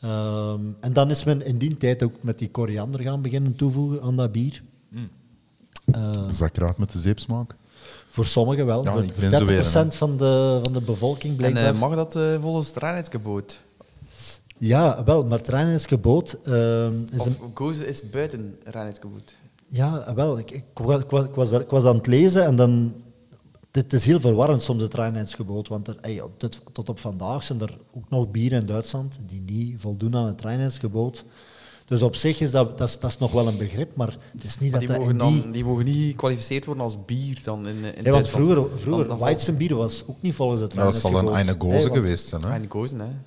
[0.00, 4.02] Ehm, en dan is men in die tijd ook met die koriander gaan beginnen toevoegen
[4.02, 4.62] aan dat bier.
[5.92, 7.54] Eh, Zakraat met de zeepsmaak.
[8.06, 8.84] voor sommigen wel.
[8.84, 11.64] Ja, voor ik vind zo weer, 30% van de, van de bevolking En blijkbaar.
[11.74, 13.60] eh, mag dat eh, volgens het reinheidsgebod?
[14.58, 17.36] ja, wel, maar het reinheidsgebod ehm, is Of een...
[17.54, 19.34] gozen is buiten reinheidsgebod?
[19.68, 20.38] Ja, wel.
[20.38, 22.94] Ik, ik, ik, was, ik, was, daar- ik was aan het lezen en dan...
[23.72, 25.68] Het is heel verwarrend soms, het reinheidsgebod.
[25.68, 29.18] Want er, ey, op dit- tot op vandaag zijn er ook nog bieren in Duitsland
[29.26, 31.24] die niet voldoen aan het reinheidsgebod.
[31.84, 34.44] Dus op zich is dat, dat, is, dat is nog wel een begrip, maar het
[34.44, 35.42] is niet Maar dat die dat mogen, die...
[35.42, 39.08] dan, die mogen niet gekwalificeerd worden als bier dan in, in Nee, want vroeger, vroeger
[39.08, 41.68] Dan- Weizenbier was ook niet volgens het Dat zal een reinheidsgebod.
[41.70, 42.42] eine goze Hey, geweest zijn.
[42.42, 42.48] Hè?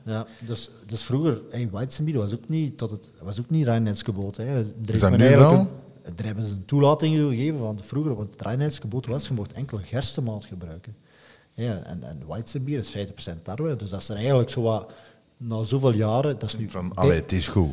[0.03, 0.11] Hè.
[0.13, 4.37] Ja, dus, dus vroeger, hey, Weizenbier was ook niet, tot het, was ook niet reinheidsgebod.
[4.37, 4.43] Hè.
[4.43, 5.67] Heeft dat nu wel?
[6.15, 9.79] Daar hebben ze een toelating gegeven, want vroeger, want het reinheidsgebod was, je mocht enkel
[9.83, 10.95] gerstemout gebruiken.
[11.53, 14.91] Ja, en, en Weizenbier is 50% tarwe, dus dat is er eigenlijk zo wat,
[15.37, 17.71] na zoveel jaren, dat is nu, Van, allee, het is goed.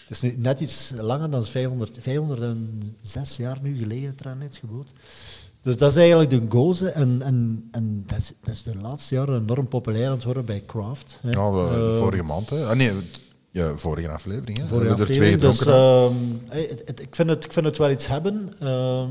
[0.00, 4.92] het is nu net iets langer dan 500, 506 jaar nu geleden, het reinheidsgebod.
[5.62, 9.14] Dus dat is eigenlijk de goze en, en, en dat, is, dat is de laatste
[9.14, 11.18] jaren enorm populair aan het worden bij craft.
[11.22, 11.30] hè.
[11.30, 12.50] Ja, we- Eh, vorige maand.
[12.50, 12.66] Hè.
[12.66, 12.90] Ah, nee,
[13.54, 14.58] ja, vorige aflevering.
[14.58, 14.66] Hè.
[14.66, 15.40] de hebben er twee aflevering.
[15.40, 16.14] Dus ehm,
[16.48, 18.52] hey, het- het- ik, vind het, ik vind het wel iets hebben.
[18.60, 19.10] Ehm,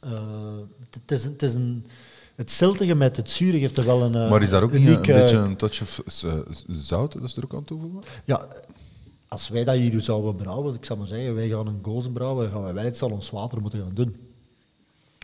[0.00, 0.58] eh,
[0.90, 1.86] het, is, het is een...
[2.34, 4.88] Het ziltige met het zure geeft er wel een eh, maar is daar ook niet
[4.88, 6.34] een beetje een touch of eh,
[6.68, 8.02] zout dat ze er ook aan toevoegen?
[8.24, 8.46] Ja,
[9.28, 12.50] als wij dat hier zouden brouwen, ik zou maar zeggen, wij gaan een gozen brouwen,
[12.50, 14.16] gaan wij wel iets aan ons water moeten gaan doen.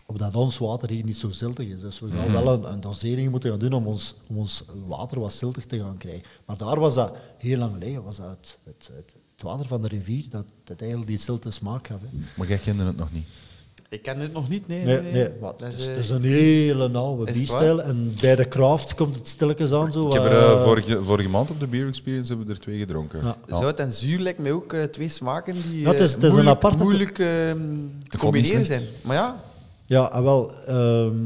[0.09, 1.79] Omdat ons water hier niet zo ziltig is.
[1.79, 5.19] Dus we gaan wel een, een dosering moeten gaan doen om ons, om ons water
[5.19, 6.23] wat ziltig te gaan krijgen.
[6.45, 9.81] Maar daar was dat heel lang geleden, was dat het, het, het, het water van
[9.81, 11.99] de rivier dat, dat eigenlijk die zilte smaak gaf.
[12.01, 12.17] hè.
[12.37, 13.25] Maar jij kende het nog niet.
[13.89, 14.85] Ik ken het nog niet, nee.
[14.85, 17.81] Nee, nee, nee, maar Dat het is, eh, het is een hele het bierstijl.
[17.81, 19.91] En bij de craft komt het stilletjes aan.
[19.91, 22.53] Zo, Ik heb er eh, eh, vorige, vorige maand op de Beer Experience hebben we
[22.53, 23.19] er twee gedronken.
[23.23, 23.37] Ja.
[23.47, 23.57] Ja.
[23.57, 26.29] Zout en zuur lijkt mij ook twee smaken die Ja, het is- eh, het is
[26.29, 27.63] een moeilijk, aparte- moeilijk ehm, te
[28.09, 28.81] niet combineren zijn.
[29.01, 29.43] Maar ja,
[29.89, 30.51] Ja, ah, wel.
[30.65, 31.17] ehm,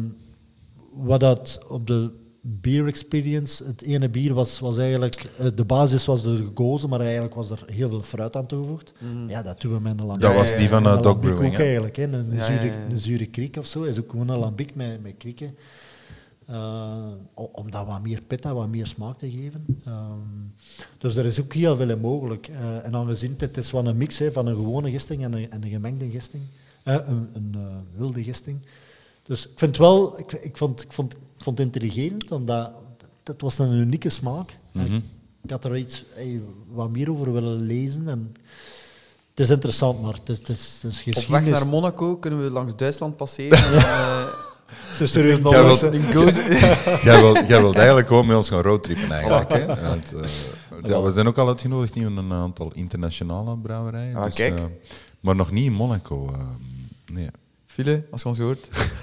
[0.93, 2.09] wat dat op de
[2.41, 6.99] beer experience, het ene bier was, was eigenlijk, eh, de basis was de gekozen, maar
[6.99, 8.93] eigenlijk was er heel veel fruit aan toegevoegd.
[9.27, 10.27] Ja, dat doen we met een lambiek.
[10.27, 11.53] Dat was die van Met eh, een Dog Brewing.
[11.53, 12.03] ook eigenlijk, hè.
[12.03, 12.85] Een, Ja, zure, ja, ja.
[12.89, 15.55] een zure kriek of zo, is ook gewoon een lambiek met, met krieken.
[16.45, 19.65] Eh, om dat wat meer pitta, wat meer smaak te geven.
[19.85, 20.19] Ehm,
[20.97, 22.47] dus er is ook heel veel in mogelijk.
[22.47, 25.51] Eh, en aangezien het is wel een mix hè, van een gewone gisting en een,
[25.51, 26.43] en een gemengde gisting,
[26.83, 28.65] een, een eh, wilde gisting.
[29.23, 32.71] Dus ik vind wel, ik, ik, vond, ik, vond, ik vond het intrigerend, omdat
[33.23, 34.57] dat was een unieke smaak.
[34.71, 34.99] Mhm.
[35.43, 36.39] Ik had er iets eh,
[36.71, 38.07] wat meer over willen lezen.
[38.07, 38.31] En
[39.29, 41.59] het is interessant, maar het is, het is, het is op weg geschiedenis.
[41.59, 43.57] naar Monaco kunnen we langs Duitsland passeren.
[43.57, 44.25] en, eh,
[44.65, 45.81] Het is serieus nog Jij wilt-.
[47.03, 49.51] Jij wilt, jij wilt eigenlijk gewoon met ons gaan roadtrippen eigenlijk.
[49.51, 49.65] Hè?
[49.87, 50.29] Want, eh,
[50.83, 54.15] ja, we zijn ook al uitgenodigd in een aantal internationale brouwerijen.
[54.15, 54.57] Ah, dus, kijk.
[54.57, 54.63] eh,
[55.19, 56.35] maar nog niet in Monaco.
[57.13, 57.29] Nee.
[57.65, 58.67] File, als je ons hoort.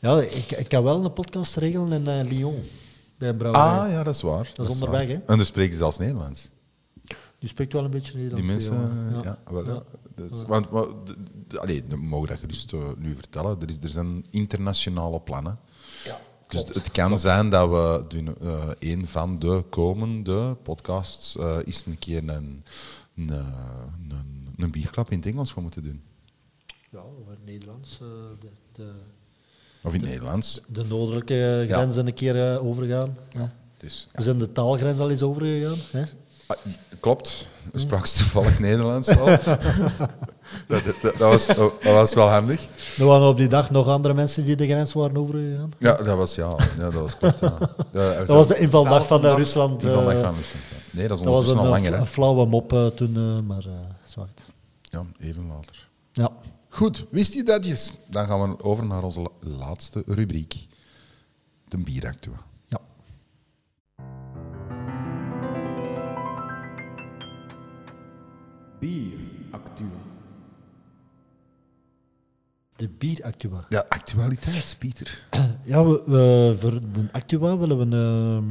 [0.00, 2.62] Ja, ik, ik kan wel een podcast regelen in eh, Lyon,
[3.18, 3.78] bij een brouwerij.
[3.80, 4.50] Ah ja, dat is waar.
[4.54, 5.14] Dat is onderweg, hè?
[5.14, 6.48] En dan spreken ze zelfs Nederlands.
[7.38, 8.42] Die spreekt wel een beetje Nederlands.
[8.46, 9.18] Die mensen, ja.
[9.18, 9.82] eh, ja, wel, Ja.
[10.46, 10.86] want, maar,
[11.60, 13.60] allee, dan mogen dat gerust eh, nu vertellen.
[13.60, 15.58] Er, is, er zijn internationale plannen.
[16.04, 16.74] Ja, Dus klopt.
[16.74, 21.98] het kan zijn dat we doen, eh, een van de komende podcasts eh is een
[21.98, 22.64] keer een,
[23.16, 23.28] een,
[24.08, 26.02] een, een bierklap in het Engels gaan moeten doen.
[26.94, 27.98] Ja, over Nederlands.
[28.00, 28.06] eh,
[28.40, 28.90] de, de,
[29.82, 30.60] Of in het Nederlands.
[30.68, 33.16] de noordelijke grenzen een keer eh, overgaan.
[33.32, 33.52] Ja.
[33.76, 35.78] Dus, We zijn de taalgrens al eens overgegaan.
[35.90, 36.02] Hè?
[36.46, 36.56] Ah,
[37.00, 39.24] klopt, we spraken toevallig Nederlands wel.
[40.66, 42.66] dat, dat, dat was, dat was wel handig.
[42.98, 45.72] Er waren op die dag nog andere mensen die de grens waren overgegaan.
[45.78, 47.40] Ja, dat was, ja, ja, dat was klopt.
[47.40, 47.58] Ja.
[47.92, 49.82] Ja, Dat was de invaldag van Zelfde Rusland.
[49.82, 50.36] Van eh, van Rusland.
[50.90, 51.92] Nee, dat is dat was een, langer.
[51.94, 53.72] een flauwe mop toen, eh, maar eh
[54.04, 54.44] zwart.
[54.82, 55.88] Ja, even later.
[56.12, 56.30] Ja.
[56.74, 57.64] Goed, wist je dat?
[57.64, 57.92] Jes?
[58.06, 60.66] Dan gaan we over naar onze la- laatste rubriek.
[61.68, 62.44] de bieractua.
[62.66, 62.80] Ja.
[68.80, 69.18] Bier
[69.50, 70.00] Actua.
[72.76, 73.64] De bieractua.
[73.68, 75.26] Ja, actualiteit, Pieter.
[75.64, 78.44] Ja, we, we- voor de actua willen we ehm,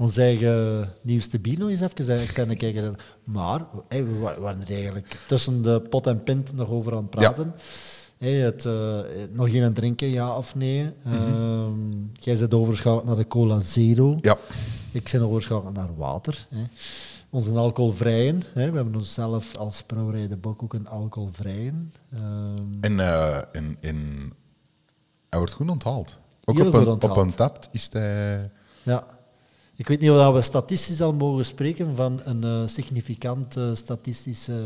[0.00, 2.96] ons eigen nieuwste bier nog eens even externe kijken.
[3.24, 6.98] Maar hey, we wa- waren er eigenlijk tussen de pot en pint nog over aan
[7.02, 7.54] het praten.
[8.18, 8.98] Hey, het, eh,
[9.32, 10.92] nog geen drinken, ja of nee?
[11.04, 14.18] Ehm, jij bent overschakeld naar de cola zero.
[14.20, 14.36] Ja,
[14.92, 16.46] Ik ben overschakeld naar water.
[16.50, 16.62] Hè.
[17.30, 18.34] Onze alcoholvrije.
[18.54, 18.70] Hè.
[18.70, 21.72] We hebben onszelf als brouwerij de Bok ook een alcoholvrije.
[22.14, 24.32] Ehm, en, eh, en, en
[25.28, 26.18] hij wordt goed onthaald.
[26.44, 27.16] Ook op een, onthaald.
[27.16, 28.50] op een tap is hij...
[28.82, 29.04] Ja.
[29.80, 34.52] Ik weet niet of we statistisch al mogen spreken van een eh, significant eh, statistische...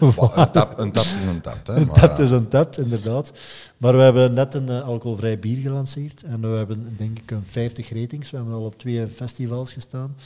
[0.00, 1.66] Een, tap, een tap is een tap.
[1.66, 3.32] Hè, Een maar, tap is een tap, inderdaad.
[3.76, 6.22] Maar we hebben net een eh, alcoholvrij bier gelanceerd.
[6.22, 8.30] En we hebben denk ik een 50 ratings.
[8.30, 10.16] We hebben al op twee festivals gestaan.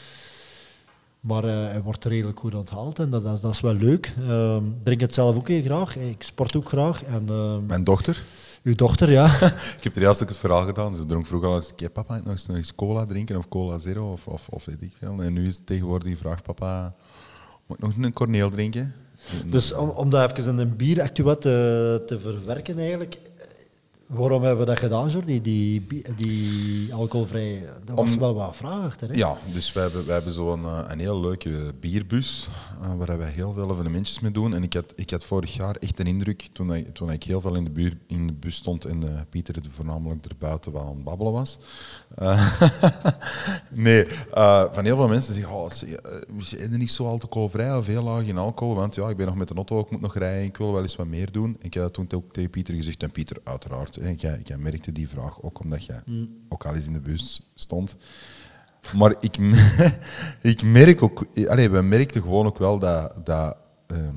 [1.21, 4.15] Maar eh, hij wordt redelijk goed onthaald en dat, dat is wel leuk.
[4.29, 5.97] Ehm drink het zelf ook heel graag.
[5.97, 7.05] Ik sport ook graag.
[7.05, 8.23] En ehm, Mijn dochter,
[8.63, 9.27] uw dochter, ja.
[9.79, 10.95] ik heb er eerst ook het verhaal gedaan.
[10.95, 13.49] Ze dronk vroeger al eens een keer, papa, nog eens, nog eens cola drinken of
[13.49, 15.23] cola zero of, of, of weet ik veel.
[15.23, 16.95] En nu is het tegenwoordig die vraag, papa,
[17.67, 18.95] moet ik nog een corneel drinken?
[19.47, 23.19] Dus om, om dat even in een bieractua te, te verwerken eigenlijk.
[24.09, 25.43] Waarom hebben we dat gedaan, Jordi?
[25.43, 25.87] Die,
[26.17, 27.65] die alcoholvrij...
[27.85, 29.07] Dat was Om- wel wat vraag hè?
[29.13, 32.49] Ja, dus wij hebben, hebben zo'n eh, een heel leuke bierbus
[32.83, 34.55] eh, waar wij heel veel evenementjes mee doen.
[34.55, 37.41] En ik had, ik had vorig jaar echt een indruk, toen ik, toen ik heel
[37.41, 40.83] veel in de, buur, in de bus stond en eh, Pieter er voornamelijk erbuiten wel
[40.83, 41.59] aan het babbelen was.
[43.71, 44.07] Nee,
[44.73, 48.39] van heel veel mensen zeggen, oh, we er niet zo alcoholvrij of heel laag in
[48.39, 50.73] alcohol, want ja, ik ben nog met de auto, ik moet nog rijden, ik wil
[50.73, 51.57] wel eens wat meer doen.
[51.61, 55.09] Ik heb dat toen ook tegen Pieter gezegd, en Pieter uiteraard, jij, jij merkte die
[55.09, 56.03] vraag ook omdat jij
[56.49, 57.97] ook al eens in de bus stond.
[58.97, 59.37] Maar ik,
[60.53, 63.57] ik merk ook, allee, we merkten gewoon ook wel dat, dat
[63.87, 64.15] ehm,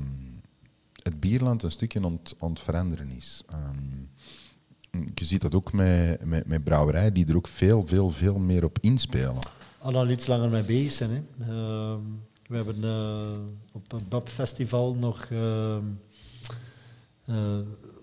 [1.02, 3.42] het bierland een stukje het- aan het veranderen is.
[3.48, 8.38] Ehm, je ziet dat ook met, met, met brouwerijen die er ook veel, veel, veel
[8.38, 9.36] meer op inspelen.
[9.78, 11.10] al al iets langer mee bezig zijn.
[11.38, 11.44] Hè.
[11.44, 12.00] Ehm,
[12.46, 13.38] we hebben eh,
[13.72, 15.76] op een BAP-festival nog eh,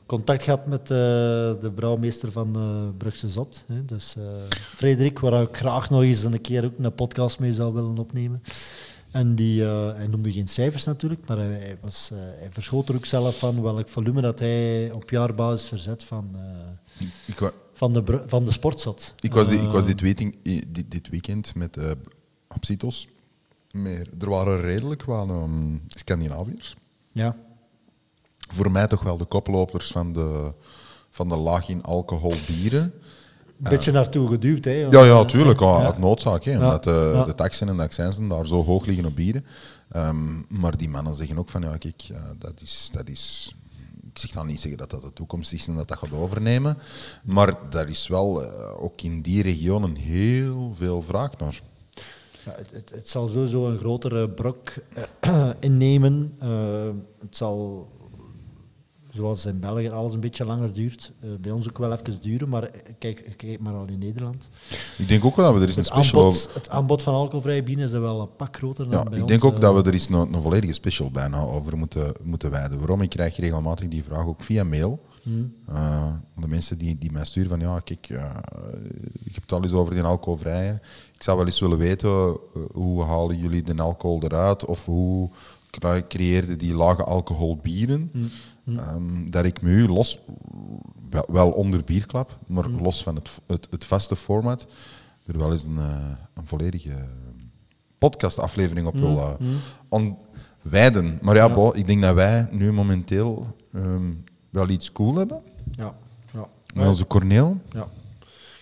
[0.09, 0.87] contact gehad met eh,
[1.61, 3.63] de brouwmeester van eh Brugse Zot.
[3.67, 3.85] Hè.
[3.85, 4.23] Dus eh,
[4.75, 8.41] Frederik, waar ik graag nog eens een keer ook een podcast mee zou willen opnemen.
[9.11, 13.05] En die, hij noemde geen cijfers natuurlijk, maar hij, hij was, hij verschoot er ook
[13.05, 16.35] zelf van welk volume dat hij op jaarbasis verzet van,
[17.27, 19.15] Ik, wa- van, de, van de sportzot.
[19.19, 20.35] ik was, die- ik was dit, weeting,
[20.67, 21.77] dit, dit weekend met
[22.47, 23.07] Absitos.
[23.71, 26.75] Maar er waren redelijk wel ehm, Scandinaviërs.
[27.11, 27.35] ja.
[28.53, 30.53] Voor mij toch wel de koplopers van de,
[31.09, 32.81] van de laag in alcohol bieren.
[32.83, 34.71] Een beetje naartoe geduwd, hè?
[34.71, 35.59] Ja, ja, tuurlijk.
[35.59, 36.43] Ja, Uit noodzaak.
[36.43, 37.23] Hè, omdat de, Ja.
[37.23, 39.45] de taxen en de accijnsen daar zo hoog liggen op bieren.
[39.91, 43.53] Ehm, maar die mannen zeggen ook van, ja, kijk, ja, dat, is, dat is...
[44.13, 46.77] Ik zeg dan niet zeggen dat dat de toekomst is en dat dat gaat overnemen.
[47.23, 51.61] Maar daar is wel eh, ook in die regionen heel veel vraag naar.
[52.45, 54.69] Ja, het, het, het zal sowieso een grotere brok
[55.19, 56.33] eh, innemen.
[56.39, 56.49] Eh,
[57.19, 57.87] het zal,
[59.19, 61.11] zoals in België, alles een beetje langer duurt.
[61.19, 64.49] eh, bij ons ook wel even duren, maar eh, kijk, kijk maar al in Nederland.
[64.97, 66.39] Ik denk ook wel dat we er eens een special over...
[66.39, 69.21] aanbod, het aanbod van alcoholvrije bieren is wel een pak groter dan Ja, bij ik
[69.21, 69.31] ons.
[69.31, 69.59] denk ook eh.
[69.59, 72.77] dat we er eens een, een volledige special bijna over moeten, moeten wijden.
[72.79, 73.01] Waarom?
[73.01, 75.07] Ik krijg regelmatig die vraag ook via mail.
[75.23, 75.53] Hmm.
[76.39, 78.25] De mensen die, die mij sturen van ja, kijk, eh,
[79.23, 80.79] ik heb het al eens over die alcoholvrije.
[81.13, 82.37] Ik zou wel eens willen weten
[82.73, 85.29] hoe halen jullie de alcohol eruit of hoe
[85.69, 87.55] cre- creëerde die lage alcohol
[88.69, 88.87] bieren.
[88.87, 90.19] Ehm, dat ik me los,
[91.09, 94.67] wel, wel onder bierklap, maar los van het, het, het vaste format,
[95.25, 95.97] er wel eens een, eh,
[96.33, 97.05] een volledige
[97.97, 99.33] podcastaflevering op wil eh,
[99.89, 100.17] on-
[100.61, 101.19] wijden.
[101.21, 104.11] Maar ja, ik denk dat wij nu momenteel ehm,
[104.49, 105.41] wel iets cool hebben.
[105.71, 105.95] Ja,
[106.33, 106.47] ja.
[106.73, 107.57] Met onze Corneel.
[107.73, 107.87] ja.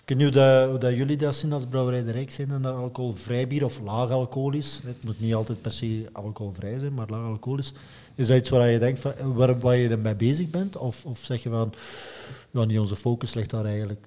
[0.06, 2.50] Ik weet niet hoe, dat, hoe dat jullie dat zien als Brouwerij de Rijk zijn
[2.50, 4.80] en naar alcoholvrij bier of laag alcoholisch.
[4.84, 7.72] Het moet niet altijd per se alcoholvrij zijn, maar laag alcoholisch.
[8.18, 10.76] Is dat iets waar je denkt van, waar, waar je ermee bezig bent?
[10.76, 11.72] Of, of zeg je van,
[12.50, 14.06] ja, niet onze focus ligt daar eigenlijk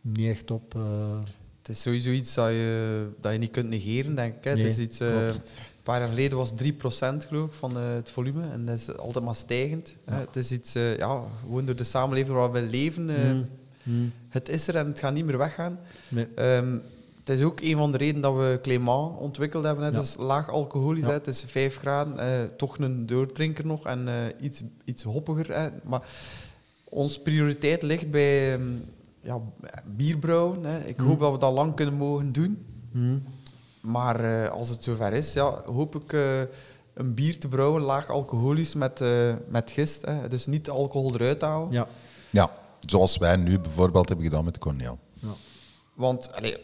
[0.00, 0.74] niet echt op?
[0.74, 1.18] eh.
[1.62, 4.44] Het is sowieso iets dat je, dat je niet kunt negeren, denk ik.
[4.44, 4.54] Hè.
[4.54, 5.34] Nee, het is iets, eh, een
[5.82, 9.24] paar jaar geleden was 3% geloof ik van eh, het volume en dat is altijd
[9.24, 9.96] maar stijgend.
[10.04, 10.16] Hè.
[10.16, 13.10] Het is iets, eh, ja, gewoon door de samenleving waar we leven.
[13.10, 13.48] eh, Mm,
[13.82, 15.78] mm, Het is er en het gaat niet meer weggaan.
[16.08, 16.26] nee.
[16.34, 16.78] Ehm,
[17.24, 19.84] het is ook een van de redenen dat we Clément ontwikkeld hebben.
[19.84, 19.92] Ja.
[19.92, 21.08] Het is laag alcoholisch, Ja.
[21.08, 21.12] hè.
[21.14, 25.54] het is 5 graden, eh, toch een doordrinker nog en eh, iets, iets hoppiger.
[25.54, 25.68] Hè.
[25.84, 26.02] Maar
[26.84, 28.62] onze prioriteit ligt bij, ehm,
[29.20, 29.40] ja,
[29.86, 30.64] bier brouwen.
[30.64, 30.78] Hè.
[30.84, 32.66] Ik hoop dat we dat lang kunnen mogen doen.
[32.92, 33.22] Hmm.
[33.80, 36.40] Maar eh, als het zover is, ja, hoop ik eh,
[36.94, 40.06] een bier te brouwen, laag alcoholisch, met, eh, met gist.
[40.06, 40.28] Hè.
[40.28, 41.70] Dus niet alcohol eruit halen.
[41.70, 41.86] Ja.
[42.30, 42.50] Ja,
[42.80, 44.98] zoals wij nu bijvoorbeeld hebben gedaan met Corneel.
[45.14, 45.28] ja.
[45.94, 46.56] Want allee,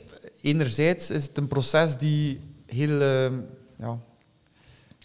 [0.49, 3.33] enerzijds is het een proces die heel eh,
[3.79, 3.99] ja,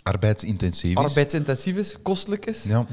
[0.03, 0.97] Arbeidsintensief is.
[0.97, 2.63] arbeidsintensief is, kostelijk is.
[2.63, 2.85] Ja.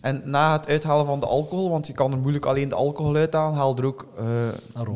[0.00, 3.16] En na het uithalen van de alcohol, want je kan er moeilijk alleen de alcohol
[3.16, 4.48] uithalen, haal er ook eh,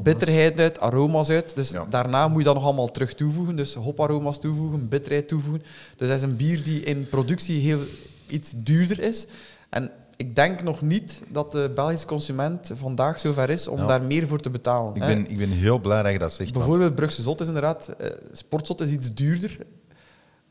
[0.03, 1.55] bitterheid uit, aroma's uit.
[1.57, 1.87] Dus Ja.
[1.91, 3.57] daarna moet je dat nog allemaal terug toevoegen.
[3.57, 5.63] Dus hoparoma's toevoegen, bitterheid toevoegen.
[5.97, 7.81] Dus dat is een bier die in productie heel
[8.27, 9.27] iets duurder is.
[9.69, 13.87] En ik denk nog niet dat de Belgische consument vandaag zover is om Ja.
[13.87, 14.95] daar meer voor te betalen.
[14.95, 15.09] Ik hè.
[15.09, 16.51] ben, ik ben heel blij dat je dat zegt.
[16.51, 17.89] want- Bijvoorbeeld Brugse Zot is inderdaad...
[17.89, 19.59] eh, sportzot is iets duurder.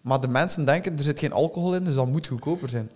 [0.02, 2.92] Maar de mensen denken, er zit geen alcohol in, dus dat moet goedkoper zijn.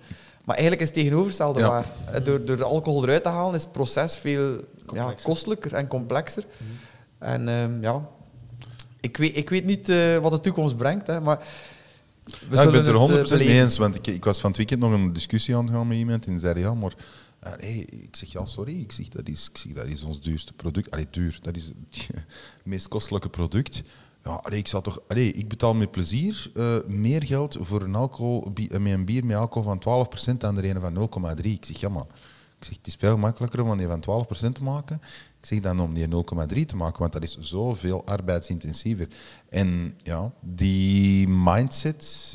[0.45, 1.69] Maar eigenlijk is het tegenovergestelde Ja.
[1.69, 1.85] waar.
[2.13, 4.57] Eh, Door, door de alcohol eruit te halen is het proces veel
[4.93, 6.43] ja, kostelijker en complexer.
[7.19, 8.07] En ehm, ja,
[8.99, 11.39] ik weet, ik weet niet eh, wat de toekomst brengt, hè, maar
[12.49, 13.37] we Ja, ik ben het er 100% beleven.
[13.37, 15.87] mee eens, want ik, ik was van het weekend nog een discussie aan het gaan
[15.87, 16.93] met iemand en die zei ja, maar
[17.39, 20.21] eh, nee, ik zeg ja, sorry, ik zeg dat is, ik zeg, dat is ons
[20.21, 20.91] duurste product.
[20.91, 22.07] Allee, duur, dat is het
[22.63, 23.81] meest kostelijke product.
[24.23, 27.95] Ja, allee, ik zou toch, allee, ik betaal met plezier eh, meer geld voor een,
[27.95, 31.45] alcohol, bi- eh, met een bier met alcohol van 12% dan de ene van 0,3.
[31.45, 32.05] Ik zeg ja, maar
[32.59, 35.01] ik zeg, het is veel makkelijker om die van 12% te maken.
[35.39, 39.07] Ik zeg dan om die 0,3 te maken, want dat is zoveel arbeidsintensiever.
[39.49, 42.33] En ja, die mindset,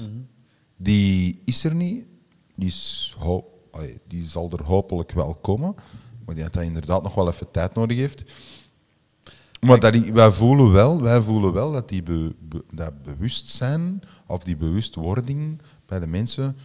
[0.76, 2.06] die is er niet.
[2.54, 5.74] Die, is ho- allee, die zal er hopelijk wel komen.
[6.24, 8.24] Maar die dat dat inderdaad nog wel even tijd nodig heeft.
[9.60, 14.02] Maar dat die, wij, voelen wel, wij voelen wel dat die be- be- dat bewustzijn
[14.26, 16.56] of die bewustwording bij de mensen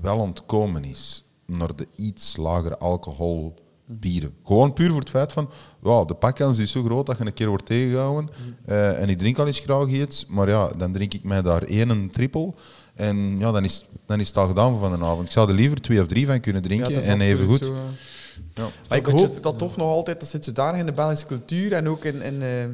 [0.00, 3.54] wel ontkomen is naar de iets lagere alcohol
[3.86, 4.30] bieren.
[4.44, 5.50] Gewoon puur voor het feit van,
[5.82, 8.30] ja, de pakkans is zo groot dat je een keer wordt tegengehouden.
[8.64, 11.62] Eh, en ik drink al eens graag iets, maar ja, dan drink ik mij daar
[11.62, 12.54] één een triple.
[12.94, 15.26] En ja, dan is, dan is het al gedaan voor vanavond.
[15.26, 17.58] Ik zou er liever twee of drie van kunnen drinken Ja, en even goed.
[17.58, 17.78] zo, eh.
[18.54, 18.66] Ja.
[18.88, 21.88] Maar ik hoop dat toch nog altijd, dat zit zodanig in de Belgische cultuur en
[21.88, 22.64] ook in, in, eh,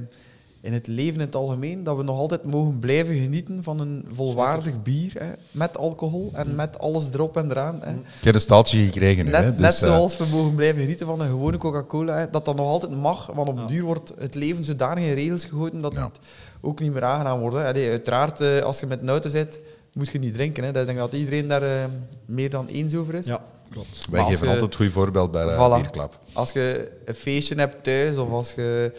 [0.62, 4.05] in het leven in het algemeen, dat we nog altijd mogen blijven genieten van een
[4.12, 7.80] volwaardig bier hè, met alcohol en met alles erop en eraan.
[7.82, 7.90] Hè.
[7.93, 9.30] Ik heb een staaltje gekregen nu.
[9.30, 12.44] Net, hè, dus, net eh, zoals we mogen blijven genieten van een gewone Coca-Cola, dat
[12.44, 13.66] dat nog altijd mag, want op Ja.
[13.66, 16.02] duur wordt het leven zodanig in regels gegoten dat Ja.
[16.05, 16.18] het
[16.60, 17.56] ook niet meer aangenaam wordt.
[17.56, 17.66] Hè.
[17.66, 19.59] Allee, uiteraard, eh, als je met een auto zit,
[19.93, 20.62] moet je niet drinken.
[20.64, 20.80] Hè.
[20.80, 21.84] Ik denk dat iedereen daar eh,
[22.26, 23.26] meer dan eens over is.
[23.26, 24.06] ja, klopt.
[24.10, 25.80] Wij geven je- altijd het goede voorbeeld bij de Voilà.
[25.80, 26.18] bierklap.
[26.32, 28.93] Als je een feestje hebt thuis of als je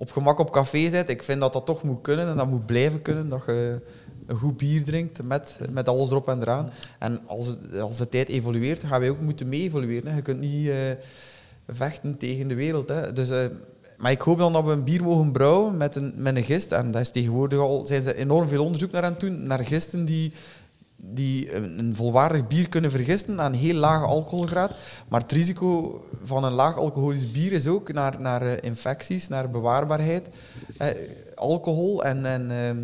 [0.00, 2.66] op gemak op café zit, ik vind dat dat toch moet kunnen en dat moet
[2.66, 3.80] blijven kunnen, dat je
[4.26, 6.70] een goed bier drinkt met, met alles erop en eraan.
[6.98, 10.10] En als, als de tijd evolueert, gaan wij ook moeten mee evolueren.
[10.10, 10.16] Hè.
[10.16, 10.76] Je kunt niet eh,
[11.68, 12.88] vechten tegen de wereld.
[12.88, 13.12] Hè.
[13.12, 13.44] Dus, eh,
[13.96, 16.72] maar ik hoop dan dat we een bier mogen brouwen met een, met een gist.
[16.72, 19.64] En dat is tegenwoordig al, zijn ze enorm veel onderzoek naar aan het doen, naar
[19.64, 20.32] gisten die
[21.04, 24.74] die een, volwaardig bier kunnen vergisten aan een heel lage alcoholgraad.
[25.08, 29.50] Maar het risico van een laag alcoholisch bier is ook naar, naar eh, infecties, naar
[29.50, 30.28] bewaarbaarheid.
[30.78, 30.88] Eh,
[31.34, 32.78] alcohol en, en ehm,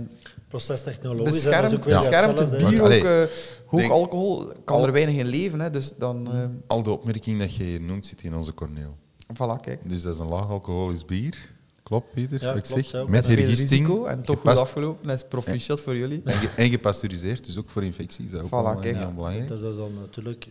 [0.48, 1.46] Procestechnologisch.
[1.46, 2.84] ook weer beschermd hetzelfde, het bier ook.
[2.86, 3.28] allee, eh,
[3.66, 5.60] hoog denk- alcohol kan al- er weinig in leven.
[5.60, 8.96] Hè, dus dan, eh, Al de opmerking dat je hier noemt zit in onze corneel.
[9.34, 9.80] voilà, kijk.
[9.88, 11.54] Dus dat is een laag alcoholisch bier.
[11.86, 12.40] Klopt, Pieter?
[12.40, 13.00] Ja, wat ik klopt, zeg?
[13.02, 13.08] ja.
[13.08, 13.68] Met hergisting.
[13.86, 15.06] risico en toch goed afgelopen.
[15.08, 16.20] Dat is proficiat voor jullie.
[16.24, 18.30] En, ge- en gepasteuriseerd, dus ook voor infecties.
[18.30, 18.96] Dat is ook Voilà, wel kijk.
[18.96, 19.48] heel Ja, belangrijk.
[19.48, 20.50] dat is dan natuurlijk eh,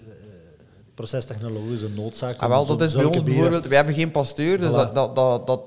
[0.94, 2.42] procestechnologisch een noodzaak.
[2.42, 3.66] Ah, wel, zo- dat is bij ons bieren- bijvoorbeeld.
[3.68, 4.74] Wij hebben geen pasteur, dus Voilà.
[4.74, 5.62] dat, dat, dat, dat,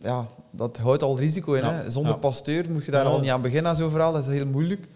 [0.00, 1.62] ja, dat houdt al risico in.
[1.64, 1.72] Ja.
[1.72, 1.90] Hè.
[1.90, 2.18] Zonder Ja.
[2.18, 3.10] pasteur moet je daar Ja.
[3.10, 4.12] al niet aan beginnen, aan zo'n verhaal.
[4.12, 4.86] Dat is heel moeilijk.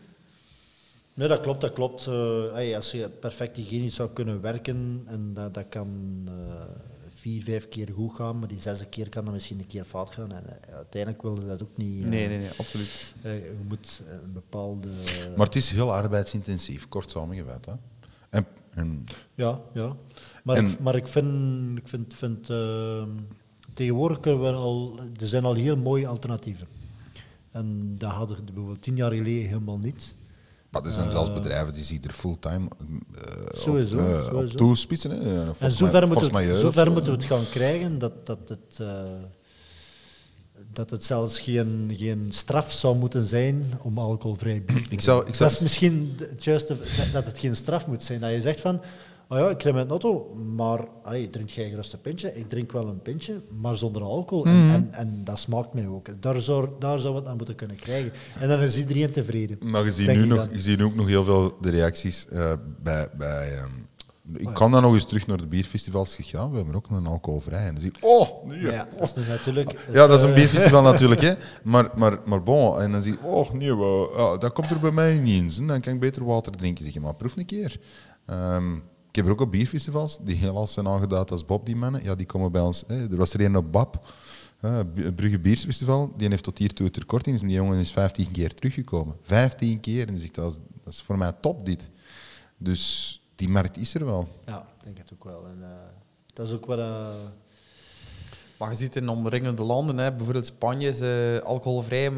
[1.14, 2.06] Nee, dat klopt, dat klopt.
[2.06, 5.88] Eh, hey, als je perfect hygiënisch zou kunnen werken, en dat, dat kan
[6.26, 6.32] eh,
[7.24, 10.10] vier, vijf keer goed gaan, maar die zesde keer kan dat misschien een keer fout
[10.10, 10.32] gaan.
[10.32, 12.02] En eh, uiteindelijk wil je dat ook niet.
[12.04, 13.14] eh, Nee, nee, nee, absoluut.
[13.22, 14.88] eh, je moet een bepaalde...
[15.36, 17.64] Maar het is heel arbeidsintensief, kort samengevat.
[17.64, 17.72] Hè?
[18.30, 19.96] En, en Ja, ja.
[20.42, 23.08] Maar, En- ik, maar ik vind, ik vind, vind ehm,
[23.74, 26.66] tegenwoordig kunnen we al, er zijn al heel mooie alternatieven.
[27.50, 30.14] En dat hadden we bijvoorbeeld tien jaar geleden helemaal niet.
[30.74, 32.68] Maar er zijn zelfs bedrijven die zich er fulltime
[33.14, 33.22] eh,
[33.52, 34.52] Sowieso, op, eh, sowieso.
[34.52, 35.10] op toespitsen.
[35.10, 35.16] Hè?
[35.20, 36.90] Eh, En zover, moeten we, zo.
[36.90, 38.88] moeten we het gaan krijgen dat, dat, het, eh,
[40.72, 45.22] dat het zelfs geen, geen straf zou moeten zijn om alcoholvrij bier te Ik zou-
[45.24, 45.28] drinken.
[45.28, 46.76] ik zou- Dat is misschien het juiste,
[47.12, 48.20] dat het geen straf moet zijn.
[48.20, 48.80] Dat je zegt van,
[49.34, 52.36] oh ja, ik rij met een auto, maar allee, drink jij gerust een pintje?
[52.36, 54.44] Ik drink wel een pintje, maar zonder alcohol.
[54.44, 54.54] Mhm.
[54.54, 56.22] En, en, en dat smaakt mij ook.
[56.22, 58.12] Daar zou, daar zou we het aan moeten kunnen krijgen.
[58.40, 59.58] En dan is iedereen tevreden.
[59.60, 62.52] Maar je ziet, nu ik nog, je ziet ook nog heel veel de reacties eh,
[62.82, 63.70] bij, bij ehm,
[64.32, 66.50] Ik kan dan nog eens terug naar de bierfestivals gegaan.
[66.50, 67.66] We hebben ook een alcoholvrij.
[67.66, 68.60] En dan zie ik, oh, nee.
[68.60, 69.88] Ja, dat is natuurlijk...
[69.92, 71.32] Ja, dat is een eh, bierfestival natuurlijk, hè.
[71.62, 74.80] Maar, maar, maar bon, en dan zie je, oh nee, wel, ja, dat komt er
[74.80, 75.62] bij mij niet in.
[75.62, 75.66] Hè.
[75.66, 76.84] Dan kan ik beter water drinken.
[76.84, 77.80] Zeg je, maar proef een keer.
[78.26, 78.72] Ehm,
[79.14, 82.04] ik heb er ook op bierfestivals, die heel zijn aangeduid als Bob, die mannen.
[82.04, 82.84] Ja, die komen bij ons.
[82.86, 83.10] Hè.
[83.10, 84.06] Er was er een op Bab,
[85.14, 86.12] Brugge Biersfestival.
[86.16, 87.36] Die heeft tot hiertoe het record in.
[87.36, 89.16] Die jongen is 15 keer teruggekomen.
[89.22, 90.08] 15 keer.
[90.08, 91.88] En zegt, dat is, voor mij top, dit.
[92.56, 94.28] Dus die markt is er wel.
[94.46, 95.46] Ja, ik denk het ook wel.
[95.46, 95.68] En, eh,
[96.32, 96.78] dat is ook wel...
[96.78, 97.14] eh,
[98.58, 102.10] Maar je ziet in omringende landen, hè, bijvoorbeeld Spanje, is de alcoholvrije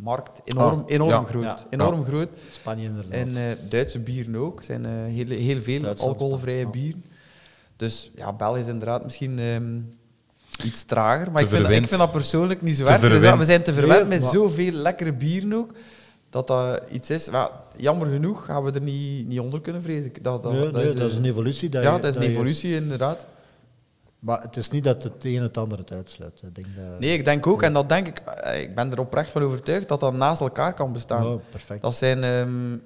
[0.00, 1.22] markt enorm, Ah, enorm ja.
[1.22, 1.42] groot.
[1.44, 1.58] Ja.
[1.70, 2.28] Enorm groot.
[2.50, 3.12] Spanje inderdaad.
[3.12, 4.62] En eh, Duitse bieren ook.
[4.64, 6.70] zijn eh, heel, heel veel Duitsland, alcoholvrije ja.
[6.70, 7.04] bieren.
[7.76, 9.78] Dus ja, België is inderdaad misschien ehm,
[10.66, 11.30] iets trager.
[11.32, 11.88] Maar ik vind, ik verwend.
[11.88, 13.00] vind dat persoonlijk niet zo erg.
[13.00, 15.70] Dus we zijn te verwend met zoveel lekkere bieren ook.
[16.30, 17.30] Dat dat iets is.
[17.30, 20.24] Maar jammer genoeg gaan we er niet, niet onder kunnen, vrees ik.
[20.24, 21.68] Dat, dat, nee, dat nee, is, dat is eh, een evolutie.
[21.68, 23.26] Dat ja, je- dat is een je- evolutie, inderdaad.
[24.22, 26.42] Maar het is niet dat het een het ander het uitsluit.
[26.42, 29.00] Ik denk dat, Nee, ik denk ook, en dat denk ik, eh, ik ben er
[29.00, 31.26] oprecht van overtuigd, dat dat naast elkaar kan bestaan.
[31.26, 31.82] Ja, perfect.
[31.82, 32.78] Dat zijn ehm,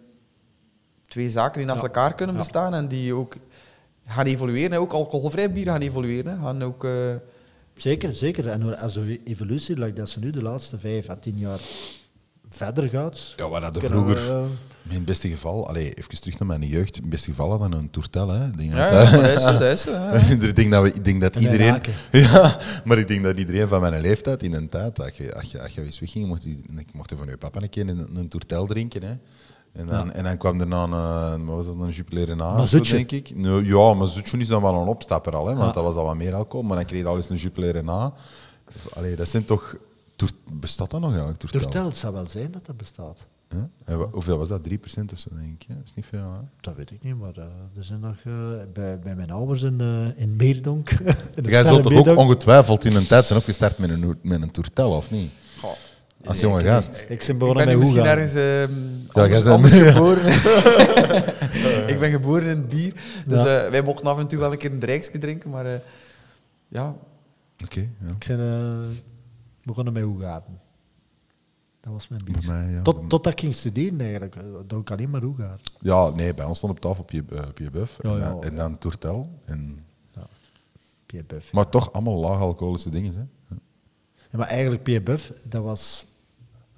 [1.02, 1.86] twee zaken die naast Ja.
[1.86, 3.36] elkaar kunnen bestaan en die ook
[4.06, 4.78] gaan evolueren.
[4.78, 6.38] Ook alcoholvrij bier gaan evolueren.
[6.42, 7.14] Gaan ook, eh,
[7.74, 8.48] Zeker, zeker.
[8.48, 11.60] En als de evolutie, like dat ze nu de laatste vijf à tien jaar
[12.48, 13.32] verder gaat...
[13.36, 14.36] Ja, wat hadden kunnen we, vroeger...
[14.36, 14.44] eh,
[14.88, 16.96] In het beste geval, allee, even terug naar mijn jeugd.
[16.96, 18.28] In het beste geval hadden we een toertel.
[18.28, 18.50] Hè.
[18.50, 19.90] Denk ja, dat- ja, dat is zo, dat is zo.
[19.90, 20.12] ja.
[20.12, 21.80] ik denk dat, we, ik denk dat En iedereen...
[22.12, 25.52] Ja, maar ik denk dat iedereen van mijn leeftijd in een tijd, dat je, als
[25.52, 27.88] je, als je eens wegging, mocht je, ik mocht er van je papa een keer
[27.88, 29.02] een, een toertel drinken.
[29.02, 29.14] Hè.
[29.72, 30.12] En, dan, Ja.
[30.12, 33.34] en dan kwam er dan een, wat was dat, een Jupiler Na, denk ik.
[33.34, 35.72] Nee, ja, maar zoetje is dan wel een opstapper al, hè, want Ja.
[35.72, 36.66] dat was al wat meer alcohol.
[36.66, 38.12] Maar dan kreeg je al eens een Jupiler Na.
[38.94, 39.74] Allee, dat zijn toch...
[40.16, 41.60] toer- Bestaat dat nog eigenlijk, toertel?
[41.60, 43.24] Toertel, het zou wel zijn dat dat bestaat.
[43.48, 43.68] Ja?
[43.84, 44.60] En hoeveel was dat?
[44.68, 44.72] 3%
[45.12, 45.64] of zo, denk ik.
[45.68, 46.38] Ja, dat is niet veel, hè?
[46.60, 47.42] Dat weet ik niet, maar eh,
[47.76, 48.32] er zijn nog eh,
[48.72, 50.90] bij, bij mijn ouders in, eh, in Meerdonk.
[51.34, 54.50] in Jij zult toch ook ongetwijfeld in een tijd zijn opgestart met een, met een
[54.50, 55.30] toertel, of niet?
[55.60, 55.70] Goh,
[56.24, 57.04] Als jonge gast.
[57.08, 58.18] Ik ben ik begonnen ben met nu misschien Hoegaan.
[58.18, 60.26] ergens ehm, Ja, anders, anders geboren.
[61.88, 62.92] ik ben geboren in bier.
[63.26, 63.70] Dus Ja.
[63.70, 65.50] wij mochten af en toe wel een keer een drijksje drinken.
[65.50, 65.80] Maar eh,
[66.68, 66.94] ja,
[67.64, 68.10] Oké, ja.
[68.18, 68.38] Ik ben
[69.66, 70.60] begonnen met Hoegaarden.
[71.80, 72.36] Dat was mijn bier.
[72.46, 72.82] Mij, ja.
[72.82, 74.36] Tot, totdat ik ging studeren eigenlijk.
[74.36, 75.60] eh, dronk alleen maar Hoegaarden.
[75.80, 77.98] Ja, nee, bij ons stond op tafel op je, eh, op je buff.
[78.02, 78.56] Ja, en, ja, dan- en ja.
[78.56, 79.28] dan toertel.
[79.44, 79.84] En,
[81.06, 81.52] Pierre Buff.
[81.52, 83.20] maar toch allemaal laag alcoholische dingen, hè?
[83.20, 83.56] Ja.
[84.30, 86.06] Ja, maar eigenlijk Pierre Buff, dat was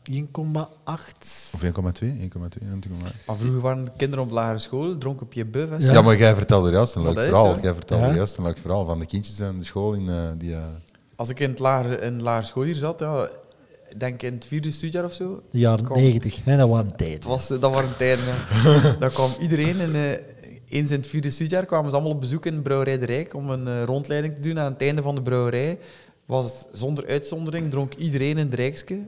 [0.05, 1.51] 1,8.
[1.55, 3.27] Of 1,2, 1,2, 1,8.
[3.27, 5.71] maar vroeger waren de kinderen op lagere school, dronken op je buff.
[5.83, 5.95] Ja.
[5.95, 6.03] zo.
[6.03, 7.61] maar jij vertelde juist een leuk dat verhaal.
[7.61, 8.15] Jij vertelde Ja.
[8.15, 10.55] juist een leuk verhaal van de kindjes aan de school in eh, die...
[11.19, 13.29] Als ik in het lagere, in het schooljaar zat, ja,
[13.89, 15.97] ik denk in het vierde studiejaar of zo, De jaren Kom.
[15.97, 17.29] 90, hè, dat waren Het tijden.
[17.29, 18.25] was, dat waren tijden.
[19.01, 20.11] Dan kwam iedereen in, eh,
[20.69, 23.35] eens in het vierde studiejaar kwamen ze allemaal op bezoek in de Brouwerij de Rijk
[23.35, 24.59] om een eh, rondleiding te doen.
[24.59, 25.79] Aan het einde van de brouwerij
[26.27, 28.99] was het zonder uitzondering, dronk iedereen een Rijkske.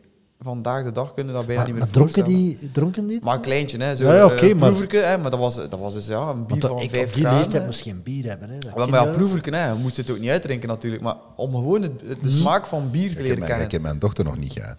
[0.44, 2.58] Vandaag de dag kunnen we dat bijna Maar, niet maar meer dronken, voorstellen.
[2.58, 3.20] die, dronken die?
[3.22, 3.96] Maar een kleintje, hè.
[3.96, 5.18] Zo, Ja, ja, oké, eh, maar- proeverke, hè.
[5.18, 7.38] Maar dat was, dat was dus ja, een bier van ik vijf op die graden.
[7.38, 8.50] leeftijd moest geen bier hebben.
[8.50, 8.58] Hè.
[8.58, 9.68] Dat Wel, maar ja, proeverken, hè.
[9.68, 11.02] Je moest het ook niet uitdrinken natuurlijk.
[11.02, 13.66] Maar om gewoon het- het- de smaak van bier te leren mijn, kennen.
[13.66, 14.76] ik heb mijn dochter nog niet gehad.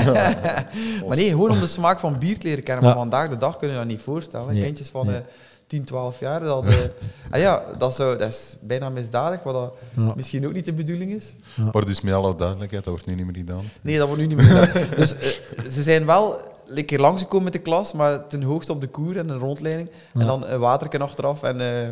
[1.08, 2.84] Maar nee, gewoon om de smaak van bier te leren kennen.
[2.84, 2.90] Ja.
[2.90, 4.54] Maar vandaag de dag kun je dat niet voorstellen.
[4.54, 5.16] Nee, Kindjes van nee.
[5.16, 5.22] eh
[5.70, 6.40] 10, 12 jaar.
[6.40, 6.74] Dat, eh,
[7.30, 9.72] ah ja, dat, zou, dat is bijna misdadig, wat dat
[10.06, 10.12] Ja.
[10.16, 11.34] misschien ook niet de bedoeling is.
[11.72, 13.62] Maar dus met alle duidelijkheid, dat wordt nu niet meer gedaan.
[13.80, 14.86] Nee, dat wordt nu niet meer gedaan.
[14.96, 15.28] Dus eh,
[15.70, 16.40] ze zijn wel
[16.74, 19.88] een keer langsgekomen met de klas, maar ten hoogste op de koer en een rondleiding.
[20.14, 21.42] En dan een waterken achteraf.
[21.42, 21.88] En, eh,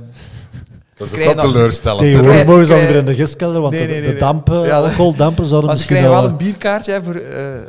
[0.96, 2.00] Dat is Ze ook teleurstellend.
[2.00, 5.46] Tegenwoordig mogen ze weer in de gistkelder, want Nee, de, nee, dampen, Ja, dat- alcoholdampen
[5.46, 7.20] zouden maar ze misschien krijgen wel een bierkaartje hè, voor eh,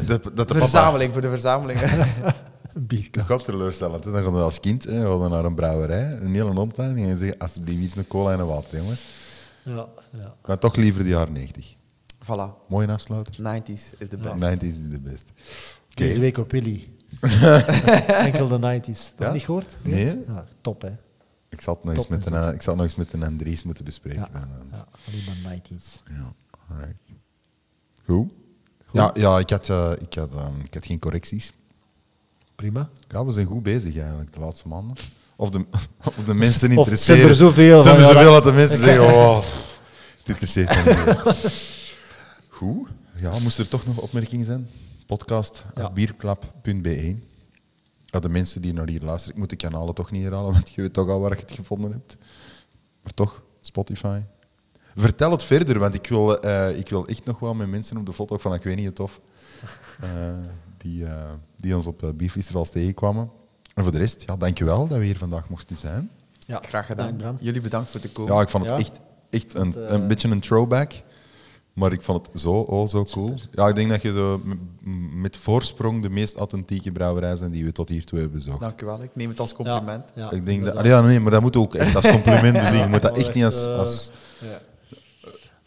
[0.07, 1.13] de de verzameling.
[1.13, 1.79] Voor de verzameling.
[2.79, 3.13] een bierkaart.
[3.13, 4.03] Dat gaat teleurstellend.
[4.03, 4.11] Hè?
[4.11, 7.11] Dan gaan we als kind hè, gaan we naar een brouwerij, een hele rondleiding, en
[7.11, 9.05] je zegt alsjeblieft iets een cola en een water, jongens.
[9.63, 10.35] Ja, ja.
[10.45, 11.75] Maar toch liever de jaren 90.
[12.23, 12.67] voilà.
[12.67, 13.33] Mooi afsluiter.
[13.35, 14.43] 90s is de best.
[14.43, 15.31] 90s is de best.
[15.91, 16.03] Oké.
[16.03, 16.89] Deze week op Willy.
[18.07, 19.15] Enkel de 90s.
[19.15, 19.31] Dat Ja?
[19.31, 19.77] niet gehoord?
[19.81, 20.05] Nee.
[20.27, 20.91] Ja, top, hè.
[21.49, 23.23] Ik zal het nog eens Top met een, ik zal het nog eens met een
[23.23, 24.27] Andries moeten bespreken.
[24.33, 26.03] Ja, dan, ja alleen maar 90s.
[26.09, 26.33] Ja,
[26.69, 26.95] alright.
[28.05, 28.31] Goed.
[28.91, 31.51] Ja, ja ik, had, eh, ik, had, ehm, ik had geen correcties.
[32.59, 32.89] Prima.
[33.07, 34.95] Ja, we zijn goed bezig eigenlijk de laatste maanden.
[35.35, 35.65] Of de,
[36.09, 37.17] of de mensen Of interesseren.
[37.19, 39.37] zijn er zoveel Zijn er zoveel dat- dat de mensen zeggen, oh,
[40.17, 41.33] dit interesseert me.
[42.49, 42.87] Goed.
[43.15, 44.69] Ja, moest er toch nog opmerkingen zijn?
[45.07, 45.91] Podcast, Ja.
[45.91, 47.15] bierklap.be.
[48.05, 50.69] Ja, de mensen die naar hier luisteren, ik moet de kanalen toch niet herhalen, want
[50.69, 52.17] je weet toch al waar je het gevonden hebt.
[53.03, 54.19] Maar toch, Spotify.
[54.95, 58.05] Vertel het verder, want ik wil, eh, ik wil echt nog wel met mensen op
[58.05, 59.21] de foto van Ik weet niet het tof,
[60.01, 60.09] eh,
[60.81, 61.13] die, eh,
[61.57, 63.29] die ons op uh, bierfestivals tegenkwamen.
[63.75, 66.09] En voor de rest, ja, dankjewel dat we hier vandaag mochten zijn.
[66.39, 67.15] Ja, Graag gedaan.
[67.15, 67.37] Bram.
[67.39, 68.33] Jullie bedankt voor te komen.
[68.33, 68.79] Ja, ik vond het Ja.
[68.79, 68.99] echt,
[69.29, 70.91] echt een, Het, eh, een beetje een throwback.
[71.73, 73.33] Maar ik vond het zo, oh, zo cool.
[73.51, 74.41] Ja, ik denk dat je zo
[75.13, 78.59] met voorsprong de meest authentieke brouwerij zijn die we tot hiertoe hebben bezocht.
[78.59, 80.11] Dankjewel, ik neem het als compliment.
[80.15, 80.75] Ja, ja, ik denk dat.
[80.75, 82.79] Allee, ja, nee, maar dat moet ook echt als compliment bezien.
[82.79, 83.57] Je moet dat echt niet als...
[83.57, 84.11] echt, eh, als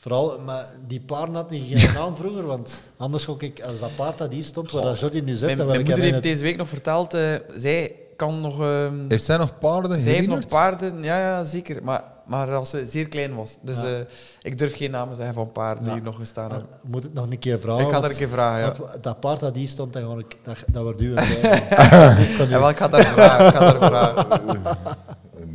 [0.03, 3.91] Vooral, maar die paard had niet geen naam vroeger, want anders gok ik, als dat
[3.97, 6.57] paard dat hier stond, waar dat Jordi nu zit, Mijn, mijn moeder heeft deze week
[6.57, 7.21] nog verteld, eh,
[7.55, 8.61] zij kan nog...
[8.61, 10.01] ehm, heeft zij nog paarden?
[10.01, 11.83] zij heeft nog paarden, ja, ja zeker.
[11.85, 13.59] Maar, maar als ze zeer klein was.
[13.63, 13.87] Dus Ja.
[13.87, 13.99] eh,
[14.43, 16.79] ik durf geen namen zeggen van paarden die hier nog gestaan het- hebben.
[16.91, 17.85] Moet het nog een keer vragen?
[17.87, 18.97] Ik ga er een keer vragen, ja.
[19.01, 21.25] Dat paard dat hier stond, ga ik, dat, dat wordt mij.
[21.25, 23.47] Ik kan u- Ja, wel, ik ga daar vragen.
[23.47, 24.41] Ik ga daar vragen.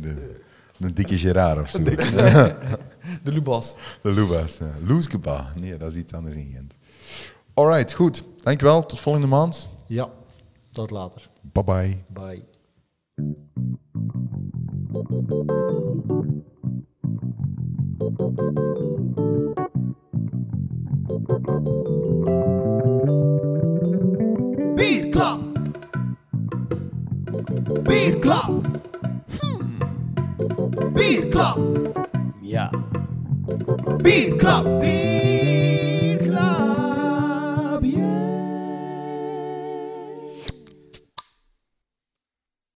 [0.00, 0.36] De,
[0.80, 1.78] een dikke Gerard of zo.
[3.22, 3.76] De Lubas.
[4.02, 4.56] De Lubas.
[4.58, 4.72] Ja.
[4.86, 5.52] Loeskeba.
[5.60, 6.74] Nee, dat is iets anders in Gent.
[7.54, 8.24] Alright, goed.
[8.36, 8.86] Dankjewel.
[8.86, 9.68] Tot volgende maand.
[9.86, 10.10] Ja,
[10.72, 11.30] tot later.
[11.52, 12.04] Bye bye.
[12.08, 12.44] Bye.
[24.74, 25.40] Bierklap.
[27.82, 28.80] Bierklap.
[30.94, 31.58] Bierklap.
[32.40, 32.70] Ja.
[33.68, 34.80] Beat Club.
[34.80, 36.87] Beat Club.